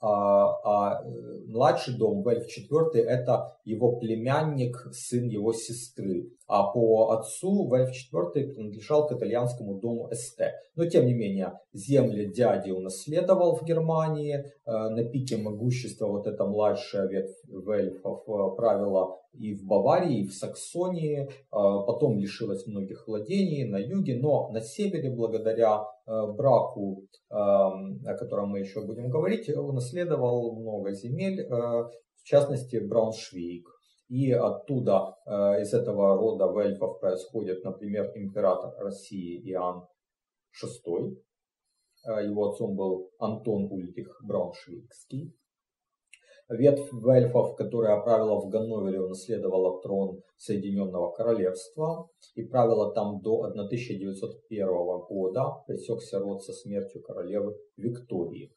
а, 0.00 0.08
а 0.64 1.02
э, 1.04 1.44
младший 1.46 1.94
дом, 1.94 2.22
Вельф 2.22 2.46
IV, 2.46 2.94
это 2.94 3.55
его 3.66 3.96
племянник, 3.96 4.76
сын 4.92 5.26
его 5.26 5.52
сестры. 5.52 6.30
А 6.46 6.70
по 6.72 7.10
отцу 7.10 7.68
Вельф 7.68 7.90
IV 7.90 8.54
принадлежал 8.54 9.08
к 9.08 9.12
итальянскому 9.12 9.80
дому 9.80 10.08
Эсте. 10.12 10.52
Но 10.76 10.86
тем 10.86 11.06
не 11.06 11.14
менее, 11.14 11.52
земли 11.72 12.32
дяди 12.32 12.70
унаследовал 12.70 13.56
в 13.56 13.64
Германии. 13.64 14.36
Э, 14.36 14.88
на 14.88 15.02
пике 15.04 15.36
могущества 15.36 16.06
вот 16.06 16.28
эта 16.28 16.46
младшая 16.46 17.08
ветвь 17.08 17.34
Вельфов 17.48 18.22
э, 18.28 18.56
правила 18.56 19.18
и 19.32 19.52
в 19.54 19.64
Баварии, 19.64 20.20
и 20.20 20.26
в 20.28 20.32
Саксонии. 20.32 21.28
Потом 21.50 22.18
лишилась 22.18 22.66
многих 22.66 23.06
владений 23.06 23.64
на 23.64 23.76
юге, 23.76 24.18
но 24.18 24.48
на 24.50 24.60
севере, 24.60 25.10
благодаря 25.10 25.84
браку, 26.06 27.04
эм, 27.30 28.00
о 28.06 28.14
котором 28.14 28.50
мы 28.50 28.60
еще 28.60 28.80
будем 28.80 29.10
говорить, 29.10 29.48
унаследовал 29.48 30.56
много 30.56 30.92
земель, 30.92 31.40
э, 31.40 31.84
в 32.26 32.28
частности 32.28 32.78
Брауншвейг. 32.78 33.68
И 34.08 34.32
оттуда, 34.32 35.14
э, 35.26 35.62
из 35.62 35.72
этого 35.72 36.16
рода 36.16 36.46
вельфов 36.46 36.98
происходит, 36.98 37.62
например, 37.62 38.10
император 38.16 38.74
России 38.78 39.40
Иоанн 39.52 39.86
VI. 40.60 41.14
Э, 42.04 42.24
его 42.24 42.50
отцом 42.50 42.74
был 42.74 43.10
Антон 43.20 43.68
Ульрих 43.70 44.20
Брауншвейгский. 44.24 45.36
Ветвь 46.48 46.92
вельфов, 46.92 47.54
которая 47.54 48.00
правила 48.00 48.40
в 48.40 48.48
Ганновере, 48.48 49.02
унаследовала 49.02 49.80
трон 49.80 50.20
Соединенного 50.36 51.12
Королевства 51.12 52.08
и 52.34 52.42
правила 52.42 52.92
там 52.92 53.20
до 53.20 53.44
1901 53.44 54.66
года. 55.08 55.62
Пресекся 55.68 56.18
род 56.18 56.42
со 56.42 56.52
смертью 56.52 57.02
королевы 57.02 57.56
Виктории. 57.76 58.52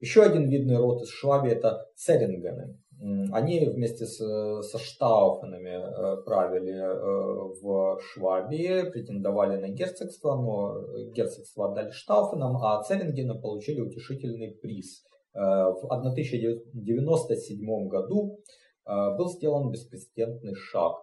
Еще 0.00 0.22
один 0.22 0.48
видный 0.48 0.78
род 0.78 1.02
из 1.02 1.10
Швабии 1.10 1.52
это 1.52 1.86
Церингены. 1.94 2.78
Они 3.32 3.66
вместе 3.66 4.04
с, 4.04 4.18
со 4.18 4.78
Штауфенами 4.78 5.70
э, 5.70 6.16
правили 6.22 6.74
э, 6.74 7.54
в 7.62 7.98
Швабии, 8.00 8.90
претендовали 8.90 9.56
на 9.56 9.70
герцогство, 9.70 10.36
но 10.36 10.74
герцогство 11.12 11.70
отдали 11.70 11.92
Штауфенам, 11.92 12.58
а 12.58 12.82
Церингены 12.82 13.40
получили 13.40 13.80
утешительный 13.80 14.50
приз. 14.50 15.02
Э, 15.32 15.40
в 15.40 15.86
1097 15.86 17.88
году 17.88 18.38
был 18.84 19.30
сделан 19.30 19.70
беспрецедентный 19.70 20.54
шаг. 20.54 20.96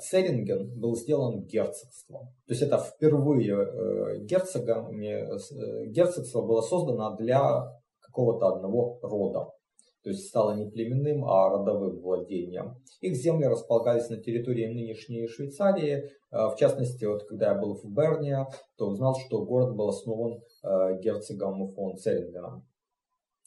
Церинген 0.00 0.80
был 0.80 0.96
сделан 0.96 1.44
герцогством. 1.44 2.32
То 2.46 2.54
есть 2.54 2.62
это 2.62 2.78
впервые 2.78 4.24
герцогство 4.24 6.40
было 6.40 6.62
создано 6.62 7.14
для 7.16 7.70
какого-то 8.00 8.54
одного 8.54 8.98
рода. 9.02 9.50
То 10.02 10.10
есть 10.10 10.28
стало 10.28 10.56
не 10.56 10.70
племенным, 10.70 11.24
а 11.24 11.50
родовым 11.50 12.00
владением. 12.00 12.76
Их 13.00 13.16
земли 13.16 13.46
располагались 13.46 14.08
на 14.08 14.16
территории 14.16 14.66
нынешней 14.66 15.26
Швейцарии. 15.28 16.10
Э, 16.30 16.48
в 16.48 16.56
частности, 16.58 17.04
вот 17.04 17.24
когда 17.24 17.52
я 17.52 17.54
был 17.54 17.74
в 17.74 17.84
Берне, 17.84 18.46
то 18.76 18.88
узнал, 18.88 19.14
что 19.14 19.44
город 19.44 19.76
был 19.76 19.88
основан 19.90 20.40
э, 20.62 21.00
герцогом 21.02 21.68
фон 21.68 21.96
Церингеном 21.96 22.66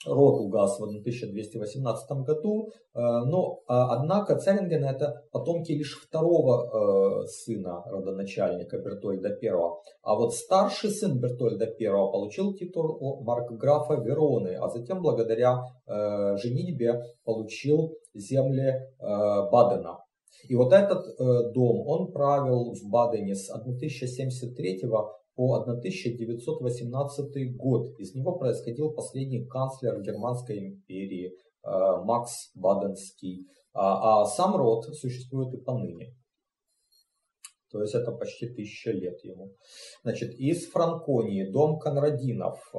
род 0.05 0.39
угас 0.39 0.79
в 0.79 0.83
1218 0.83 2.11
году, 2.25 2.69
э, 2.69 2.99
но 2.99 3.59
а, 3.67 3.95
однако 3.95 4.35
Церингены 4.35 4.85
это 4.85 5.23
потомки 5.31 5.71
лишь 5.71 5.99
второго 5.99 7.23
э, 7.23 7.27
сына 7.27 7.83
родоначальника 7.85 8.77
Бертольда 8.79 9.29
I. 9.29 9.49
А 10.03 10.15
вот 10.15 10.33
старший 10.33 10.89
сын 10.91 11.19
Бертольда 11.19 11.65
I 11.65 12.11
получил 12.11 12.53
титул 12.53 13.23
маркграфа 13.23 13.95
Вероны, 13.95 14.55
а 14.55 14.69
затем 14.69 15.01
благодаря 15.01 15.59
э, 15.85 16.37
женитьбе 16.37 17.01
получил 17.23 17.95
земли 18.13 18.73
Бадена. 18.99 19.99
И 20.47 20.55
вот 20.55 20.73
этот 20.73 21.05
дом, 21.53 21.87
он 21.87 22.11
правил 22.11 22.73
в 22.73 22.89
Бадене 22.89 23.33
с 23.33 23.49
1073 23.49 24.81
по 25.35 25.55
1918 25.55 27.55
год. 27.55 27.99
Из 27.99 28.15
него 28.15 28.37
происходил 28.37 28.91
последний 28.91 29.45
канцлер 29.45 30.01
Германской 30.01 30.59
империи 30.59 31.27
э, 31.27 31.69
Макс 32.03 32.51
Баденский. 32.55 33.47
А, 33.73 34.21
а 34.21 34.25
сам 34.25 34.55
род 34.55 34.85
существует 34.95 35.53
и 35.53 35.57
поныне. 35.57 36.15
То 37.73 37.81
есть 37.81 37.95
это 37.95 38.11
почти 38.11 38.47
тысяча 38.47 38.91
лет 38.91 39.19
ему. 39.23 39.51
Значит, 40.03 40.35
из 40.35 40.69
Франконии 40.69 41.51
дом 41.51 41.79
Конрадинов. 41.79 42.59
Э, 42.71 42.77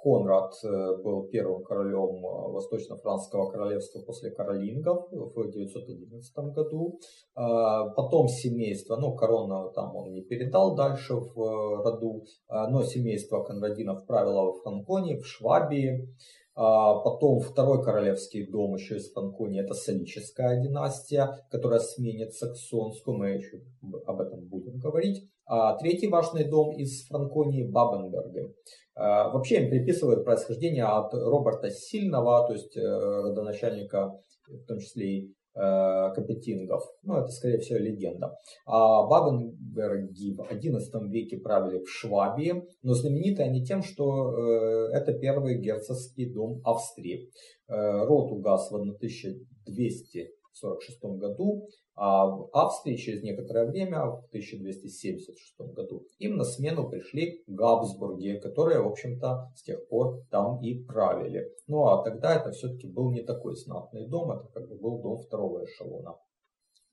Конрад 0.00 0.52
э, 0.62 1.02
был 1.02 1.24
первым 1.24 1.64
королем 1.64 2.24
э, 2.24 2.52
Восточно-Франского 2.52 3.50
королевства 3.50 4.00
после 4.06 4.30
Каролингов 4.30 5.08
в 5.10 5.50
911 5.50 6.34
году. 6.54 7.00
Потом 7.34 8.28
семейство, 8.28 8.96
ну 8.96 9.16
корона 9.16 9.70
там 9.70 9.96
он 9.96 10.12
не 10.12 10.22
передал 10.22 10.76
дальше 10.76 11.14
в 11.14 11.82
роду, 11.82 12.24
но 12.48 12.82
семейство 12.84 13.42
Конрадинов 13.42 14.06
правило 14.06 14.52
в 14.52 14.62
Франконии, 14.62 15.16
в 15.16 15.26
Швабии. 15.26 16.08
А 16.54 16.96
потом 17.00 17.40
второй 17.40 17.82
королевский 17.82 18.46
дом 18.46 18.74
еще 18.74 18.96
из 18.96 19.10
Франконии, 19.12 19.62
это 19.62 19.72
Солическая 19.72 20.60
династия, 20.60 21.30
которая 21.50 21.80
сменит 21.80 22.34
Саксонскую, 22.34 23.16
мы 23.16 23.30
еще 23.30 23.62
об 24.06 24.20
этом 24.20 24.40
будем 24.48 24.78
говорить. 24.78 25.26
А 25.46 25.76
третий 25.78 26.08
важный 26.08 26.44
дом 26.44 26.76
из 26.76 27.06
Франконии 27.08 27.64
Бабенберги. 27.64 28.54
А, 28.94 29.30
вообще 29.30 29.62
им 29.62 29.70
приписывают 29.70 30.24
происхождение 30.24 30.84
от 30.84 31.14
Роберта 31.14 31.70
Сильного, 31.70 32.46
то 32.46 32.52
есть 32.52 32.76
э, 32.76 32.80
родоначальника, 32.80 34.20
в 34.46 34.66
том 34.66 34.78
числе 34.78 35.06
и 35.06 35.34
капетингов. 35.54 36.82
Ну, 37.02 37.16
это, 37.16 37.28
скорее 37.28 37.58
всего, 37.58 37.78
легенда. 37.78 38.36
А 38.66 39.06
Бабенберги 39.06 40.34
в 40.34 40.40
XI 40.40 41.08
веке 41.08 41.38
правили 41.38 41.82
в 41.82 41.88
Швабии, 41.88 42.64
но 42.82 42.94
знамениты 42.94 43.42
они 43.42 43.64
тем, 43.64 43.82
что 43.82 44.32
э, 44.32 44.92
это 44.92 45.12
первый 45.12 45.58
герцогский 45.58 46.32
дом 46.32 46.60
Австрии. 46.64 47.30
Э, 47.68 48.04
род 48.04 48.32
угас 48.32 48.70
в 48.70 48.74
1200 48.74 50.30
1946 50.60 51.18
году, 51.18 51.68
а 51.94 52.26
в 52.26 52.48
Австрии 52.52 52.96
через 52.96 53.22
некоторое 53.22 53.66
время, 53.66 54.06
в 54.06 54.24
1276 54.28 55.60
году, 55.74 56.06
им 56.18 56.36
на 56.36 56.44
смену 56.44 56.88
пришли 56.88 57.42
Габсбурги, 57.46 58.38
которые, 58.42 58.82
в 58.82 58.88
общем-то, 58.88 59.52
с 59.54 59.62
тех 59.62 59.88
пор 59.88 60.22
там 60.30 60.60
и 60.62 60.82
правили. 60.84 61.50
Ну 61.66 61.86
а 61.86 62.02
тогда 62.02 62.34
это 62.34 62.50
все-таки 62.52 62.86
был 62.86 63.10
не 63.12 63.22
такой 63.22 63.56
знатный 63.56 64.06
дом, 64.08 64.32
это 64.32 64.48
как 64.52 64.68
бы 64.68 64.76
был 64.76 65.02
дом 65.02 65.18
второго 65.18 65.64
эшелона. 65.64 66.16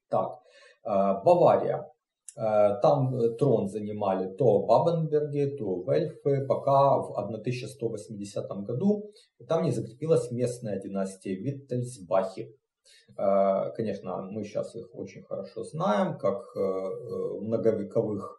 Так, 0.10 0.40
э, 0.86 0.90
Бавария. 1.24 1.86
Э, 2.36 2.80
там 2.82 3.16
э, 3.16 3.36
трон 3.38 3.68
занимали 3.68 4.34
то 4.36 4.60
Бабенберги, 4.66 5.58
то 5.58 5.84
Вельфы, 5.84 6.46
пока 6.46 6.98
в 6.98 7.12
1180 7.18 8.48
году 8.66 9.12
там 9.48 9.64
не 9.64 9.72
закрепилась 9.72 10.32
местная 10.32 10.80
династия 10.80 11.36
Виттельсбахи. 11.36 12.56
Э, 13.18 13.72
конечно, 13.76 14.22
мы 14.22 14.44
сейчас 14.44 14.76
их 14.76 14.90
очень 14.94 15.24
хорошо 15.24 15.64
знаем, 15.64 16.18
как 16.18 16.44
э, 16.56 16.60
э, 16.60 17.40
многовековых 17.42 18.38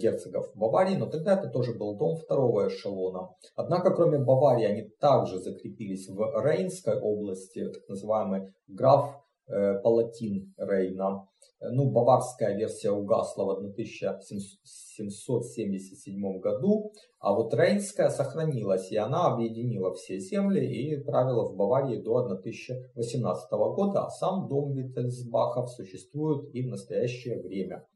герцогов 0.00 0.50
Баварии, 0.56 0.96
но 0.96 1.06
тогда 1.06 1.38
это 1.38 1.48
тоже 1.48 1.72
был 1.72 1.96
дом 1.96 2.16
второго 2.16 2.66
эшелона. 2.66 3.28
Однако, 3.54 3.94
кроме 3.94 4.18
Баварии, 4.18 4.64
они 4.64 4.88
также 4.98 5.38
закрепились 5.38 6.08
в 6.08 6.18
Рейнской 6.44 6.98
области, 6.98 7.70
так 7.70 7.88
называемый 7.88 8.52
граф 8.66 9.21
палатин 9.46 10.54
Рейна. 10.56 11.26
Ну, 11.70 11.92
баварская 11.92 12.56
версия 12.56 12.90
угасла 12.90 13.44
в 13.44 13.58
1777 13.58 16.40
году, 16.40 16.92
а 17.20 17.32
вот 17.32 17.54
рейнская 17.54 18.08
сохранилась, 18.08 18.90
и 18.90 18.96
она 18.96 19.32
объединила 19.32 19.94
все 19.94 20.18
земли 20.18 20.66
и 20.66 20.96
правила 21.04 21.48
в 21.48 21.54
Баварии 21.54 22.02
до 22.02 22.16
1018 22.16 23.52
года, 23.52 24.06
а 24.06 24.10
сам 24.10 24.48
дом 24.48 24.72
Виттельсбахов 24.72 25.70
существует 25.70 26.52
и 26.52 26.62
в 26.62 26.68
настоящее 26.68 27.40
время. 27.40 27.86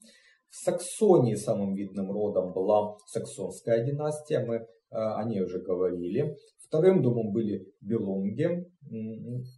В 0.49 0.55
Саксонии 0.65 1.35
самым 1.35 1.75
видным 1.75 2.13
родом 2.13 2.53
была 2.53 2.97
саксонская 3.07 3.85
династия, 3.85 4.47
мы 4.47 4.55
э, 4.55 4.67
о 4.91 5.25
ней 5.25 5.43
уже 5.43 5.61
говорили. 5.61 6.37
Вторым 6.59 7.03
домом 7.03 7.33
были 7.33 7.67
Белунги. 7.81 8.67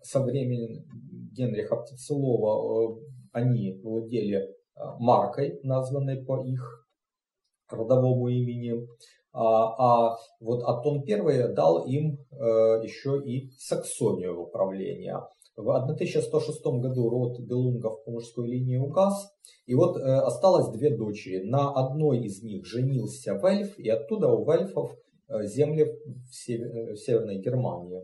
Со 0.03 0.23
времени 0.23 0.85
Генриха 1.33 1.77
Птицелова 1.77 2.93
э, 2.93 3.01
они 3.33 3.81
владели 3.83 4.37
э, 4.37 4.49
маркой, 4.99 5.59
названной 5.63 6.25
по 6.25 6.45
их 6.45 6.87
родовому 7.71 8.29
имени. 8.29 8.87
А, 9.33 10.11
а 10.11 10.17
вот 10.41 10.63
Атон 10.65 11.05
I 11.07 11.55
дал 11.55 11.87
им 11.87 12.19
еще 12.83 13.23
и 13.25 13.51
Саксонию 13.59 14.37
в 14.37 14.41
управление. 14.41 15.19
В 15.59 15.71
1106 15.71 16.65
году 16.65 17.11
род 17.11 17.41
Белунгов 17.41 18.05
по 18.05 18.13
мужской 18.13 18.49
линии 18.49 18.77
угас, 18.77 19.29
и 19.67 19.75
вот 19.75 19.97
э, 19.97 20.01
осталось 20.01 20.69
две 20.69 20.97
дочери. 20.97 21.43
На 21.43 21.73
одной 21.73 22.21
из 22.21 22.45
них 22.45 22.65
женился 22.65 23.35
Вельф, 23.35 23.77
и 23.77 23.89
оттуда 23.89 24.29
у 24.29 24.49
Вельфов 24.49 24.93
э, 24.93 24.97
земли 25.45 25.85
в, 25.85 26.35
север, 26.35 26.69
э, 26.69 26.93
в 26.93 26.97
Северной 26.97 27.39
Германии. 27.39 28.03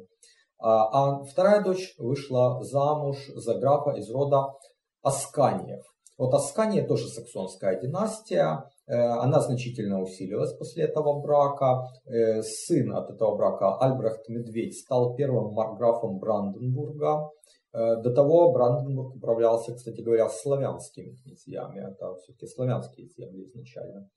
А, 0.59 1.18
а 1.18 1.25
вторая 1.25 1.62
дочь 1.62 1.95
вышла 1.99 2.62
замуж 2.62 3.16
за 3.35 3.55
графа 3.59 3.91
из 3.91 4.11
рода 4.11 4.55
Асканиев. 5.03 5.85
Вот 6.16 6.33
Аскания 6.33 6.87
тоже 6.87 7.09
саксонская 7.09 7.81
династия, 7.81 8.64
э, 8.87 8.95
она 8.95 9.41
значительно 9.41 10.01
усилилась 10.01 10.53
после 10.55 10.85
этого 10.85 11.20
брака. 11.20 11.89
Э, 12.07 12.41
сын 12.43 12.95
от 12.95 13.11
этого 13.11 13.37
брака, 13.37 13.77
Альбрехт 13.79 14.29
Медведь, 14.29 14.79
стал 14.79 15.16
первым 15.16 15.53
марграфом 15.53 16.18
Бранденбурга. 16.18 17.31
Э, 17.72 17.97
до 17.97 18.14
того 18.14 18.53
Бранденбург 18.53 19.16
управлялся, 19.16 19.75
кстати 19.75 20.01
говоря, 20.03 20.29
славянскими 20.29 21.16
князьями. 21.16 21.81
Это 21.81 22.14
все-таки 22.22 22.47
славянские 22.47 23.09
земли 23.09 23.47
изначально. 23.47 24.09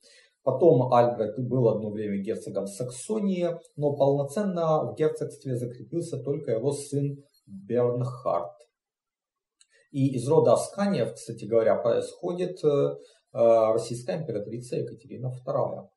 Потом 0.43 0.93
Альбрехт 0.93 1.39
был 1.39 1.69
одно 1.69 1.89
время 1.89 2.17
герцогом 2.17 2.67
Саксонии, 2.67 3.49
но 3.75 3.95
полноценно 3.95 4.91
в 4.91 4.95
герцогстве 4.95 5.55
закрепился 5.55 6.17
только 6.17 6.51
его 6.51 6.71
сын 6.71 7.23
Бернхард. 7.45 8.53
И 9.91 10.15
из 10.15 10.27
рода 10.27 10.53
Асканиев, 10.53 11.13
кстати 11.13 11.45
говоря, 11.45 11.75
происходит 11.75 12.63
э, 12.63 12.95
российская 13.33 14.17
императрица 14.17 14.77
Екатерина 14.77 15.31
II. 15.45 15.89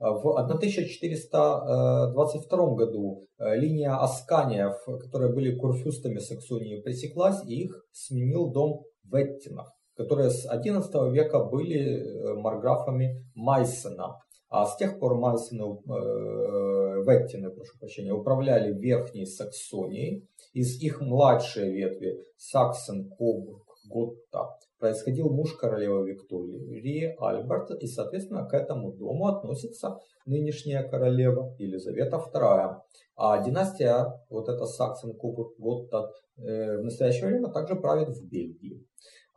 В 0.00 0.38
1422 0.38 2.74
году 2.74 3.26
э, 3.38 3.56
линия 3.56 4.00
Асканиев, 4.00 4.76
которые 5.00 5.32
были 5.32 5.56
курфюстами 5.56 6.18
Саксонии, 6.18 6.80
пресеклась, 6.80 7.44
и 7.44 7.64
их 7.64 7.84
сменил 7.92 8.52
дом 8.52 8.84
Веттинов, 9.04 9.68
которые 9.98 10.30
с 10.30 10.46
XI 10.46 11.10
века 11.10 11.44
были 11.44 11.80
э, 11.80 12.34
марграфами 12.34 13.26
Майсена. 13.34 14.20
А 14.48 14.64
с 14.64 14.76
тех 14.76 14.98
пор 15.00 15.16
Майсены, 15.16 15.64
э, 15.64 17.02
Веттины, 17.04 17.50
прошу 17.50 17.76
прощения, 17.78 18.12
управляли 18.12 18.72
Верхней 18.72 19.26
Саксонией. 19.26 20.28
Из 20.54 20.80
их 20.80 21.00
младшей 21.00 21.72
ветви 21.72 22.24
Саксен, 22.36 23.10
Кобург, 23.10 23.64
Готта 23.90 24.56
происходил 24.78 25.30
муж 25.30 25.54
королевы 25.54 26.10
Виктории 26.10 27.16
Альберт, 27.18 27.70
и, 27.82 27.86
соответственно, 27.86 28.46
к 28.46 28.54
этому 28.54 28.92
дому 28.92 29.26
относится 29.26 29.98
нынешняя 30.26 30.86
королева 30.88 31.54
Елизавета 31.58 32.16
II. 32.16 32.76
А 33.16 33.42
династия, 33.42 34.22
вот 34.30 34.48
эта 34.48 34.64
Саксен 34.66 35.14
Кубок 35.14 35.58
Готта, 35.58 36.12
э, 36.36 36.78
в 36.78 36.84
настоящее 36.84 37.26
время 37.26 37.48
также 37.48 37.74
правит 37.74 38.08
в 38.10 38.28
Бельгии. 38.28 38.86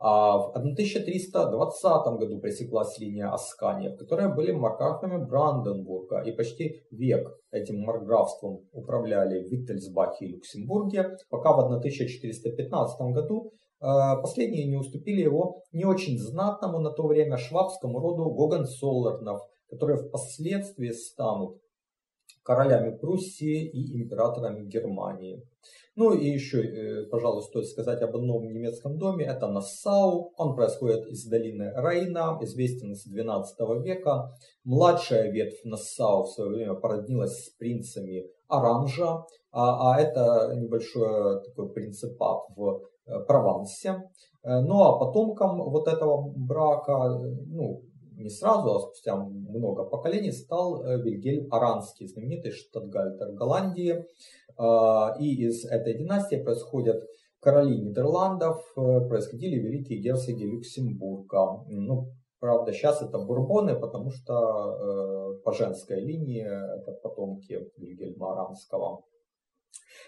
А 0.04 0.36
в 0.36 0.48
1320 0.56 2.18
году 2.18 2.40
пресеклась 2.40 2.98
линия 2.98 3.32
Асканиев, 3.32 3.96
которые 3.96 4.34
были 4.34 4.50
маркграфами 4.50 5.24
Бранденбурга, 5.24 6.22
и 6.22 6.32
почти 6.32 6.82
век 6.90 7.38
этим 7.52 7.82
маркграфством 7.82 8.66
управляли 8.72 9.48
Виттельсбахе 9.48 10.24
и 10.24 10.32
Люксембурге, 10.32 11.18
пока 11.30 11.52
в 11.52 11.60
1415 11.60 13.00
году 13.12 13.52
а, 13.78 14.16
последние 14.16 14.66
не 14.66 14.76
уступили 14.76 15.22
его 15.22 15.62
не 15.70 15.84
очень 15.84 16.18
знатному 16.18 16.80
на 16.80 16.90
то 16.90 17.06
время 17.06 17.36
швабскому 17.36 18.00
роду 18.00 18.28
Гогенцоллернов, 18.30 19.40
которые 19.70 19.98
впоследствии 19.98 20.90
станут 20.90 21.61
королями 22.42 22.96
Пруссии 22.96 23.68
и 23.68 24.02
императорами 24.02 24.66
Германии. 24.66 25.42
Ну 25.94 26.14
и 26.14 26.26
еще, 26.26 26.62
э, 26.62 27.06
пожалуй, 27.10 27.42
стоит 27.42 27.66
сказать 27.66 28.00
об 28.02 28.16
одном 28.16 28.48
немецком 28.48 28.98
доме. 28.98 29.26
Это 29.26 29.46
Нассау. 29.46 30.32
Он 30.36 30.54
происходит 30.56 31.06
из 31.06 31.26
долины 31.26 31.72
Рейна, 31.76 32.38
известен 32.40 32.94
с 32.94 33.06
XII 33.06 33.82
века. 33.82 34.34
Младшая 34.64 35.30
ветвь 35.30 35.64
Нассау 35.64 36.24
в 36.24 36.30
свое 36.30 36.50
время 36.50 36.74
породнилась 36.74 37.44
с 37.44 37.50
принцами 37.50 38.26
Оранжа, 38.48 39.24
а, 39.50 39.94
а 39.94 40.00
это 40.00 40.54
небольшой 40.56 41.42
такой 41.44 41.72
принципат 41.72 42.44
в 42.56 42.82
Э, 43.06 43.18
Провансе. 43.26 44.02
Э, 44.44 44.60
ну 44.60 44.82
а 44.82 44.98
потомком 44.98 45.58
вот 45.58 45.88
этого 45.88 46.32
брака, 46.36 47.18
ну, 47.46 47.82
не 48.22 48.30
сразу, 48.30 48.74
а 48.74 48.80
спустя 48.80 49.16
много 49.16 49.84
поколений, 49.84 50.32
стал 50.32 50.84
э, 50.84 51.00
Вильгельм 51.02 51.52
Аранский, 51.52 52.06
знаменитый 52.06 52.52
штатгальтер 52.52 53.32
Голландии. 53.32 54.04
И 55.18 55.46
из 55.46 55.64
этой 55.64 55.96
династии 55.96 56.36
происходят 56.36 57.02
короли 57.40 57.80
Нидерландов, 57.80 58.62
происходили 58.74 59.58
великие 59.58 59.98
герцоги 59.98 60.44
Люксембурга. 60.44 61.64
Ну, 61.68 62.10
правда, 62.38 62.72
сейчас 62.72 63.00
это 63.00 63.18
бурбоны, 63.18 63.80
потому 63.80 64.10
что 64.10 65.40
по 65.42 65.52
женской 65.52 66.00
линии 66.00 66.42
это 66.44 66.92
потомки 67.02 67.60
Вильгельма 67.78 68.32
Аранского. 68.32 69.04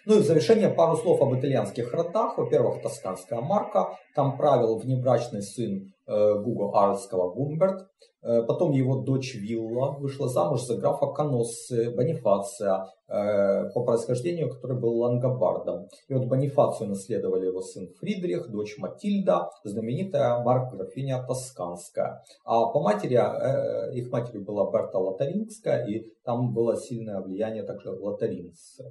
Ну 0.07 0.19
и 0.19 0.21
в 0.21 0.25
завершение 0.25 0.69
пару 0.69 0.97
слов 0.97 1.23
об 1.23 1.35
итальянских 1.35 1.93
родах. 1.95 2.37
Во-первых, 2.37 2.83
тосканская 2.83 3.41
марка. 3.41 3.97
Там 4.15 4.37
правил 4.37 4.79
внебрачный 4.79 5.43
сын 5.43 5.73
э, 5.73 5.93
Гуго 6.07 6.79
Арльского 6.79 7.31
Гумберт. 7.33 7.87
Э, 8.25 8.43
потом 8.43 8.73
его 8.73 9.03
дочь 9.03 9.35
Вилла 9.35 9.97
вышла 9.99 10.29
замуж 10.29 10.63
за 10.63 10.77
графа 10.77 11.07
Коноссы 11.09 11.95
Бонифация, 11.95 12.87
э, 13.07 13.71
по 13.75 13.85
происхождению 13.85 14.49
который 14.51 14.81
был 14.81 14.97
лангобардом. 14.99 15.89
И 16.09 16.15
вот 16.15 16.27
Бонифацию 16.27 16.89
наследовали 16.89 17.47
его 17.47 17.61
сын 17.61 17.87
Фридрих, 18.01 18.51
дочь 18.51 18.79
Матильда, 18.79 19.51
знаменитая 19.63 20.43
марк-графиня 20.43 21.23
Тосканская. 21.27 22.23
А 22.47 22.67
по 22.67 22.81
матери, 22.81 23.17
э, 23.17 23.95
их 23.95 24.11
матерью 24.11 24.43
была 24.43 24.71
Берта 24.71 24.99
Лотарингская, 24.99 25.87
и 25.87 26.07
там 26.25 26.55
было 26.55 26.77
сильное 26.77 27.21
влияние 27.21 27.65
также 27.65 27.91
лотаринцев. 27.91 28.87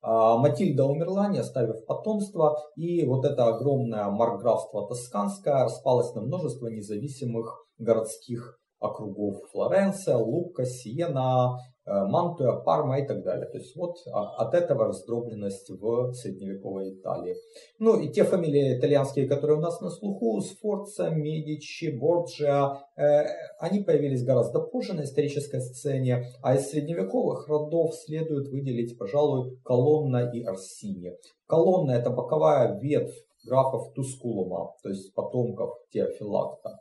А, 0.00 0.36
Матильда 0.38 0.84
умерла, 0.84 1.28
не 1.28 1.38
оставив 1.38 1.84
потомства, 1.86 2.56
и 2.76 3.04
вот 3.06 3.24
это 3.24 3.46
огромное 3.46 4.08
марграфство 4.10 4.86
Тосканское 4.86 5.64
распалось 5.64 6.14
на 6.14 6.22
множество 6.22 6.68
независимых 6.68 7.66
городских 7.78 8.58
округов. 8.78 9.42
Флоренция, 9.50 10.16
Лука, 10.16 10.64
Сиена, 10.64 11.58
Мантуя, 11.88 12.52
Парма 12.52 13.00
и 13.00 13.06
так 13.06 13.22
далее. 13.22 13.46
То 13.46 13.58
есть 13.58 13.74
вот 13.76 13.96
а, 14.12 14.36
от 14.36 14.54
этого 14.54 14.86
раздробленность 14.86 15.70
в 15.70 16.12
средневековой 16.12 16.94
Италии. 16.94 17.36
Ну 17.78 17.98
и 17.98 18.08
те 18.08 18.24
фамилии 18.24 18.78
итальянские, 18.78 19.26
которые 19.26 19.58
у 19.58 19.60
нас 19.60 19.80
на 19.80 19.90
слуху, 19.90 20.40
Сфорца, 20.40 21.10
Медичи, 21.10 21.86
Борджиа, 21.86 22.82
э, 22.96 23.24
они 23.58 23.80
появились 23.80 24.24
гораздо 24.24 24.60
позже 24.60 24.94
на 24.94 25.04
исторической 25.04 25.60
сцене, 25.60 26.26
а 26.42 26.56
из 26.56 26.68
средневековых 26.68 27.48
родов 27.48 27.94
следует 27.94 28.48
выделить, 28.48 28.98
пожалуй, 28.98 29.58
Колонна 29.64 30.30
и 30.32 30.42
Арсини. 30.42 31.12
Колонна 31.46 31.92
это 31.92 32.10
боковая 32.10 32.78
ветвь 32.78 33.24
графов 33.46 33.92
Тускулума, 33.94 34.74
то 34.82 34.88
есть 34.90 35.14
потомков 35.14 35.74
Теофилакта. 35.90 36.80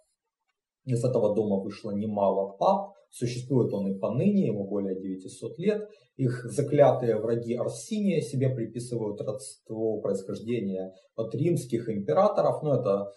Из 0.86 1.04
этого 1.04 1.36
дома 1.36 1.58
вышло 1.58 1.92
немало 1.92 2.54
пап, 2.58 2.97
Существует 3.10 3.74
он 3.74 3.88
и 3.92 3.98
поныне, 3.98 4.48
ему 4.48 4.68
более 4.68 5.00
900 5.00 5.58
лет. 5.60 5.90
Их 6.18 6.46
заклятые 6.46 7.18
враги 7.18 7.56
Арсиния 7.56 8.22
себе 8.22 8.50
приписывают 8.50 9.22
родство 9.22 10.00
происхождения 10.02 10.94
от 11.16 11.34
римских 11.36 11.90
императоров. 11.90 12.64
Но 12.64 12.80
это, 12.80 13.14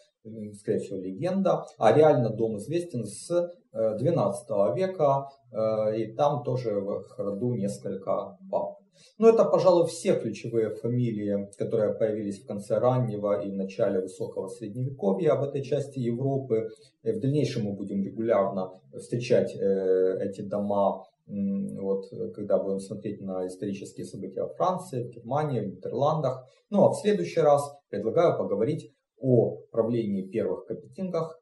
скорее 0.58 0.78
всего, 0.78 0.98
легенда. 0.98 1.64
А 1.78 1.92
реально 1.92 2.30
дом 2.30 2.58
известен 2.58 3.04
с 3.04 3.52
12 3.72 4.50
э, 4.50 4.74
века. 4.76 5.28
Э, 5.52 5.96
и 5.96 6.14
там 6.14 6.42
тоже 6.42 6.80
в 6.80 7.04
роду 7.16 7.54
несколько 7.54 8.36
пап. 8.50 8.79
Но 9.18 9.28
это, 9.28 9.44
пожалуй, 9.44 9.86
все 9.86 10.18
ключевые 10.18 10.70
фамилии, 10.70 11.50
которые 11.58 11.94
появились 11.94 12.42
в 12.42 12.46
конце 12.46 12.78
раннего 12.78 13.40
и 13.42 13.52
начале 13.52 14.00
высокого 14.00 14.48
средневековья 14.48 15.34
в 15.34 15.42
этой 15.42 15.62
части 15.62 15.98
Европы. 15.98 16.70
И 17.02 17.12
в 17.12 17.20
дальнейшем 17.20 17.64
мы 17.64 17.72
будем 17.72 18.02
регулярно 18.02 18.70
встречать 18.98 19.54
э, 19.54 20.18
эти 20.22 20.40
дома, 20.40 21.04
вот, 21.26 22.06
когда 22.34 22.58
будем 22.58 22.80
смотреть 22.80 23.20
на 23.20 23.46
исторические 23.46 24.06
события 24.06 24.44
в 24.44 24.54
Франции, 24.54 25.04
в 25.04 25.10
Германии, 25.10 25.60
в 25.60 25.68
Нидерландах. 25.68 26.44
Ну 26.70 26.84
а 26.84 26.90
в 26.90 26.96
следующий 27.00 27.40
раз 27.40 27.62
предлагаю 27.88 28.38
поговорить 28.38 28.92
о 29.20 29.58
правлении 29.70 30.22
первых 30.22 30.64
капетингов, 30.66 31.32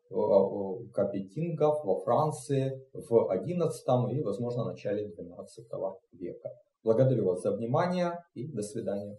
капетингов 0.92 1.84
во 1.84 2.01
Франции 2.01 2.82
в 2.92 3.12
XI 3.12 4.12
и, 4.12 4.22
возможно, 4.22 4.64
начале 4.64 5.07
XII 5.07 5.94
века. 6.12 6.51
Благодарю 6.83 7.26
вас 7.26 7.43
за 7.43 7.53
внимание 7.53 8.24
и 8.35 8.47
до 8.47 8.62
свидания. 8.62 9.18